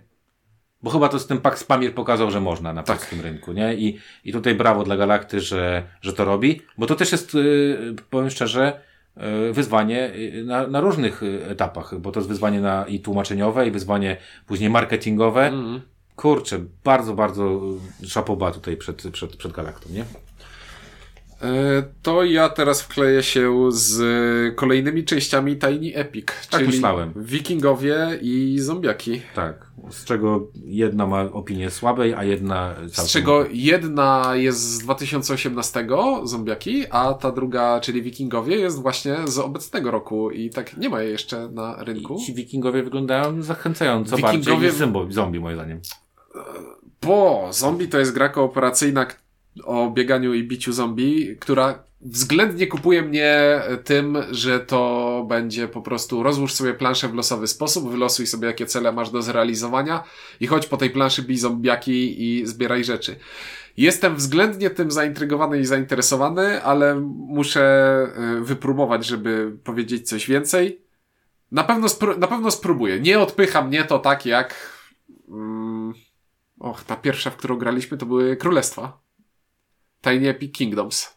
bo 0.82 0.90
chyba 0.90 1.08
to 1.08 1.18
z 1.18 1.26
tym 1.26 1.40
Pax 1.40 1.64
Pamir 1.64 1.94
pokazał, 1.94 2.30
że 2.30 2.40
można 2.40 2.72
na 2.72 2.82
Tak. 2.82 2.96
polskim 2.96 3.20
rynku, 3.20 3.52
nie? 3.52 3.74
I, 3.74 3.98
I 4.24 4.32
tutaj 4.32 4.54
brawo 4.54 4.84
dla 4.84 4.96
Galakty, 4.96 5.40
że, 5.40 5.82
że 6.02 6.12
to 6.12 6.24
robi, 6.24 6.62
bo 6.78 6.86
to 6.86 6.94
też 6.94 7.12
jest, 7.12 7.34
yy, 7.34 7.94
powiem 8.10 8.30
szczerze, 8.30 8.80
wyzwanie 9.52 10.10
yy, 10.14 10.44
na, 10.44 10.66
na 10.66 10.80
różnych 10.80 11.22
yy, 11.22 11.46
etapach, 11.46 11.98
bo 11.98 12.12
to 12.12 12.20
jest 12.20 12.28
wyzwanie 12.28 12.60
na, 12.60 12.86
i 12.86 13.00
tłumaczeniowe, 13.00 13.66
i 13.66 13.70
wyzwanie 13.70 14.16
później 14.46 14.70
marketingowe. 14.70 15.46
Mhm. 15.46 15.80
Kurczę, 16.16 16.60
bardzo, 16.84 17.14
bardzo 17.14 17.60
szapoba 18.06 18.50
tutaj 18.50 18.76
przed, 18.76 19.10
przed, 19.12 19.36
przed 19.36 19.52
Galaktą, 19.52 19.90
nie? 19.92 20.04
E, 21.42 21.82
To 22.02 22.24
ja 22.24 22.48
teraz 22.48 22.82
wkleję 22.82 23.22
się 23.22 23.68
z 23.72 24.02
kolejnymi 24.56 25.04
częściami 25.04 25.56
Tiny 25.58 25.94
Epic, 25.94 26.26
czyli 26.50 26.66
myślałem. 26.66 27.12
Wikingowie 27.16 28.18
i 28.22 28.58
zombiaki. 28.58 29.22
Tak. 29.34 29.70
Z 29.90 30.04
czego 30.04 30.48
jedna 30.64 31.06
ma 31.06 31.22
opinię 31.22 31.70
słabej, 31.70 32.14
a 32.14 32.24
jedna 32.24 32.74
całkiem... 32.74 33.04
Z 33.04 33.10
czego 33.10 33.44
jedna 33.52 34.30
jest 34.34 34.60
z 34.60 34.78
2018 34.78 35.86
zombiaki, 36.24 36.84
a 36.90 37.14
ta 37.14 37.32
druga, 37.32 37.80
czyli 37.80 38.02
Wikingowie, 38.02 38.56
jest 38.56 38.82
właśnie 38.82 39.16
z 39.26 39.38
obecnego 39.38 39.90
roku 39.90 40.30
i 40.30 40.50
tak 40.50 40.76
nie 40.76 40.88
ma 40.88 41.02
jej 41.02 41.12
jeszcze 41.12 41.48
na 41.48 41.84
rynku. 41.84 42.18
Ci 42.26 42.34
wikingowie 42.34 42.82
wyglądają 42.82 43.42
zachęcająco 43.42 44.16
Wikingowie- 44.16 44.22
bardziej 44.22 44.56
niż 44.70 44.72
zombie, 44.74 45.12
zombie, 45.12 45.40
moim 45.40 45.56
zdaniem. 45.56 45.80
Bo 47.02 47.48
zombie 47.50 47.88
to 47.88 47.98
jest 47.98 48.12
gra 48.12 48.28
kooperacyjna 48.28 49.06
o 49.64 49.90
bieganiu 49.90 50.34
i 50.34 50.44
biciu 50.44 50.72
zombie, 50.72 51.36
która 51.40 51.84
względnie 52.00 52.66
kupuje 52.66 53.02
mnie 53.02 53.60
tym, 53.84 54.18
że 54.30 54.60
to 54.60 55.24
będzie 55.28 55.68
po 55.68 55.82
prostu 55.82 56.22
rozłóż 56.22 56.52
sobie 56.52 56.74
planszę 56.74 57.08
w 57.08 57.14
losowy 57.14 57.46
sposób, 57.46 57.90
wylosuj 57.90 58.26
sobie 58.26 58.46
jakie 58.46 58.66
cele 58.66 58.92
masz 58.92 59.10
do 59.10 59.22
zrealizowania 59.22 60.04
i 60.40 60.46
chodź 60.46 60.66
po 60.66 60.76
tej 60.76 60.90
planszy 60.90 61.22
bij 61.22 61.38
zombiaki 61.38 62.24
i 62.24 62.46
zbieraj 62.46 62.84
rzeczy. 62.84 63.16
Jestem 63.76 64.16
względnie 64.16 64.70
tym 64.70 64.90
zaintrygowany 64.90 65.60
i 65.60 65.64
zainteresowany, 65.64 66.62
ale 66.62 66.94
muszę 67.28 68.06
y, 68.38 68.44
wypróbować, 68.44 69.06
żeby 69.06 69.56
powiedzieć 69.64 70.08
coś 70.08 70.26
więcej. 70.26 70.80
Na 71.52 71.64
pewno, 71.64 71.88
na 72.18 72.26
pewno 72.26 72.50
spróbuję. 72.50 73.00
Nie 73.00 73.20
odpycha 73.20 73.62
mnie 73.62 73.84
to 73.84 73.98
tak 73.98 74.26
jak. 74.26 74.54
Mm, 75.28 75.94
och, 76.58 76.84
ta 76.84 76.96
pierwsza, 76.96 77.30
w 77.30 77.36
którą 77.36 77.56
graliśmy, 77.56 77.98
to 77.98 78.06
były 78.06 78.36
Królestwa. 78.36 79.00
Tiny 80.02 80.28
Epic 80.28 80.52
Kingdoms. 80.52 81.16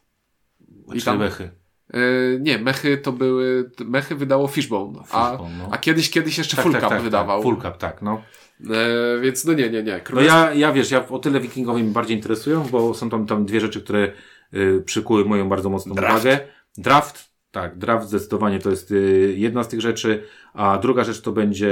I 0.93 1.01
tam 1.01 1.19
mechy. 1.19 1.49
Y, 1.95 2.39
nie, 2.41 2.57
mechy 2.59 2.97
to 2.97 3.11
były. 3.11 3.71
Mechy 3.85 4.15
wydało 4.15 4.47
Fishbone. 4.47 4.99
A, 5.11 5.29
Fishbone, 5.31 5.55
no. 5.57 5.67
a 5.71 5.77
kiedyś, 5.77 6.09
kiedyś 6.09 6.37
jeszcze 6.37 6.55
Tak, 6.55 6.63
Full 6.63 6.71
tak, 6.73 6.81
Cup 6.81 6.89
tak, 6.89 7.01
wydawał. 7.01 7.37
Tak, 7.37 7.43
full 7.43 7.61
cup, 7.61 7.77
tak, 7.77 8.01
no. 8.01 8.21
E, 8.69 9.19
więc 9.21 9.45
no 9.45 9.53
nie, 9.53 9.69
nie, 9.69 9.83
nie. 9.83 9.93
No 9.93 10.03
Królestwa. 10.03 10.37
ja, 10.45 10.53
ja 10.53 10.71
wiesz, 10.73 10.91
ja 10.91 11.07
o 11.07 11.19
tyle 11.19 11.39
wikingowie 11.39 11.83
mi 11.83 11.89
bardziej 11.89 12.17
interesują, 12.17 12.63
bo 12.71 12.93
są 12.93 13.09
tam, 13.09 13.25
tam 13.25 13.45
dwie 13.45 13.59
rzeczy, 13.61 13.81
które 13.81 14.11
y, 14.53 14.81
przykuły 14.85 15.25
moją 15.25 15.49
bardzo 15.49 15.69
mocną 15.69 15.95
Draft. 15.95 16.13
uwagę. 16.25 16.39
Draft, 16.77 17.29
tak, 17.51 17.77
draft 17.77 18.07
zdecydowanie 18.07 18.59
to 18.59 18.69
jest 18.69 18.91
y, 18.91 19.33
jedna 19.37 19.63
z 19.63 19.67
tych 19.67 19.81
rzeczy, 19.81 20.23
a 20.53 20.77
druga 20.77 21.03
rzecz 21.03 21.21
to 21.21 21.31
będzie 21.31 21.67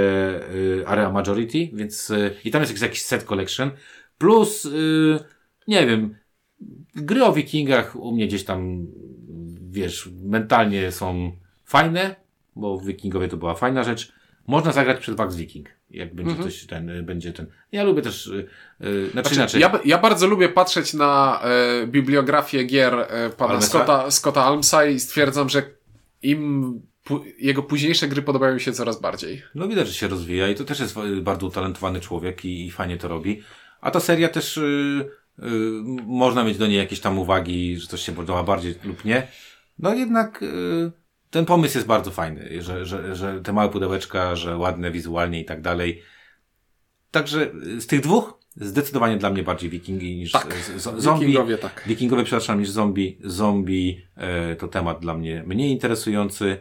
y, 0.54 0.84
Area 0.88 1.10
Majority, 1.12 1.70
więc 1.74 2.10
y, 2.10 2.36
i 2.44 2.52
tam 2.52 2.62
jest 2.62 2.72
jakiś- 2.72 2.82
jakiś 2.82 3.02
set 3.02 3.24
collection, 3.24 3.72
plus 4.18 4.66
y, 4.66 5.20
nie 5.68 5.88
wiem, 5.88 6.16
gry 6.96 7.24
o 7.24 7.34
wikingach 7.34 7.96
u 7.96 8.12
mnie 8.12 8.28
gdzieś 8.28 8.44
tam, 8.44 8.88
wiesz, 9.70 10.10
mentalnie 10.24 10.92
są 10.92 11.32
fajne, 11.66 12.16
bo 12.56 12.80
wikingowie 12.80 13.28
to 13.28 13.38
była 13.38 13.56
fajna 13.56 13.84
rzecz. 13.84 14.12
Można 14.48 14.72
zagrać 14.72 15.00
przed 15.00 15.16
Vax 15.16 15.36
Viking, 15.36 15.70
jak 15.90 16.16
będzie 16.16 16.32
Mhm. 16.32 16.50
coś 16.50 16.66
ten, 16.66 16.90
y, 16.90 17.04
będzie 17.04 17.34
ten. 17.34 17.46
Ja 17.72 17.84
lubię 17.84 18.02
też, 18.02 18.28
y, 18.28 18.48
y, 18.82 19.10
znaczy, 19.12 19.36
Znaczy, 19.36 19.58
inaczej. 19.58 19.62
ja, 19.62 19.80
ja 19.86 19.98
bardzo 19.98 20.28
lubię 20.28 20.50
patrzeć 20.50 20.94
na 20.94 21.42
e, 21.44 21.88
bibliografię 21.88 22.64
gier 22.64 22.94
e, 22.94 23.30
pana 23.30 23.52
Almesa? 23.54 23.68
Scotta, 23.68 24.12
Scotta 24.12 24.44
Almsa 24.46 24.86
i 24.86 25.00
stwierdzam, 25.00 25.50
że 25.50 25.64
im 26.24 26.82
jego 27.40 27.64
późniejsze 27.64 28.08
gry 28.08 28.22
podobają 28.22 28.54
mi 28.54 28.62
się 28.62 28.74
coraz 28.74 29.02
bardziej. 29.02 29.42
No 29.56 29.68
widać, 29.68 29.88
że 29.88 29.94
się 29.94 30.08
rozwija 30.08 30.50
i 30.50 30.56
to 30.56 30.64
też 30.64 30.80
jest 30.80 30.98
y, 30.98 31.22
bardzo 31.22 31.48
utalentowany 31.48 32.00
człowiek 32.02 32.46
i, 32.46 32.66
i 32.66 32.72
fajnie 32.72 32.98
to 32.98 33.08
robi. 33.08 33.42
A 33.82 33.92
ta 33.92 34.00
seria 34.00 34.30
też 34.30 34.58
y, 34.58 35.10
y, 35.42 35.48
można 36.06 36.44
mieć 36.44 36.58
do 36.58 36.68
niej 36.68 36.78
jakieś 36.78 37.00
tam 37.00 37.20
uwagi, 37.20 37.78
że 37.78 37.88
coś 37.88 38.02
się 38.02 38.12
podoba 38.12 38.44
bardziej 38.44 38.76
lub 38.84 39.06
nie. 39.06 39.28
No 39.80 39.94
jednak 39.94 40.44
y, 40.44 40.92
ten 41.30 41.46
pomysł 41.46 41.78
jest 41.78 41.88
bardzo 41.88 42.12
fajny, 42.12 42.62
że, 42.62 42.86
że, 42.86 43.16
że 43.16 43.42
te 43.42 43.54
małe 43.54 43.70
pudełeczka, 43.70 44.36
że 44.36 44.58
ładne 44.58 44.92
wizualnie 44.92 45.42
i 45.42 45.46
tak 45.46 45.62
dalej. 45.62 46.02
Także 47.12 47.52
y, 47.68 47.82
z 47.82 47.88
tych 47.88 48.02
dwóch 48.02 48.42
zdecydowanie 48.56 49.18
dla 49.18 49.30
mnie 49.30 49.44
bardziej 49.44 49.70
wikingi 49.70 50.16
niż 50.16 50.32
Tak, 50.32 50.54
z, 50.54 50.82
z, 50.82 51.04
zombie. 51.04 51.26
Wikingowie 51.26 51.58
tak. 51.58 51.84
Wikingowie, 51.88 52.24
przepraszam, 52.24 52.60
niż 52.60 52.70
zombie. 52.70 53.18
Zombie 53.24 54.02
e, 54.16 54.56
to 54.56 54.68
temat 54.68 55.00
dla 55.00 55.14
mnie 55.14 55.44
mniej 55.48 55.72
interesujący. 55.72 56.60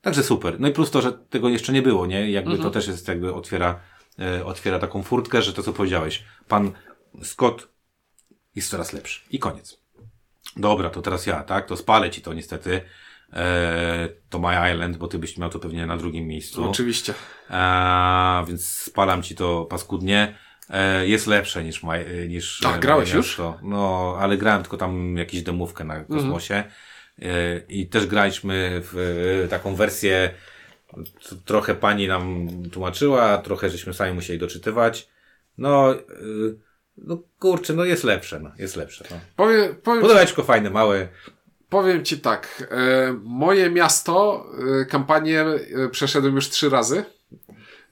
Także 0.00 0.22
super. 0.22 0.60
No 0.60 0.68
i 0.68 0.72
plus 0.72 0.90
to, 0.90 1.02
że 1.02 1.12
tego 1.12 1.48
jeszcze 1.48 1.72
nie 1.72 1.82
było, 1.82 2.06
nie? 2.06 2.30
Jakby 2.30 2.58
to 2.58 2.70
też 2.70 2.86
jest 2.88 3.08
jakby 3.08 3.34
otwiera, 3.34 3.80
e, 4.18 4.44
otwiera 4.44 4.78
taką 4.78 5.02
furtkę, 5.02 5.42
że 5.42 5.52
to 5.52 5.62
co 5.62 5.72
powiedziałeś. 5.72 6.24
Pan 6.48 6.72
Scott 7.22 7.68
jest 8.56 8.70
coraz 8.70 8.92
lepszy. 8.92 9.20
I 9.30 9.38
koniec. 9.38 9.78
Dobra, 10.56 10.90
to 10.90 11.02
teraz 11.02 11.26
ja, 11.26 11.42
tak? 11.42 11.66
To 11.66 11.76
spalę 11.76 12.10
ci 12.10 12.22
to 12.22 12.34
niestety. 12.34 12.80
E, 13.32 14.08
to 14.30 14.38
My 14.38 14.72
Island, 14.72 14.96
bo 14.96 15.08
ty 15.08 15.18
byś 15.18 15.38
miał 15.38 15.50
to 15.50 15.58
pewnie 15.58 15.86
na 15.86 15.96
drugim 15.96 16.26
miejscu. 16.26 16.70
Oczywiście. 16.70 17.14
A, 17.48 18.44
więc 18.48 18.68
spalam 18.68 19.22
ci 19.22 19.34
to 19.34 19.64
paskudnie. 19.64 20.38
E, 20.70 21.06
jest 21.08 21.26
lepsze 21.26 21.64
niż, 21.64 21.82
maj, 21.82 22.22
e, 22.22 22.28
niż 22.28 22.60
Tak, 22.60 22.76
e, 22.76 22.78
grałeś 22.78 23.08
moje 23.08 23.16
już? 23.16 23.26
miasto. 23.38 23.58
No, 23.62 24.16
ale 24.20 24.36
grałem 24.36 24.62
tylko 24.62 24.76
tam 24.76 25.16
jakąś 25.16 25.42
demówkę 25.42 25.84
na 25.84 26.04
kosmosie. 26.04 26.64
E, 27.22 27.58
I 27.68 27.86
też 27.86 28.06
graliśmy 28.06 28.80
w 28.84 29.46
taką 29.50 29.74
wersję, 29.74 30.30
trochę 31.44 31.74
pani 31.74 32.08
nam 32.08 32.48
tłumaczyła, 32.72 33.38
trochę 33.38 33.70
żeśmy 33.70 33.94
sami 33.94 34.14
musieli 34.14 34.38
doczytywać. 34.38 35.08
No, 35.58 35.94
e, 35.94 35.98
no 36.98 37.18
kurczę, 37.38 37.74
no 37.74 37.84
jest 37.84 38.04
lepsze, 38.04 38.40
no, 38.40 38.50
jest 38.58 38.76
lepsze. 38.76 39.04
No. 39.10 39.16
Powiem, 39.36 39.74
powiem, 39.82 40.02
Pudełeczko 40.02 40.42
fajne, 40.42 40.70
małe. 40.70 41.08
powiem 41.68 42.04
ci 42.04 42.18
tak. 42.20 42.68
E, 42.70 43.12
moje 43.24 43.70
miasto, 43.70 44.46
e, 44.80 44.84
kampanię 44.84 45.40
e, 45.40 45.88
przeszedłem 45.90 46.34
już 46.34 46.48
trzy 46.48 46.70
razy. 46.70 47.04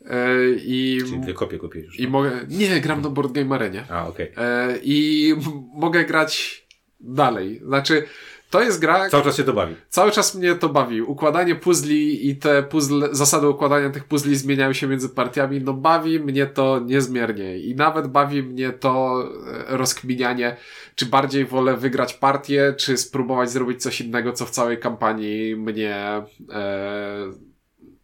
E, 0.06 0.16
I, 0.50 0.98
Czyli 1.06 1.20
dwie 1.20 1.34
kopie 1.34 1.58
kupiłeś 1.58 1.86
już. 1.86 2.00
I 2.00 2.08
mogę. 2.08 2.30
Nie, 2.48 2.80
gram 2.80 3.02
na 3.02 3.08
Board 3.10 3.32
Game 3.32 3.54
Arenie. 3.54 3.84
A, 3.90 4.06
okej. 4.08 4.32
E, 4.36 4.78
I 4.82 5.34
mogę 5.74 6.04
grać 6.04 6.64
dalej. 7.00 7.60
Znaczy, 7.66 8.04
To 8.54 8.62
jest 8.62 8.80
gra... 8.80 9.08
Cały 9.08 9.24
czas 9.24 9.36
się 9.36 9.44
to 9.44 9.52
bawi. 9.52 9.74
Cały 9.88 10.10
czas 10.10 10.34
mnie 10.34 10.54
to 10.54 10.68
bawi. 10.68 11.02
Układanie 11.02 11.54
puzli 11.54 12.28
i 12.28 12.36
te 12.36 12.62
puzzle, 12.62 13.08
zasady 13.12 13.48
układania 13.48 13.90
tych 13.90 14.04
puzli 14.04 14.36
zmieniają 14.36 14.72
się 14.72 14.86
między 14.86 15.08
partiami. 15.08 15.60
No 15.60 15.72
bawi 15.72 16.20
mnie 16.20 16.46
to 16.46 16.80
niezmiernie. 16.84 17.58
I 17.58 17.74
nawet 17.74 18.06
bawi 18.06 18.42
mnie 18.42 18.70
to 18.70 19.24
e, 19.70 19.76
rozkminianie, 19.76 20.56
czy 20.94 21.06
bardziej 21.06 21.44
wolę 21.44 21.76
wygrać 21.76 22.14
partię, 22.14 22.74
czy 22.78 22.96
spróbować 22.96 23.50
zrobić 23.50 23.82
coś 23.82 24.00
innego, 24.00 24.32
co 24.32 24.46
w 24.46 24.50
całej 24.50 24.78
kampanii 24.78 25.56
mnie 25.56 25.96
e, 26.52 27.32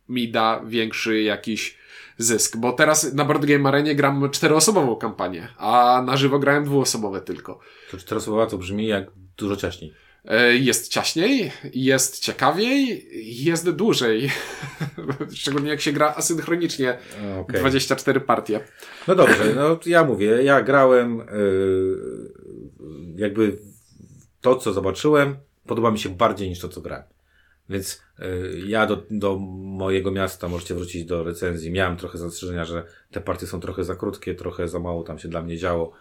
mi 0.09 0.31
da 0.31 0.61
większy 0.67 1.23
jakiś 1.23 1.79
zysk. 2.19 2.57
Bo 2.57 2.73
teraz 2.73 3.15
na 3.15 3.25
Board 3.25 3.45
Game 3.45 3.69
Arenie 3.69 3.95
gram 3.95 4.31
czteroosobową 4.31 4.97
kampanię, 4.97 5.49
a 5.59 6.03
na 6.07 6.17
żywo 6.17 6.39
grałem 6.39 6.65
dwuosobowe 6.65 7.21
tylko. 7.21 7.59
To 7.91 7.97
czteroosobowa 7.97 8.47
to 8.47 8.59
brzmi 8.59 8.87
jak 8.87 9.05
dużo 9.37 9.57
ciaśniej. 9.57 10.10
E, 10.25 10.57
jest 10.57 10.89
ciaśniej, 10.89 11.53
jest 11.75 12.19
ciekawiej, 12.19 13.09
jest 13.45 13.71
dłużej. 13.71 14.31
Szczególnie 15.35 15.71
jak 15.71 15.81
się 15.81 15.93
gra 15.93 16.15
asynchronicznie. 16.17 16.99
Okay. 17.41 17.61
24 17.61 18.21
partie. 18.21 18.61
No 19.09 19.15
dobrze, 19.15 19.55
no 19.57 19.79
ja 19.87 20.05
mówię, 20.05 20.43
ja 20.43 20.63
grałem 20.63 21.19
yy, 21.19 23.15
jakby 23.17 23.59
to, 24.41 24.57
co 24.57 24.73
zobaczyłem, 24.73 25.37
podoba 25.67 25.91
mi 25.91 25.99
się 25.99 26.09
bardziej 26.09 26.49
niż 26.49 26.61
to, 26.61 26.69
co 26.69 26.81
grałem. 26.81 27.05
Więc 27.69 28.03
yy, 28.19 28.63
ja 28.67 28.87
do, 28.87 29.03
do 29.11 29.37
mojego 29.39 30.11
miasta, 30.11 30.49
możecie 30.49 30.75
wrócić 30.75 31.05
do 31.05 31.25
recenzji, 31.25 31.71
miałem 31.71 31.97
trochę 31.97 32.19
zastrzeżenia, 32.19 32.65
że 32.65 32.85
te 33.11 33.21
partie 33.21 33.47
są 33.47 33.61
trochę 33.61 33.85
za 33.85 33.97
krótkie, 33.97 34.35
trochę 34.35 34.69
za 34.69 34.79
mało 34.79 35.03
tam 35.03 35.19
się 35.19 35.29
dla 35.29 35.43
mnie 35.43 35.57
działo 35.57 35.93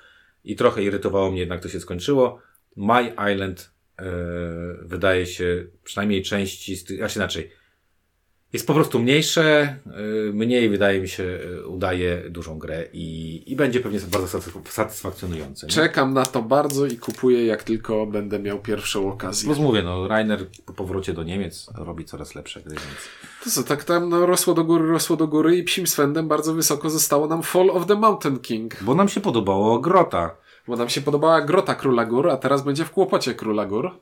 i 0.43 0.55
trochę 0.55 0.83
irytowało 0.83 1.31
mnie 1.31 1.39
jednak 1.39 1.61
to 1.61 1.69
się 1.69 1.79
skończyło. 1.79 2.39
My 2.75 3.15
Island 3.33 3.78
wydaje 4.81 5.25
się, 5.25 5.65
przynajmniej 5.83 6.23
części 6.23 6.75
z 6.75 6.83
tych, 6.83 7.11
się 7.11 7.19
inaczej, 7.19 7.51
jest 8.53 8.67
po 8.67 8.73
prostu 8.73 8.99
mniejsze, 8.99 9.75
y, 10.29 10.33
mniej 10.33 10.69
wydaje 10.69 11.01
mi 11.01 11.07
się 11.07 11.23
y, 11.23 11.67
udaje 11.67 12.29
dużą 12.29 12.59
grę 12.59 12.85
i, 12.93 13.43
i 13.51 13.55
będzie 13.55 13.79
pewnie 13.79 13.99
bardzo 13.99 14.41
satysfakcjonujące. 14.69 15.67
Nie? 15.67 15.73
Czekam 15.73 16.13
na 16.13 16.25
to 16.25 16.41
bardzo 16.41 16.85
i 16.85 16.97
kupuję 16.97 17.45
jak 17.45 17.63
tylko 17.63 18.05
będę 18.05 18.39
miał 18.39 18.59
pierwszą 18.59 19.11
okazję. 19.11 19.49
No 19.49 19.55
mówię, 19.55 19.83
no 19.83 20.07
Rainer 20.07 20.45
po 20.65 20.73
powrocie 20.73 21.13
do 21.13 21.23
Niemiec 21.23 21.69
robi 21.75 22.05
coraz 22.05 22.35
lepsze 22.35 22.61
gry, 22.61 22.75
więc... 22.75 22.97
To 23.43 23.49
co, 23.49 23.63
tak 23.63 23.83
tam 23.83 24.09
no, 24.09 24.25
rosło 24.25 24.53
do 24.53 24.63
góry, 24.63 24.87
rosło 24.87 25.15
do 25.15 25.27
góry 25.27 25.57
i 25.57 25.63
psim 25.63 25.87
swędem 25.87 26.27
bardzo 26.27 26.53
wysoko 26.53 26.89
zostało 26.89 27.27
nam 27.27 27.43
Fall 27.43 27.69
of 27.69 27.85
the 27.85 27.95
Mountain 27.95 28.39
King. 28.39 28.83
Bo 28.83 28.95
nam 28.95 29.09
się 29.09 29.21
podobało 29.21 29.79
Grota. 29.79 30.35
Bo 30.69 30.75
nam 30.75 30.89
się 30.89 31.01
podobała 31.01 31.41
Grota 31.41 31.75
Króla 31.75 32.05
Gór, 32.05 32.29
a 32.29 32.37
teraz 32.37 32.63
będzie 32.63 32.85
w 32.85 32.91
Kłopocie 32.91 33.35
Króla 33.35 33.65
Gór. 33.65 33.99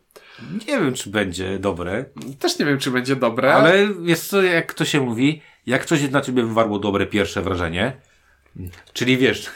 Nie 0.68 0.80
wiem, 0.80 0.93
czy 0.93 1.09
będzie 1.09 1.59
dobre. 1.59 2.05
Też 2.39 2.59
nie 2.59 2.65
wiem, 2.65 2.78
czy 2.78 2.91
będzie 2.91 3.15
dobre. 3.15 3.53
Ale 3.53 3.88
jest 4.01 4.28
co, 4.28 4.43
jak 4.43 4.74
to 4.74 4.86
się 4.86 5.01
mówi, 5.01 5.41
jak 5.65 5.86
coś 5.86 6.09
na 6.09 6.22
ciebie 6.22 6.43
wywarło 6.43 6.80
dobre 6.80 7.05
pierwsze 7.05 7.41
wrażenie, 7.41 7.97
czyli 8.93 9.18
wiesz, 9.18 9.51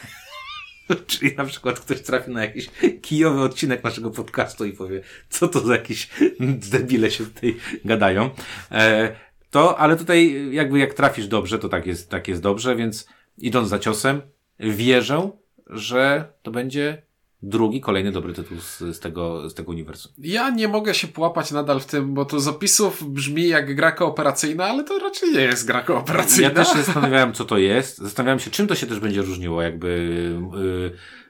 czyli 1.06 1.36
na 1.36 1.44
przykład 1.44 1.80
ktoś 1.80 2.02
trafi 2.02 2.30
na 2.30 2.44
jakiś 2.44 2.70
kijowy 3.02 3.40
odcinek 3.40 3.84
naszego 3.84 4.10
podcastu 4.10 4.64
i 4.64 4.72
powie, 4.72 5.02
co 5.28 5.48
to 5.48 5.60
za 5.60 5.72
jakieś 5.72 6.08
debile 6.72 7.10
się 7.10 7.24
tutaj 7.24 7.56
gadają. 7.84 8.30
E, 8.70 9.16
to, 9.50 9.78
ale 9.78 9.96
tutaj 9.96 10.48
jakby 10.52 10.78
jak 10.78 10.94
trafisz 10.94 11.26
dobrze, 11.26 11.58
to 11.58 11.68
tak 11.68 11.86
jest, 11.86 12.10
tak 12.10 12.28
jest 12.28 12.42
dobrze, 12.42 12.76
więc 12.76 13.08
idąc 13.38 13.68
za 13.68 13.78
ciosem, 13.78 14.22
wierzę, 14.60 15.30
że 15.66 16.32
to 16.42 16.50
będzie 16.50 17.02
drugi, 17.42 17.80
kolejny 17.80 18.12
dobry 18.12 18.32
tytuł 18.32 18.60
z, 18.60 18.78
z, 18.78 19.00
tego, 19.00 19.50
z 19.50 19.54
tego 19.54 19.70
uniwersum. 19.70 20.12
Ja 20.18 20.50
nie 20.50 20.68
mogę 20.68 20.94
się 20.94 21.08
połapać 21.08 21.50
nadal 21.50 21.80
w 21.80 21.86
tym, 21.86 22.14
bo 22.14 22.24
to 22.24 22.40
z 22.40 22.48
opisów 22.48 23.12
brzmi 23.12 23.48
jak 23.48 23.74
gra 23.74 23.92
kooperacyjna, 23.92 24.64
ale 24.64 24.84
to 24.84 24.98
raczej 24.98 25.32
nie 25.32 25.40
jest 25.40 25.66
gra 25.66 25.80
kooperacyjna. 25.80 26.48
Ja 26.48 26.54
też 26.54 26.68
się 26.68 26.82
zastanawiałem, 26.82 27.32
co 27.32 27.44
to 27.44 27.58
jest. 27.58 27.98
Zastanawiałem 27.98 28.38
się, 28.40 28.50
czym 28.50 28.66
to 28.66 28.74
się 28.74 28.86
też 28.86 29.00
będzie 29.00 29.22
różniło, 29.22 29.62
jakby... 29.62 29.88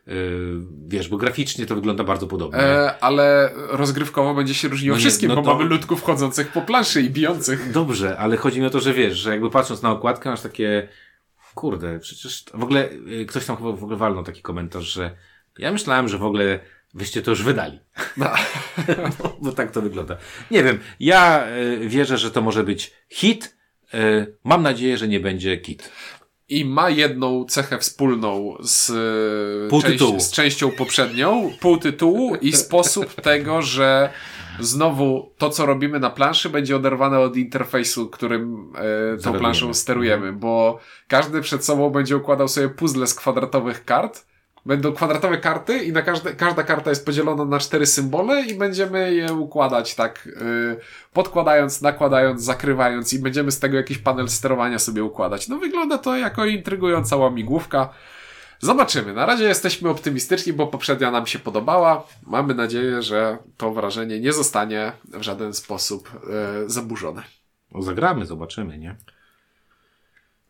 Yy, 0.07 0.15
yy, 0.15 0.61
wiesz, 0.87 1.09
bo 1.09 1.17
graficznie 1.17 1.67
to 1.67 1.75
wygląda 1.75 2.05
bardzo 2.05 2.27
podobnie. 2.27 2.59
E, 2.59 3.05
ale 3.05 3.51
rozgrywkowo 3.55 4.35
będzie 4.35 4.55
się 4.55 4.69
różniło 4.69 4.95
no 4.95 4.99
nie, 4.99 5.01
wszystkim, 5.01 5.29
no 5.29 5.37
bo 5.37 5.43
to... 5.43 5.55
mamy 5.55 5.65
ludków 5.65 6.01
wchodzących 6.01 6.53
po 6.53 6.63
planszy 6.63 7.03
i 7.03 7.11
bijących. 7.11 7.73
Dobrze, 7.73 8.19
ale 8.19 8.37
chodzi 8.37 8.61
mi 8.61 8.67
o 8.67 8.71
to, 8.71 8.81
że 8.81 8.93
wiesz, 8.93 9.19
że 9.19 9.31
jakby 9.31 9.51
patrząc 9.51 9.83
na 9.83 9.91
okładkę 9.91 10.31
masz 10.31 10.41
takie 10.41 10.89
kurde, 11.55 11.99
przecież 11.99 12.45
w 12.55 12.63
ogóle 12.63 12.91
y, 12.91 13.27
ktoś 13.27 13.47
tam 13.47 13.57
chyba 13.57 13.73
w 13.73 13.83
ogóle 13.83 13.97
walnął 13.97 14.25
taki 14.25 14.43
komentarz, 14.43 14.93
że 14.93 15.17
ja 15.59 15.73
myślałem, 15.73 16.09
że 16.09 16.19
w 16.19 16.25
ogóle 16.25 16.61
wyście 16.95 17.23
to 17.23 17.31
już 17.31 17.43
wydali. 17.43 17.81
No. 18.17 18.31
bo, 19.19 19.39
bo, 19.41 19.53
tak 19.53 19.71
to 19.71 19.83
wygląda. 19.83 20.17
Nie 20.51 20.65
wiem, 20.65 20.79
ja 21.01 21.49
y, 21.57 21.89
wierzę, 21.89 22.19
że 22.19 22.31
to 22.31 22.43
może 22.43 22.65
być 22.65 22.93
hit. 23.11 23.57
Y, 23.95 24.37
mam 24.45 24.63
nadzieję, 24.63 24.99
że 24.99 25.09
nie 25.09 25.21
będzie 25.21 25.57
kit. 25.57 25.91
I 26.49 26.65
ma 26.65 26.91
jedną 26.91 27.45
cechę 27.45 27.79
wspólną 27.79 28.57
z, 28.61 28.93
część, 29.83 30.23
z 30.23 30.33
częścią 30.33 30.71
poprzednią, 30.71 31.53
pół 31.61 31.77
tytułu 31.77 32.35
i 32.35 32.53
sposób 32.53 33.21
tego, 33.21 33.63
że 33.63 34.11
znowu 34.61 35.31
to, 35.39 35.51
co 35.51 35.67
robimy 35.67 36.01
na 36.01 36.11
planszy, 36.11 36.51
będzie 36.51 36.77
oderwane 36.77 37.21
od 37.21 37.37
interfejsu, 37.37 38.09
którym 38.09 38.73
e, 39.15 39.17
tą 39.17 39.33
planszą 39.39 39.75
sterujemy, 39.75 40.33
bo 40.33 40.79
każdy 41.09 41.41
przed 41.41 41.65
sobą 41.65 41.91
będzie 41.91 42.17
układał 42.17 42.49
sobie 42.49 42.69
puzzle 42.69 43.07
z 43.07 43.15
kwadratowych 43.15 43.85
kart. 43.85 44.27
Będą 44.67 44.93
kwadratowe 44.93 45.39
karty 45.39 45.79
i 45.79 45.93
na 45.93 46.03
każde, 46.03 46.33
każda 46.33 46.63
karta 46.63 46.91
jest 46.91 47.07
podzielona 47.07 47.45
na 47.45 47.59
cztery 47.59 47.87
symbole 47.87 48.43
i 48.43 48.55
będziemy 48.55 49.15
je 49.15 49.33
układać 49.33 49.95
tak, 49.95 50.27
yy, 50.27 50.77
podkładając, 51.13 51.83
nakładając, 51.83 52.43
zakrywając 52.43 53.13
i 53.13 53.19
będziemy 53.19 53.51
z 53.51 53.59
tego 53.61 53.77
jakiś 53.77 53.99
panel 53.99 54.29
sterowania 54.29 54.79
sobie 54.79 55.05
układać. 55.05 55.49
No 55.49 55.59
wygląda 55.59 55.99
to 55.99 56.17
jako 56.17 56.45
intrygująca 56.45 57.17
łamigłówka. 57.17 57.89
Zobaczymy. 58.65 59.13
Na 59.13 59.27
razie 59.27 59.45
jesteśmy 59.45 59.89
optymistyczni, 59.89 60.53
bo 60.53 60.67
poprzednia 60.67 61.11
nam 61.11 61.27
się 61.27 61.39
podobała. 61.39 62.07
Mamy 62.27 62.55
nadzieję, 62.55 63.03
że 63.03 63.39
to 63.57 63.73
wrażenie 63.73 64.21
nie 64.21 64.33
zostanie 64.33 64.93
w 65.05 65.23
żaden 65.23 65.55
sposób 65.55 66.11
e, 66.31 66.71
zaburzone. 66.71 67.23
No, 67.73 67.83
zagramy, 67.83 68.27
zobaczymy, 68.27 68.79
nie? 68.79 68.97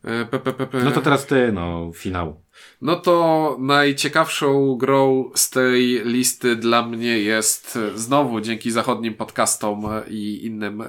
E, 0.03 0.25
P, 0.25 0.39
P, 0.39 0.53
P, 0.53 0.67
no 0.83 0.91
to 0.91 1.01
teraz 1.01 1.25
ty, 1.25 1.51
no, 1.51 1.91
finał. 1.95 2.42
No 2.81 2.95
to 2.95 3.57
najciekawszą 3.59 4.75
grą 4.75 5.31
z 5.35 5.49
tej 5.49 6.01
listy 6.05 6.55
dla 6.55 6.87
mnie 6.87 7.19
jest 7.19 7.79
znowu 7.95 8.41
dzięki 8.41 8.71
zachodnim 8.71 9.13
podcastom 9.13 9.85
i 10.09 10.45
innym 10.45 10.81
e, 10.81 10.87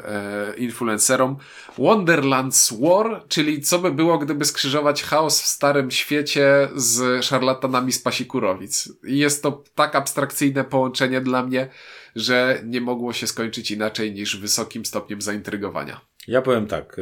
influencerom 0.57 1.37
Wonderlands 1.79 2.73
War, 2.81 3.25
czyli 3.29 3.61
co 3.61 3.79
by 3.79 3.93
było, 3.93 4.19
gdyby 4.19 4.45
skrzyżować 4.45 5.03
chaos 5.03 5.43
w 5.43 5.47
starym 5.47 5.91
świecie 5.91 6.69
z 6.75 7.25
szarlatanami 7.25 7.93
z 7.93 7.99
Pasikurowic. 7.99 8.89
Jest 9.05 9.43
to 9.43 9.63
tak 9.75 9.95
abstrakcyjne 9.95 10.65
połączenie 10.65 11.21
dla 11.21 11.43
mnie, 11.43 11.69
że 12.17 12.61
nie 12.65 12.81
mogło 12.81 13.13
się 13.13 13.27
skończyć 13.27 13.71
inaczej 13.71 14.13
niż 14.13 14.37
wysokim 14.37 14.85
stopniem 14.85 15.23
zaintrygowania. 15.23 16.01
Ja 16.29 16.43
powiem 16.43 16.67
tak, 16.67 16.97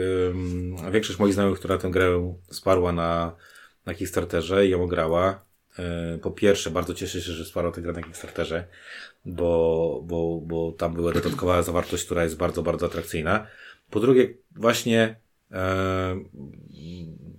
większość 0.92 1.18
moich 1.18 1.34
znajomych, 1.34 1.58
która 1.58 1.78
tę 1.78 1.90
grę 1.90 2.34
wsparła 2.50 2.92
na 2.92 3.32
na 3.86 3.94
Kickstarterze 3.94 4.66
i 4.66 4.70
ją 4.70 4.86
grała. 4.86 5.44
E, 5.78 6.18
po 6.18 6.30
pierwsze, 6.30 6.70
bardzo 6.70 6.94
cieszę 6.94 7.20
się, 7.20 7.32
że 7.32 7.44
wsparła 7.44 7.72
tę 7.72 7.82
grę 7.82 7.92
na 7.92 8.02
Kickstarterze, 8.02 8.64
bo, 9.24 10.02
bo, 10.04 10.40
bo 10.44 10.72
tam 10.72 10.94
była 10.94 11.12
dodatkowa 11.12 11.62
zawartość, 11.62 12.04
która 12.04 12.22
jest 12.22 12.36
bardzo, 12.36 12.62
bardzo 12.62 12.86
atrakcyjna. 12.86 13.46
Po 13.90 14.00
drugie, 14.00 14.34
właśnie 14.56 15.16
e, 15.52 16.24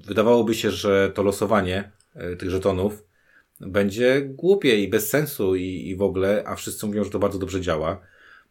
wydawałoby 0.06 0.56
się, 0.56 0.72
że 0.72 1.12
to 1.16 1.24
losowanie 1.24 1.92
e, 2.16 2.36
tych 2.36 2.50
żetonów 2.50 3.04
będzie 3.60 4.22
głupie 4.22 4.84
i 4.84 4.88
bez 4.88 5.10
sensu 5.10 5.56
i, 5.56 5.88
i 5.90 5.96
w 5.96 6.02
ogóle, 6.02 6.44
a 6.46 6.56
wszyscy 6.56 6.86
mówią, 6.86 7.04
że 7.04 7.10
to 7.10 7.20
bardzo 7.20 7.40
dobrze 7.40 7.62
działa. 7.62 8.02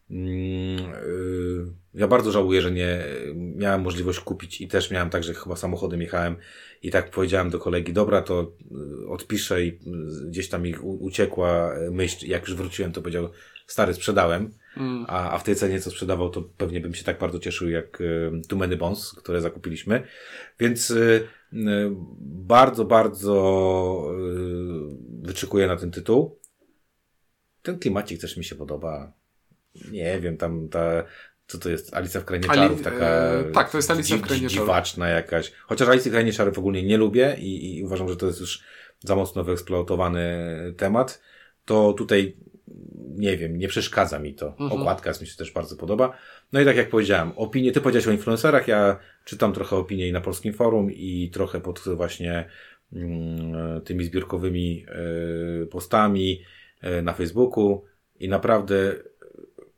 Mm, 0.09 0.93
y, 0.93 1.65
ja 1.93 2.07
bardzo 2.07 2.31
żałuję, 2.31 2.61
że 2.61 2.71
nie 2.71 3.03
miałem 3.35 3.81
możliwość 3.81 4.19
kupić 4.19 4.61
i 4.61 4.67
też 4.67 4.91
miałem 4.91 5.09
tak, 5.09 5.23
że 5.23 5.33
chyba 5.33 5.55
samochodem 5.55 6.01
jechałem 6.01 6.35
i 6.81 6.91
tak 6.91 7.11
powiedziałem 7.11 7.49
do 7.49 7.59
kolegi, 7.59 7.93
dobra, 7.93 8.21
to 8.21 8.53
y, 9.03 9.07
odpiszę 9.07 9.65
i 9.65 9.67
y, 9.67 10.27
gdzieś 10.27 10.49
tam 10.49 10.61
mi 10.61 10.75
uciekła 10.77 11.73
myśl. 11.91 12.27
Jak 12.27 12.47
już 12.47 12.55
wróciłem, 12.55 12.91
to 12.91 13.01
powiedział, 13.01 13.29
stary, 13.67 13.93
sprzedałem. 13.93 14.51
Mm. 14.77 15.05
A, 15.07 15.31
a 15.31 15.37
w 15.37 15.43
tej 15.43 15.55
cenie, 15.55 15.79
co 15.79 15.91
sprzedawał, 15.91 16.29
to 16.29 16.41
pewnie 16.41 16.81
bym 16.81 16.93
się 16.93 17.03
tak 17.03 17.19
bardzo 17.19 17.39
cieszył, 17.39 17.69
jak 17.69 18.03
Too 18.47 18.59
Many 18.59 18.77
Bones, 18.77 19.11
które 19.17 19.41
zakupiliśmy. 19.41 20.03
Więc 20.59 20.93
bardzo, 22.19 22.85
bardzo 22.85 24.15
wyczekuję 25.21 25.67
na 25.67 25.77
ten 25.77 25.91
tytuł. 25.91 26.39
Ten 27.61 27.79
klimacik 27.79 28.21
też 28.21 28.37
mi 28.37 28.43
się 28.43 28.55
podoba 28.55 29.13
nie 29.91 30.19
wiem, 30.19 30.37
tam 30.37 30.69
ta, 30.69 31.03
co 31.47 31.57
to 31.57 31.69
jest, 31.69 31.93
Alicja 31.93 32.21
w 32.21 32.25
Krainie 32.25 32.47
Czarów, 32.47 32.81
taka 32.81 33.05
e, 33.05 33.43
tak, 33.53 33.71
to 33.71 33.77
jest 33.77 33.91
Alicja 33.91 34.17
w 34.17 34.21
Krainie 34.21 34.47
dziwaczna 34.47 35.09
jakaś. 35.09 35.51
Chociaż 35.51 35.87
Alicja 35.87 36.11
w 36.11 36.13
Krainie 36.13 36.33
Czarów 36.33 36.57
ogólnie 36.57 36.83
nie 36.83 36.97
lubię 36.97 37.35
i, 37.39 37.77
i 37.77 37.83
uważam, 37.83 38.09
że 38.09 38.15
to 38.17 38.27
jest 38.27 38.39
już 38.39 38.63
za 38.99 39.15
mocno 39.15 39.43
wyeksploatowany 39.43 40.47
temat, 40.77 41.21
to 41.65 41.93
tutaj 41.93 42.37
nie 43.17 43.37
wiem, 43.37 43.57
nie 43.57 43.67
przeszkadza 43.67 44.19
mi 44.19 44.33
to. 44.33 44.47
Mhm. 44.47 44.71
Okładka 44.71 45.11
mi 45.21 45.27
się 45.27 45.37
też 45.37 45.51
bardzo 45.51 45.75
podoba. 45.75 46.17
No 46.53 46.61
i 46.61 46.65
tak 46.65 46.75
jak 46.75 46.89
powiedziałem, 46.89 47.31
opinie, 47.35 47.71
ty 47.71 47.81
powiedziałeś 47.81 48.07
o 48.07 48.11
influencerach, 48.11 48.67
ja 48.67 48.99
czytam 49.25 49.53
trochę 49.53 49.75
opinii 49.75 50.11
na 50.11 50.21
polskim 50.21 50.53
forum 50.53 50.91
i 50.91 51.29
trochę 51.33 51.61
pod 51.61 51.83
właśnie 51.95 52.49
mm, 52.93 53.81
tymi 53.81 54.03
zbiorkowymi 54.03 54.85
y, 55.63 55.65
postami 55.65 56.41
y, 56.83 57.01
na 57.01 57.13
Facebooku 57.13 57.83
i 58.19 58.29
naprawdę 58.29 58.95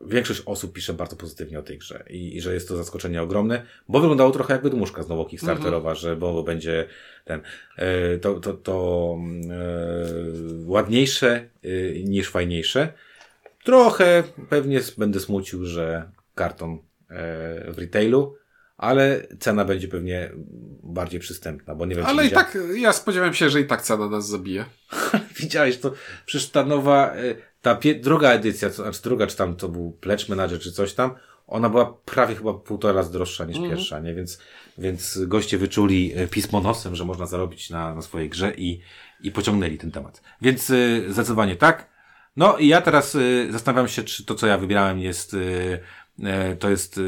większość 0.07 0.41
osób 0.45 0.73
pisze 0.73 0.93
bardzo 0.93 1.15
pozytywnie 1.15 1.59
o 1.59 1.63
tej 1.63 1.77
grze 1.77 2.03
i, 2.09 2.37
i 2.37 2.41
że 2.41 2.53
jest 2.53 2.67
to 2.67 2.77
zaskoczenie 2.77 3.21
ogromne, 3.21 3.65
bo 3.89 3.99
wyglądało 3.99 4.31
trochę 4.31 4.53
jak 4.53 4.63
wydmuszka 4.63 5.03
znowu 5.03 5.25
Kickstarterowa, 5.25 5.89
mhm. 5.89 5.95
że 5.95 6.15
bo 6.15 6.43
będzie 6.43 6.87
ten, 7.25 7.41
e, 7.77 8.17
to, 8.17 8.39
to, 8.39 8.53
to 8.53 9.17
e, 9.49 9.65
ładniejsze 10.65 11.49
e, 11.63 11.69
niż 12.03 12.29
fajniejsze. 12.29 12.93
Trochę 13.63 14.23
pewnie 14.49 14.79
będę 14.97 15.19
smucił, 15.19 15.65
że 15.65 16.11
karton 16.35 16.79
w 17.67 17.77
retailu, 17.77 18.35
ale 18.77 19.27
cena 19.39 19.65
będzie 19.65 19.87
pewnie 19.87 20.31
bardziej 20.83 21.19
przystępna, 21.19 21.75
bo 21.75 21.85
nie 21.85 21.95
wiem, 21.95 22.05
Ale 22.05 22.25
i 22.25 22.31
tak, 22.31 22.57
ja 22.75 22.93
spodziewałem 22.93 23.33
się, 23.33 23.49
że 23.49 23.61
i 23.61 23.65
tak 23.65 23.81
cena 23.81 24.09
nas 24.09 24.27
zabije. 24.27 24.65
Widziałeś 25.39 25.77
to, 25.77 25.93
przecież 26.25 26.49
ta 26.49 26.65
nowa, 26.65 27.13
ta 27.65 27.77
druga 27.99 28.31
edycja, 28.31 28.69
to 28.69 28.75
znaczy 28.75 28.99
druga, 29.03 29.27
czy 29.27 29.37
tam 29.37 29.55
to 29.55 29.69
był 29.69 29.91
Pledge 29.91 30.29
Manager, 30.29 30.59
czy 30.59 30.71
coś 30.71 30.93
tam, 30.93 31.15
ona 31.47 31.69
była 31.69 31.93
prawie 32.05 32.35
chyba 32.35 32.53
półtora 32.53 32.93
razy 32.93 33.11
droższa 33.11 33.45
niż 33.45 33.57
mm. 33.57 33.69
pierwsza, 33.69 33.99
nie? 33.99 34.13
Więc, 34.13 34.39
więc 34.77 35.19
goście 35.27 35.57
wyczuli 35.57 36.13
e, 36.15 36.27
pismo 36.27 36.61
nosem, 36.61 36.95
że 36.95 37.05
można 37.05 37.25
zarobić 37.25 37.69
na, 37.69 37.95
na 37.95 38.01
swojej 38.01 38.29
grze 38.29 38.53
i, 38.57 38.81
i 39.21 39.31
pociągnęli 39.31 39.77
ten 39.77 39.91
temat. 39.91 40.21
Więc 40.41 40.69
y, 40.69 41.05
zdecydowanie 41.09 41.55
tak. 41.55 41.89
No 42.35 42.57
i 42.57 42.67
ja 42.67 42.81
teraz 42.81 43.15
y, 43.15 43.47
zastanawiam 43.51 43.87
się, 43.87 44.03
czy 44.03 44.25
to, 44.25 44.35
co 44.35 44.47
ja 44.47 44.57
wybierałem 44.57 44.99
jest, 44.99 45.33
y, 45.33 45.79
to 46.59 46.69
jest 46.69 46.99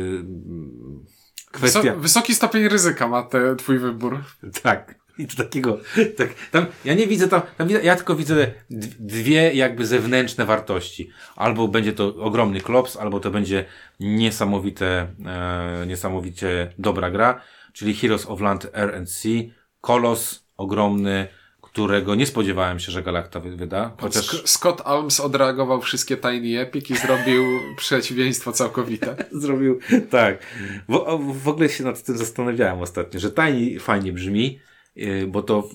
kwestia... 1.51 1.95
wysoki 1.95 2.36
stopień 2.36 2.68
ryzyka 2.68 3.08
ma 3.08 3.24
te, 3.24 3.55
twój 3.55 3.80
wybór. 3.80 4.24
Tak. 4.64 4.97
I 5.20 5.28
to 5.28 5.43
takiego, 5.43 5.80
tak, 6.18 6.30
tam, 6.51 6.65
ja 6.86 6.93
nie 6.93 7.07
widzę 7.07 7.28
tam, 7.28 7.41
tam 7.57 7.70
ja 7.70 7.95
tylko 7.95 8.15
widzę 8.15 8.53
dwie 8.99 9.53
jakby 9.53 9.86
zewnętrzne 9.86 10.45
wartości. 10.45 11.09
Albo 11.36 11.68
będzie 11.68 11.93
to 11.93 12.15
ogromny 12.15 12.61
klops, 12.61 12.97
albo 12.97 13.20
to 13.20 13.32
będzie 13.32 13.65
niesamowite, 13.99 15.07
e, 15.26 15.86
niesamowicie 15.88 16.74
dobra 16.80 17.11
gra, 17.11 17.41
czyli 17.74 17.95
Heroes 17.95 18.26
of 18.26 18.41
Land 18.41 18.68
RNC, 18.74 19.24
kolos 19.82 20.43
ogromny, 20.57 21.28
którego 21.61 22.15
nie 22.15 22.26
spodziewałem 22.26 22.80
się, 22.80 22.91
że 22.91 23.03
Galacta 23.03 23.39
wyda. 23.39 23.95
Chociaż... 24.01 24.43
Scott 24.45 24.82
Alms 24.86 25.20
odreagował 25.20 25.82
wszystkie 25.82 26.18
Tiny 26.18 26.59
Epic 26.59 26.89
i 26.89 26.97
zrobił 26.97 27.43
przeciwieństwo 27.78 28.51
całkowite. 28.51 29.15
zrobił, 29.32 29.80
tak. 30.09 30.39
W, 30.89 31.22
w 31.43 31.47
ogóle 31.47 31.70
się 31.70 31.84
nad 31.84 32.03
tym 32.03 32.18
zastanawiałem 32.18 32.82
ostatnio, 32.82 33.20
że 33.20 33.32
Tiny 33.32 33.80
fajnie 33.80 34.13
brzmi, 34.13 34.59
bo 35.28 35.41
to 35.43 35.70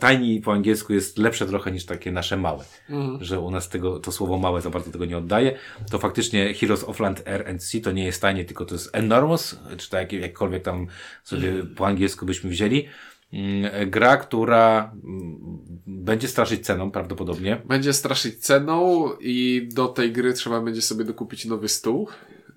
tiny 0.00 0.40
po 0.40 0.52
angielsku 0.52 0.92
jest 0.92 1.18
lepsze 1.18 1.46
trochę 1.46 1.72
niż 1.72 1.84
takie 1.84 2.12
nasze 2.12 2.36
małe. 2.36 2.64
Mhm. 2.90 3.24
Że 3.24 3.40
u 3.40 3.50
nas 3.50 3.68
tego, 3.68 4.00
to 4.00 4.12
słowo 4.12 4.38
małe 4.38 4.60
za 4.60 4.70
bardzo 4.70 4.90
tego 4.90 5.04
nie 5.04 5.18
oddaje. 5.18 5.58
To 5.90 5.98
faktycznie 5.98 6.54
Heroes 6.54 6.84
of 6.84 7.00
Land 7.00 7.22
RNC 7.26 7.80
to 7.84 7.92
nie 7.92 8.04
jest 8.04 8.20
tiny, 8.20 8.44
tylko 8.44 8.64
to 8.64 8.74
jest 8.74 8.90
enormous, 8.92 9.58
czy 9.76 9.90
tak 9.90 10.12
jakkolwiek 10.12 10.62
tam 10.62 10.86
sobie 11.24 11.48
mhm. 11.48 11.74
po 11.74 11.86
angielsku 11.86 12.26
byśmy 12.26 12.50
wzięli. 12.50 12.88
Mm, 13.32 13.90
gra, 13.90 14.16
która 14.16 14.92
mm, 15.04 15.38
będzie 15.86 16.28
straszyć 16.28 16.66
ceną 16.66 16.90
prawdopodobnie. 16.90 17.62
Będzie 17.64 17.92
straszyć 17.92 18.38
ceną 18.38 19.08
i 19.20 19.68
do 19.72 19.88
tej 19.88 20.12
gry 20.12 20.32
trzeba 20.32 20.60
będzie 20.60 20.82
sobie 20.82 21.04
dokupić 21.04 21.44
nowy 21.44 21.68
stół. 21.68 22.08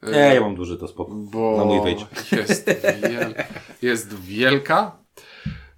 Nie, 0.04 0.18
ja 0.18 0.42
mam 0.42 0.56
duży 0.56 0.78
to 0.78 0.88
spoko. 0.88 1.12
Bo 1.16 1.58
na 1.58 1.66
mój 1.66 1.96
jest, 2.32 2.70
wiel 3.10 3.36
jest 3.82 4.22
wielka. 4.22 5.00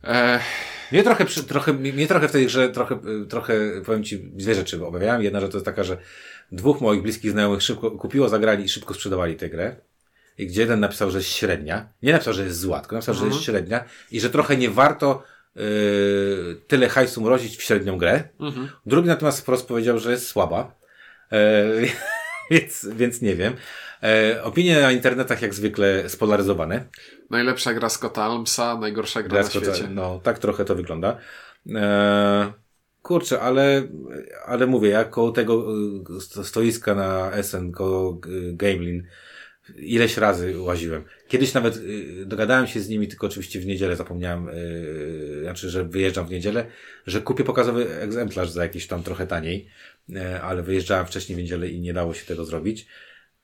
E... 0.03 0.39
Mnie 0.91 1.03
trochę, 1.03 1.25
trochę, 1.25 1.73
mnie 1.73 2.07
trochę 2.07 2.27
w 2.27 2.31
tej 2.31 2.45
grze, 2.45 2.69
trochę, 2.69 2.99
trochę, 3.29 3.53
powiem 3.85 4.03
Ci, 4.03 4.19
dwie 4.19 4.55
rzeczy 4.55 4.85
obawiałem. 4.85 5.23
Jedna 5.23 5.41
rzecz 5.41 5.51
to 5.51 5.57
jest 5.57 5.65
taka, 5.65 5.83
że 5.83 5.97
dwóch 6.51 6.81
moich 6.81 7.01
bliskich 7.01 7.31
znajomych 7.31 7.61
szybko 7.61 7.91
kupiło, 7.91 8.29
zagrali 8.29 8.63
i 8.63 8.69
szybko 8.69 8.93
sprzedawali 8.93 9.35
tę 9.35 9.49
grę 9.49 9.75
i 10.37 10.47
gdzie 10.47 10.61
jeden 10.61 10.79
napisał, 10.79 11.11
że 11.11 11.17
jest 11.17 11.29
średnia. 11.29 11.89
Nie 12.03 12.13
napisał, 12.13 12.33
że 12.33 12.43
jest 12.43 12.59
zła, 12.59 12.79
tylko 12.79 12.95
napisał, 12.95 13.13
mhm. 13.13 13.31
że 13.31 13.35
jest 13.35 13.47
mhm. 13.49 13.55
średnia 13.55 13.83
i 14.11 14.19
że 14.19 14.29
trochę 14.29 14.57
nie 14.57 14.69
warto 14.69 15.23
yy, 15.55 15.63
tyle 16.67 16.89
hajsu 16.89 17.21
mrozić 17.21 17.57
w 17.57 17.63
średnią 17.63 17.97
grę. 17.97 18.23
Mhm. 18.39 18.69
Drugi 18.85 19.07
natomiast 19.07 19.41
wprost 19.41 19.67
powiedział, 19.67 19.99
że 19.99 20.11
jest 20.11 20.27
słaba. 20.27 20.75
Yy, 21.31 21.89
więc, 22.51 22.87
więc 22.95 23.21
nie 23.21 23.35
wiem. 23.35 23.53
E, 24.03 24.43
opinie 24.43 24.81
na 24.81 24.91
internetach 24.91 25.41
jak 25.41 25.53
zwykle 25.53 26.09
spolaryzowane. 26.09 26.85
Najlepsza 27.29 27.73
gra 27.73 27.89
Scotta 27.89 28.23
Almsa, 28.23 28.77
najgorsza 28.77 29.21
gra, 29.21 29.29
gra 29.29 29.41
na 29.41 29.49
Scotta, 29.49 29.75
świecie. 29.75 29.89
No, 29.89 30.19
tak 30.23 30.39
trochę 30.39 30.65
to 30.65 30.75
wygląda. 30.75 31.17
E, 31.75 32.53
kurczę, 33.01 33.41
ale, 33.41 33.83
ale 34.45 34.67
mówię, 34.67 34.89
ja 34.89 35.03
koło 35.03 35.31
tego 35.31 35.65
stoiska 36.43 36.95
na 36.95 37.31
Essen, 37.31 37.71
koło 37.71 38.21
Gamelin, 38.53 39.07
ileś 39.77 40.17
razy 40.17 40.59
łaziłem. 40.59 41.03
Kiedyś 41.27 41.53
nawet 41.53 41.77
y, 41.77 42.25
dogadałem 42.25 42.67
się 42.67 42.79
z 42.79 42.89
nimi, 42.89 43.07
tylko 43.07 43.27
oczywiście 43.27 43.59
w 43.59 43.65
niedzielę 43.65 43.95
zapomniałem, 43.95 44.49
y, 44.49 45.39
znaczy, 45.43 45.69
że 45.69 45.85
wyjeżdżam 45.85 46.27
w 46.27 46.31
niedzielę, 46.31 46.65
że 47.07 47.21
kupię 47.21 47.43
pokazowy 47.43 47.95
egzemplarz 47.99 48.49
za 48.49 48.63
jakiś 48.63 48.87
tam 48.87 49.03
trochę 49.03 49.27
taniej, 49.27 49.67
y, 50.09 50.41
ale 50.41 50.63
wyjeżdżałem 50.63 51.05
wcześniej 51.05 51.35
w 51.35 51.41
niedzielę 51.41 51.67
i 51.67 51.81
nie 51.81 51.93
dało 51.93 52.13
się 52.13 52.25
tego 52.25 52.45
zrobić. 52.45 52.87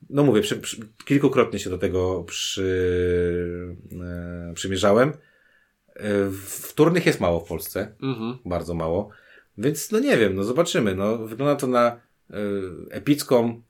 No 0.09 0.23
mówię, 0.23 0.41
przy, 0.41 0.55
przy, 0.55 0.77
kilkukrotnie 1.05 1.59
się 1.59 1.69
do 1.69 1.77
tego 1.77 2.23
przy, 2.23 3.75
e, 4.01 4.53
przymierzałem. 4.53 5.13
Wtórnych 6.45 7.05
jest 7.05 7.19
mało 7.19 7.39
w 7.39 7.47
Polsce. 7.47 7.95
Mhm. 8.01 8.37
Bardzo 8.45 8.73
mało. 8.73 9.09
Więc 9.57 9.91
no 9.91 9.99
nie 9.99 10.17
wiem, 10.17 10.35
no 10.35 10.43
zobaczymy. 10.43 10.95
No, 10.95 11.17
wygląda 11.17 11.55
to 11.55 11.67
na 11.67 11.99
epicką, 12.91 13.61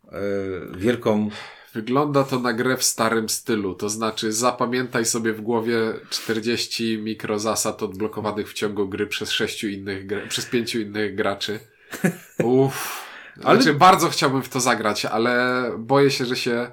wielką 0.78 1.30
Wygląda 1.78 2.24
to 2.24 2.40
na 2.40 2.54
grę 2.54 2.78
w 2.78 2.84
starym 2.84 3.30
stylu, 3.30 3.76
to 3.76 3.90
znaczy 3.90 4.32
zapamiętaj 4.32 5.06
sobie 5.06 5.34
w 5.34 5.42
głowie 5.42 5.94
40 6.10 6.98
mikrozasad 6.98 7.84
odblokowanych 7.84 8.50
w 8.50 8.54
ciągu 8.54 8.90
gry 8.90 9.08
przez 9.08 9.32
sześciu 9.32 9.68
innych, 9.68 10.06
przez 10.30 10.46
pięciu 10.46 10.80
innych 10.80 11.16
graczy. 11.16 11.60
Uff. 12.44 13.07
Ale... 13.44 13.62
Znaczy, 13.62 13.78
bardzo 13.78 14.10
chciałbym 14.10 14.44
w 14.44 14.50
to 14.50 14.60
zagrać, 14.60 15.06
ale 15.06 15.72
boję 15.78 16.12
się, 16.12 16.26
że 16.26 16.36
się 16.36 16.72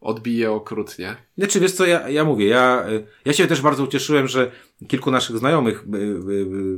odbije 0.00 0.52
okrutnie. 0.52 1.16
Nie, 1.38 1.46
czy 1.46 1.60
wiesz 1.60 1.72
co, 1.72 1.86
ja, 1.86 2.08
ja 2.08 2.24
mówię, 2.24 2.46
ja, 2.46 2.84
ja 3.24 3.32
się 3.32 3.46
też 3.46 3.60
bardzo 3.60 3.84
ucieszyłem, 3.84 4.28
że 4.28 4.50
kilku 4.88 5.10
naszych 5.10 5.38
znajomych 5.38 5.84
y, 5.94 5.96
y, 5.96 6.00
y, 6.00 6.76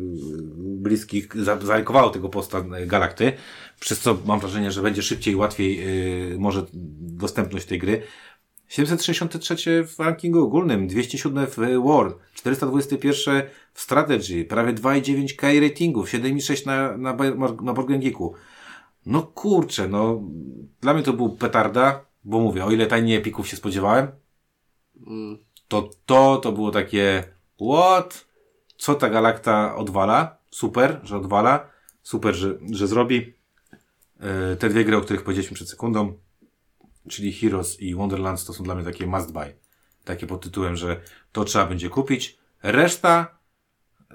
bliskich 0.58 1.28
zalajkowało 1.62 2.10
tego 2.10 2.28
posta 2.28 2.64
Galakty, 2.86 3.32
przez 3.80 4.00
co 4.00 4.18
mam 4.26 4.40
wrażenie, 4.40 4.70
że 4.70 4.82
będzie 4.82 5.02
szybciej 5.02 5.34
i 5.34 5.36
łatwiej 5.36 5.86
może 6.38 6.66
dostępność 6.98 7.66
tej 7.66 7.78
gry. 7.78 8.02
763 8.68 9.84
w 9.84 9.98
rankingu 9.98 10.44
ogólnym, 10.44 10.88
207 10.88 11.46
w 11.46 11.56
World, 11.82 12.16
421 12.34 13.42
w 13.72 13.80
Strategy, 13.80 14.44
prawie 14.44 14.72
2,9k 14.72 15.62
ratingów, 15.62 16.08
7,6 16.08 16.66
na, 16.66 16.96
na, 16.96 17.12
na 17.62 17.72
Board 17.72 17.88
Geeku. 17.88 18.34
No 19.06 19.22
kurczę, 19.22 19.88
no 19.88 20.22
dla 20.80 20.94
mnie 20.94 21.02
to 21.02 21.12
był 21.12 21.28
petarda, 21.28 22.04
bo 22.24 22.40
mówię, 22.40 22.64
o 22.64 22.70
ile 22.70 22.86
tajnie 22.86 23.16
epików 23.16 23.48
się 23.48 23.56
spodziewałem, 23.56 24.08
mm. 25.06 25.38
to 25.68 25.90
to, 26.06 26.36
to 26.36 26.52
było 26.52 26.70
takie 26.70 27.24
what? 27.70 28.26
Co 28.76 28.94
ta 28.94 29.10
galakta 29.10 29.76
odwala? 29.76 30.38
Super, 30.50 31.00
że 31.02 31.16
odwala. 31.16 31.70
Super, 32.02 32.34
że, 32.34 32.58
że 32.72 32.86
zrobi. 32.86 33.34
Yy, 34.20 34.56
te 34.56 34.68
dwie 34.68 34.84
gry, 34.84 34.96
o 34.96 35.00
których 35.00 35.22
powiedzieliśmy 35.24 35.54
przed 35.54 35.68
sekundą, 35.68 36.18
czyli 37.08 37.32
Heroes 37.32 37.80
i 37.80 37.94
Wonderlands, 37.94 38.44
to 38.44 38.52
są 38.52 38.64
dla 38.64 38.74
mnie 38.74 38.84
takie 38.84 39.06
must 39.06 39.32
buy. 39.32 39.56
Takie 40.04 40.26
pod 40.26 40.42
tytułem, 40.42 40.76
że 40.76 41.00
to 41.32 41.44
trzeba 41.44 41.66
będzie 41.66 41.88
kupić. 41.88 42.38
Reszta 42.62 43.38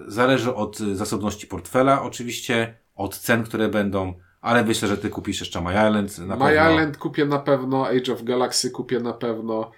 zależy 0.07 0.55
od 0.55 0.77
zasobności 0.77 1.47
portfela, 1.47 2.01
oczywiście, 2.01 2.77
od 2.95 3.17
cen, 3.17 3.43
które 3.43 3.69
będą, 3.69 4.13
ale 4.41 4.65
myślę, 4.65 4.87
że 4.87 4.97
ty 4.97 5.09
kupisz 5.09 5.39
jeszcze 5.39 5.61
My 5.61 5.71
Island 5.71 6.17
na 6.17 6.35
My 6.35 6.45
pewno. 6.45 6.71
Island 6.71 6.97
kupię 6.97 7.25
na 7.25 7.39
pewno, 7.39 7.87
Age 7.87 8.13
of 8.13 8.23
Galaxy 8.23 8.71
kupię 8.71 8.99
na 8.99 9.13
pewno. 9.13 9.71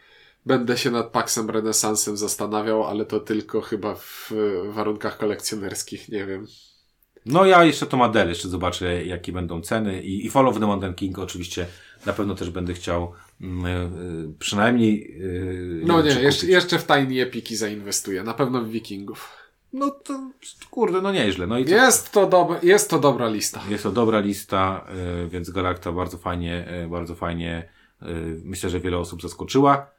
Będę 0.46 0.78
się 0.78 0.92
nad 0.92 1.12
Paxem 1.12 1.50
Renesansem 1.50 2.18
zastanawiał, 2.18 2.84
ale 2.84 3.06
to 3.06 3.20
tylko 3.20 3.62
chyba 3.62 3.96
w 3.96 4.32
warunkach 4.70 5.18
kolekcjonerskich, 5.18 6.10
nie 6.10 6.26
wiem. 6.26 6.48
No 7.26 7.46
ja 7.46 7.64
jeszcze 7.64 7.86
to 7.86 7.98
Madel, 7.98 8.30
jeszcze 8.30 8.48
zobaczę 8.48 9.06
jakie 9.06 9.32
będą 9.32 9.62
ceny 9.62 10.04
i, 10.04 10.26
i 10.26 10.30
Fall 10.30 10.48
of 10.48 10.60
the 10.60 10.66
Mountain 10.66 10.94
King 10.94 11.20
oczywiście 11.20 11.66
na 12.06 12.14
pewno 12.14 12.36
też 12.36 12.50
będę 12.50 12.74
chciał 12.74 13.12
mm, 13.42 13.66
y, 13.66 14.34
przynajmniej... 14.40 15.22
Y, 15.22 15.82
no 15.86 16.02
nie, 16.02 16.12
jeszcze, 16.12 16.48
jeszcze 16.48 16.80
w 16.80 16.88
Tiny 16.88 17.22
Epiki 17.22 17.56
zainwestuję, 17.56 18.24
na 18.24 18.34
pewno 18.34 18.62
w 18.62 18.70
Wikingów. 18.70 19.43
No 19.74 19.90
to 19.92 20.32
kurde, 20.72 21.02
no 21.02 21.12
nieźle. 21.12 21.48
No 21.48 21.58
i 21.58 21.66
to, 21.66 21.72
Jest 21.72 22.12
to, 22.12 22.28
dob- 22.28 22.64
jest 22.64 22.90
to 22.90 23.00
dobra 23.00 23.30
lista. 23.30 23.62
jest 23.70 23.84
to 23.84 23.92
dobra 23.92 24.20
lista, 24.20 24.88
y, 25.26 25.30
więc 25.30 25.50
Galacta 25.50 25.92
bardzo 25.92 26.18
fajnie, 26.18 26.84
y, 26.86 26.88
bardzo 26.88 27.16
fajnie, 27.16 27.70
y, 28.02 28.06
myślę, 28.44 28.70
że 28.70 28.80
wiele 28.80 28.98
osób 28.98 29.22
zaskoczyła, 29.22 29.92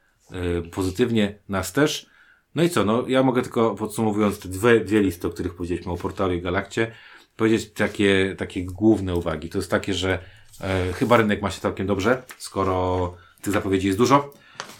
pozytywnie, 0.71 1.39
nas 1.49 1.73
też. 1.73 2.09
No 2.55 2.63
i 2.63 2.69
co, 2.69 2.85
no 2.85 3.03
ja 3.07 3.23
mogę 3.23 3.41
tylko 3.41 3.75
podsumowując 3.75 4.39
te 4.39 4.49
dwie, 4.49 4.79
dwie 4.79 5.01
listy, 5.01 5.27
o 5.27 5.29
których 5.29 5.55
powiedzieliśmy, 5.55 5.91
o 5.91 5.97
portalu 5.97 6.33
i 6.33 6.41
Galakcie, 6.41 6.91
powiedzieć 7.37 7.71
takie, 7.71 8.35
takie 8.37 8.63
główne 8.65 9.15
uwagi. 9.15 9.49
To 9.49 9.57
jest 9.57 9.71
takie, 9.71 9.93
że 9.93 10.19
e, 10.61 10.93
chyba 10.93 11.17
rynek 11.17 11.41
ma 11.41 11.51
się 11.51 11.61
całkiem 11.61 11.87
dobrze, 11.87 12.23
skoro 12.37 13.13
tych 13.41 13.53
zapowiedzi 13.53 13.87
jest 13.87 13.99
dużo 13.99 14.33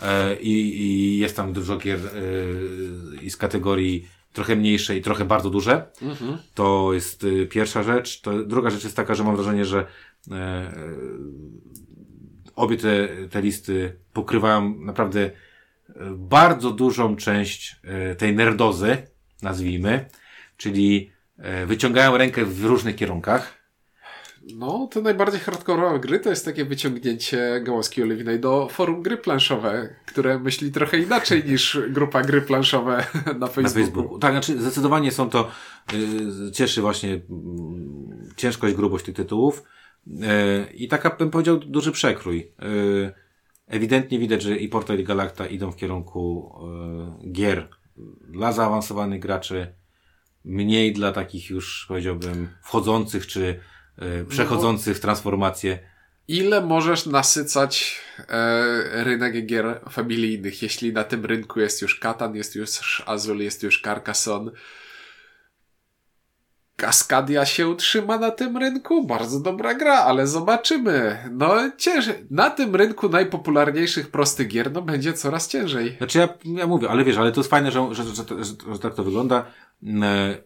e, 0.03 0.35
i, 0.35 0.81
i 0.81 1.17
jest 1.17 1.35
tam 1.35 1.53
dużo 1.53 1.77
gier 1.77 1.99
e, 1.99 2.11
i 3.23 3.29
z 3.29 3.37
kategorii 3.37 4.07
trochę 4.35 4.55
mniejsze 4.55 4.97
i 4.97 5.01
trochę 5.01 5.25
bardzo 5.25 5.49
duże. 5.49 5.85
To 6.53 6.93
jest 6.93 7.23
y, 7.23 7.45
pierwsza 7.45 7.83
rzecz. 7.83 8.21
To, 8.21 8.43
druga 8.43 8.69
rzecz 8.69 8.83
jest 8.83 8.95
taka, 8.95 9.15
że 9.15 9.23
mam 9.23 9.35
wrażenie, 9.35 9.65
że 9.65 9.85
e, 10.31 10.35
e, 10.35 10.71
obie 12.55 12.77
te, 12.77 13.07
te 13.29 13.41
listy 13.41 13.95
pokrywają 14.13 14.75
naprawdę 14.79 15.21
e, 15.21 15.31
bardzo 16.15 16.71
dużą 16.71 17.15
część 17.15 17.75
e, 17.83 18.15
tej 18.15 18.35
nerdozy, 18.35 18.97
nazwijmy, 19.41 20.05
czyli 20.57 21.15
wyciągają 21.65 22.17
rękę 22.17 22.45
w 22.45 22.65
różnych 22.65 22.95
kierunkach. 22.95 23.64
No, 24.53 24.87
te 24.91 25.01
najbardziej 25.01 25.39
hardkorowe 25.39 25.99
gry 25.99 26.19
to 26.19 26.29
jest 26.29 26.45
takie 26.45 26.65
wyciągnięcie 26.65 27.61
gałązki 27.63 28.03
oliwnej 28.03 28.39
do 28.39 28.67
forum 28.71 29.01
gry 29.01 29.17
planszowe, 29.17 29.95
które 30.05 30.39
myśli 30.39 30.71
trochę 30.71 30.99
inaczej 30.99 31.43
niż 31.45 31.79
grupa 31.89 32.21
gry 32.21 32.41
planszowe 32.41 33.05
na 33.39 33.47
Facebooku. 33.47 33.61
Na 33.63 33.69
Facebooku. 33.69 34.19
Tak, 34.19 34.31
znaczy 34.31 34.61
zdecydowanie 34.61 35.11
są 35.11 35.29
to, 35.29 35.51
y, 36.47 36.51
cieszy 36.51 36.81
właśnie 36.81 37.13
mm, 37.13 38.29
ciężkość, 38.35 38.75
grubość 38.75 39.05
tych 39.05 39.15
tytułów 39.15 39.63
y, 40.07 40.11
i 40.73 40.87
taka 40.87 41.09
bym 41.09 41.31
powiedział 41.31 41.57
duży 41.57 41.91
przekrój. 41.91 42.51
Y, 42.63 43.13
ewidentnie 43.67 44.19
widać, 44.19 44.41
że 44.41 44.57
i 44.57 44.69
Portal 44.69 44.99
i 44.99 45.03
Galacta 45.03 45.47
idą 45.47 45.71
w 45.71 45.75
kierunku 45.75 46.53
y, 47.23 47.31
gier 47.31 47.69
dla 48.29 48.51
zaawansowanych 48.51 49.19
graczy, 49.19 49.73
mniej 50.43 50.93
dla 50.93 51.11
takich 51.11 51.49
już 51.49 51.85
powiedziałbym 51.87 52.49
wchodzących 52.61 53.27
czy 53.27 53.59
y, 54.01 54.25
przechodzących 54.25 54.99
transformację. 54.99 55.79
Ile 56.27 56.61
możesz 56.61 57.05
nasycać 57.05 58.01
e, 58.29 59.03
rynek 59.03 59.45
gier 59.45 59.81
familijnych, 59.89 60.61
jeśli 60.61 60.93
na 60.93 61.03
tym 61.03 61.25
rynku 61.25 61.59
jest 61.59 61.81
już 61.81 61.99
Katan, 61.99 62.35
jest 62.35 62.55
już 62.55 63.03
Azul, 63.05 63.39
jest 63.39 63.63
już 63.63 63.81
Carcassonne? 63.81 64.51
Kaskadia 66.75 67.45
się 67.45 67.67
utrzyma 67.67 68.17
na 68.17 68.31
tym 68.31 68.57
rynku? 68.57 69.07
Bardzo 69.07 69.39
dobra 69.39 69.73
gra, 69.73 69.93
ale 69.93 70.27
zobaczymy. 70.27 71.17
No 71.31 71.71
ciężej. 71.77 72.25
Na 72.29 72.49
tym 72.49 72.75
rynku 72.75 73.09
najpopularniejszych 73.09 74.11
prostych 74.11 74.47
gier 74.47 74.71
no 74.71 74.81
będzie 74.81 75.13
coraz 75.13 75.47
ciężej. 75.47 75.95
Znaczy 75.97 76.17
ja, 76.17 76.29
ja 76.45 76.67
mówię, 76.67 76.89
ale 76.89 77.03
wiesz, 77.03 77.17
ale 77.17 77.31
to 77.31 77.39
jest 77.39 77.49
fajne, 77.49 77.71
że, 77.71 77.95
że, 77.95 78.03
że, 78.03 78.13
że, 78.13 78.73
że 78.73 78.79
tak 78.79 78.95
to 78.95 79.03
wygląda. 79.03 79.45
E, 80.01 80.37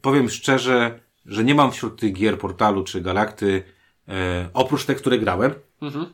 powiem 0.00 0.30
szczerze, 0.30 1.00
że 1.28 1.44
nie 1.44 1.54
mam 1.54 1.72
wśród 1.72 2.00
tych 2.00 2.12
gier 2.12 2.38
portalu 2.38 2.84
czy 2.84 3.00
galakty, 3.00 3.62
e, 4.08 4.48
oprócz 4.54 4.84
tych, 4.84 4.96
które 4.96 5.18
grałem, 5.18 5.54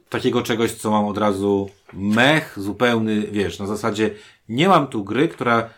takiego 0.08 0.42
czegoś, 0.42 0.72
co 0.72 0.90
mam 0.90 1.04
od 1.04 1.18
razu 1.18 1.70
mech 1.92 2.54
zupełny, 2.56 3.22
wiesz, 3.32 3.58
na 3.58 3.66
zasadzie 3.66 4.10
nie 4.48 4.68
mam 4.68 4.86
tu 4.86 5.04
gry, 5.04 5.28
która 5.28 5.58
e, 5.60 5.68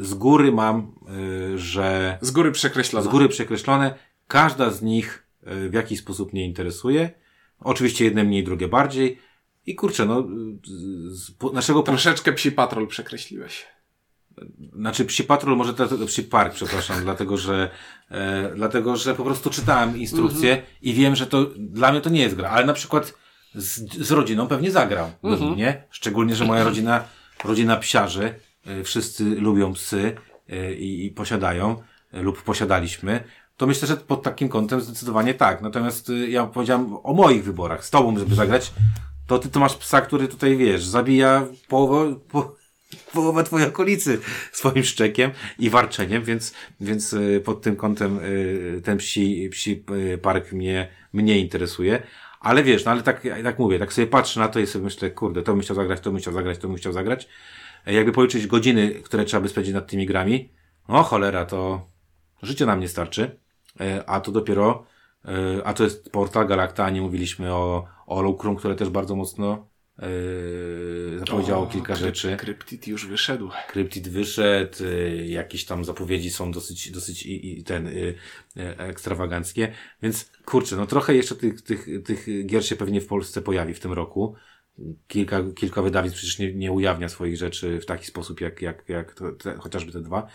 z 0.00 0.14
góry 0.14 0.52
mam, 0.52 0.92
e, 1.54 1.58
że 1.58 2.18
Z 2.20 2.30
góry 2.30 2.52
przekreślone. 2.52 3.04
z 3.04 3.08
góry 3.08 3.28
przekreślone. 3.28 3.94
Każda 4.28 4.70
z 4.70 4.82
nich 4.82 5.26
e, 5.42 5.68
w 5.68 5.74
jakiś 5.74 5.98
sposób 5.98 6.32
mnie 6.32 6.44
interesuje. 6.44 7.10
Oczywiście 7.60 8.04
jedne 8.04 8.24
mniej, 8.24 8.44
drugie 8.44 8.68
bardziej. 8.68 9.18
I 9.66 9.74
kurczę, 9.74 10.06
no, 10.06 10.28
z, 11.08 11.52
naszego 11.52 11.82
Troszeczkę 11.82 12.32
psi 12.32 12.52
patrol 12.52 12.86
przekreśliłeś. 12.86 13.66
Znaczy 14.72 15.04
Psi 15.04 15.24
Patrol, 15.24 15.56
może 15.56 15.74
to, 15.74 15.88
to 15.88 16.06
Psi 16.06 16.22
Park, 16.22 16.54
przepraszam, 16.54 17.02
dlatego 17.04 17.36
że, 17.36 17.70
e, 18.10 18.50
dlatego 18.54 18.96
że 18.96 19.14
po 19.14 19.24
prostu 19.24 19.50
czytałem 19.50 19.98
instrukcję 19.98 20.62
i 20.82 20.92
wiem, 20.92 21.16
że 21.16 21.26
to 21.26 21.46
dla 21.58 21.92
mnie 21.92 22.00
to 22.00 22.10
nie 22.10 22.20
jest 22.20 22.36
gra, 22.36 22.50
ale 22.50 22.66
na 22.66 22.72
przykład 22.72 23.14
z, 23.54 23.96
z 24.06 24.10
rodziną 24.10 24.46
pewnie 24.46 24.70
zagrał, 24.70 25.10
nie? 25.56 25.82
Szczególnie, 25.90 26.34
że 26.34 26.44
moja 26.44 26.64
rodzina, 26.70 27.04
rodzina 27.44 27.76
psiarzy, 27.76 28.34
e, 28.66 28.84
wszyscy 28.84 29.24
lubią 29.24 29.72
psy 29.72 30.16
e, 30.48 30.74
i, 30.74 31.06
i 31.06 31.10
posiadają 31.10 31.82
e, 32.12 32.22
lub 32.22 32.42
posiadaliśmy. 32.42 33.24
To 33.56 33.66
myślę, 33.66 33.88
że 33.88 33.96
pod 33.96 34.22
takim 34.22 34.48
kątem 34.48 34.80
zdecydowanie 34.80 35.34
tak. 35.34 35.62
Natomiast 35.62 36.10
e, 36.10 36.12
ja 36.12 36.46
powiedziałem 36.46 36.96
o 37.02 37.14
moich 37.14 37.44
wyborach. 37.44 37.84
Z 37.84 37.90
tobą, 37.90 38.18
żeby 38.18 38.34
zagrać, 38.34 38.72
to 39.26 39.38
ty 39.38 39.48
to 39.48 39.60
masz 39.60 39.76
psa, 39.76 40.00
który 40.00 40.28
tutaj, 40.28 40.56
wiesz, 40.56 40.84
zabija 40.84 41.46
połowę, 41.68 42.14
po, 42.28 42.56
połowę 43.12 43.44
twojej 43.44 43.68
okolicy 43.68 44.20
swoim 44.52 44.84
szczekiem 44.84 45.30
i 45.58 45.70
warczeniem, 45.70 46.24
więc, 46.24 46.54
więc 46.80 47.12
y, 47.12 47.42
pod 47.44 47.62
tym 47.62 47.76
kątem 47.76 48.18
y, 48.18 48.80
ten 48.84 48.98
psi, 48.98 49.48
psi 49.52 49.84
y, 50.14 50.18
park 50.18 50.52
mnie, 50.52 50.88
mnie 51.12 51.38
interesuje. 51.38 52.02
Ale 52.40 52.62
wiesz, 52.62 52.84
no 52.84 52.90
ale 52.90 53.02
tak, 53.02 53.22
tak 53.42 53.58
mówię, 53.58 53.78
tak 53.78 53.92
sobie 53.92 54.06
patrzę 54.06 54.40
na 54.40 54.48
to 54.48 54.60
i 54.60 54.66
sobie 54.66 54.84
myślę, 54.84 55.10
kurde, 55.10 55.42
to 55.42 55.52
bym 55.52 55.60
chciał 55.62 55.76
zagrać, 55.76 56.00
to 56.00 56.10
bym 56.10 56.20
chciał 56.20 56.32
zagrać, 56.34 56.58
to 56.58 56.68
bym 56.68 56.76
chciał 56.76 56.92
zagrać. 56.92 57.28
E, 57.86 57.92
Jakby 57.94 58.12
policzyć 58.12 58.46
godziny, 58.46 58.90
które 58.90 59.24
trzeba 59.24 59.40
by 59.40 59.48
spędzić 59.48 59.74
nad 59.74 59.86
tymi 59.86 60.06
grami, 60.06 60.52
no 60.88 61.02
cholera, 61.02 61.44
to 61.46 61.88
życie 62.42 62.66
nam 62.66 62.80
nie 62.80 62.88
starczy. 62.88 63.38
E, 63.80 64.04
A 64.08 64.20
to 64.20 64.32
dopiero, 64.32 64.86
e, 65.24 65.64
a 65.66 65.74
to 65.74 65.84
jest 65.84 66.10
Portal 66.12 66.46
Galacta, 66.46 66.90
nie 66.90 67.02
mówiliśmy 67.02 67.54
o, 67.54 67.84
o 68.06 68.22
Lucrum, 68.22 68.56
które 68.56 68.74
też 68.74 68.88
bardzo 68.88 69.16
mocno 69.16 69.68
e, 69.98 71.18
zapowiedziało 71.18 71.66
kilka 71.66 71.94
kryp- 71.94 71.98
rzeczy. 71.98 72.36
Kryptid 72.36 72.88
już 72.88 73.06
wyszedł. 73.06 73.50
Kryptid 73.68 74.08
wyszedł, 74.08 74.84
y, 74.84 75.26
jakieś 75.28 75.64
tam 75.64 75.84
zapowiedzi 75.84 76.30
są 76.30 76.52
dosyć, 76.52 76.90
dosyć 76.90 77.26
i, 77.26 77.58
i 77.58 77.64
ten, 77.64 77.86
y, 77.86 77.90
y, 78.56 78.78
ekstrawaganckie. 78.78 79.72
Więc 80.02 80.30
kurczę, 80.44 80.76
no 80.76 80.86
trochę 80.86 81.14
jeszcze 81.14 81.34
tych, 81.34 81.62
tych, 81.62 81.86
tych 82.04 82.46
gier 82.46 82.66
się 82.66 82.76
pewnie 82.76 83.00
w 83.00 83.06
Polsce 83.06 83.42
pojawi 83.42 83.74
w 83.74 83.80
tym 83.80 83.92
roku. 83.92 84.34
Kilka, 85.08 85.42
kilka 85.54 85.82
wydawnictw 85.82 86.18
przecież 86.18 86.38
nie, 86.38 86.54
nie 86.54 86.72
ujawnia 86.72 87.08
swoich 87.08 87.36
rzeczy 87.36 87.80
w 87.80 87.86
taki 87.86 88.06
sposób, 88.06 88.40
jak, 88.40 88.62
jak, 88.62 88.88
jak 88.88 89.14
to, 89.14 89.32
te, 89.32 89.56
chociażby 89.56 89.92
te 89.92 90.00
dwa. 90.00 90.26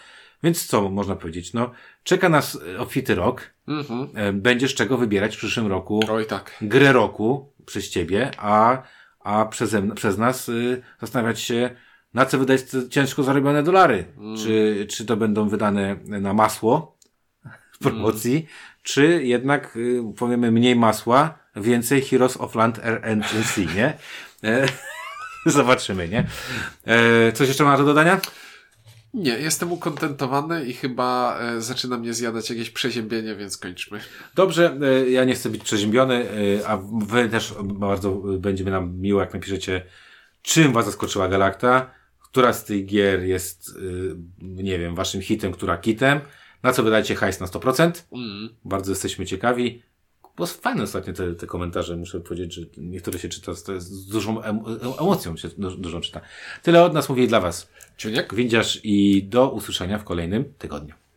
Więc 0.43 0.65
co 0.67 0.89
można 0.89 1.15
powiedzieć? 1.15 1.53
No, 1.53 1.71
czeka 2.03 2.29
nas 2.29 2.55
y, 2.55 2.79
obfity 2.79 3.15
rok. 3.15 3.53
Mhm. 3.67 4.09
E, 4.15 4.33
Będziesz 4.33 4.75
czego 4.75 4.97
wybierać 4.97 5.35
w 5.35 5.37
przyszłym 5.37 5.67
roku 5.67 5.99
Oj 6.09 6.25
tak. 6.25 6.57
grę 6.61 6.91
roku 6.93 7.53
przez 7.65 7.89
ciebie, 7.89 8.31
a, 8.37 8.83
a 9.19 9.45
przeze, 9.45 9.95
przez 9.95 10.17
nas 10.17 10.49
y, 10.49 10.81
zastanawiać 11.01 11.39
się, 11.39 11.69
na 12.13 12.25
co 12.25 12.39
wydać 12.39 12.61
ciężko 12.89 13.23
zarobione 13.23 13.63
dolary. 13.63 14.05
Czy, 14.37 14.87
czy 14.89 15.05
to 15.05 15.17
będą 15.17 15.49
wydane 15.49 15.95
na 16.05 16.33
masło 16.33 16.97
w 17.71 17.79
promocji, 17.79 18.47
czy 18.83 19.23
jednak 19.23 19.75
y, 19.75 20.03
powiemy 20.17 20.51
mniej 20.51 20.75
masła, 20.75 21.39
więcej 21.55 22.01
Heroes 22.01 22.37
of 22.37 22.55
Land 22.55 22.79
RNC, 22.83 23.57
nie? 23.75 23.97
E, 24.43 24.65
zobaczymy, 25.45 26.09
nie? 26.09 26.25
E, 26.85 27.31
coś 27.31 27.47
jeszcze 27.47 27.63
ma 27.63 27.77
do 27.77 27.83
dodania? 27.83 28.19
Nie, 29.13 29.39
jestem 29.39 29.71
ukontentowany 29.71 30.65
i 30.65 30.73
chyba 30.73 31.39
e, 31.39 31.61
zaczyna 31.61 31.97
mnie 31.97 32.13
zjadać 32.13 32.49
jakieś 32.49 32.69
przeziębienie, 32.69 33.35
więc 33.35 33.57
kończmy. 33.57 33.99
Dobrze, 34.35 34.77
e, 34.81 35.09
ja 35.09 35.23
nie 35.23 35.35
chcę 35.35 35.49
być 35.49 35.63
przeziębiony, 35.63 36.29
e, 36.61 36.67
a 36.67 36.77
wy 37.07 37.29
też 37.29 37.53
bardzo 37.63 38.11
będzie 38.15 38.63
nam 38.63 38.97
miło, 38.99 39.21
jak 39.21 39.33
napiszecie, 39.33 39.85
czym 40.41 40.73
was 40.73 40.85
zaskoczyła 40.85 41.27
Galakta, 41.27 41.91
która 42.19 42.53
z 42.53 42.65
tych 42.65 42.85
gier 42.85 43.23
jest, 43.23 43.79
nie 44.41 44.79
wiem, 44.79 44.95
waszym 44.95 45.21
hitem, 45.21 45.51
która 45.51 45.77
kitem, 45.77 46.19
na 46.63 46.73
co 46.73 46.83
wydajecie 46.83 47.15
hajs 47.15 47.39
na 47.39 47.47
100%. 47.47 47.91
Mm. 48.11 48.49
Bardzo 48.65 48.91
jesteśmy 48.91 49.25
ciekawi. 49.25 49.81
Bo 50.39 50.45
fajne 50.45 50.83
ostatnio 50.83 51.13
te, 51.13 51.33
te 51.35 51.47
komentarze, 51.47 51.97
muszę 51.97 52.19
powiedzieć, 52.19 52.53
że 52.53 52.61
niektóre 52.77 53.19
się 53.19 53.29
czyta 53.29 53.53
z, 53.53 53.83
z 53.83 54.07
dużą 54.07 54.41
em, 54.41 54.59
emocją, 54.99 55.37
się 55.37 55.47
du- 55.57 55.77
dużą 55.77 56.01
czyta. 56.01 56.21
Tyle 56.63 56.83
od 56.83 56.93
nas 56.93 57.09
mówi 57.09 57.27
dla 57.27 57.39
was. 57.39 57.69
Ciuniek? 57.97 58.33
Windziarz 58.35 58.79
i 58.83 59.23
do 59.23 59.49
usłyszenia 59.49 59.97
w 59.97 60.03
kolejnym 60.03 60.53
tygodniu. 60.57 60.95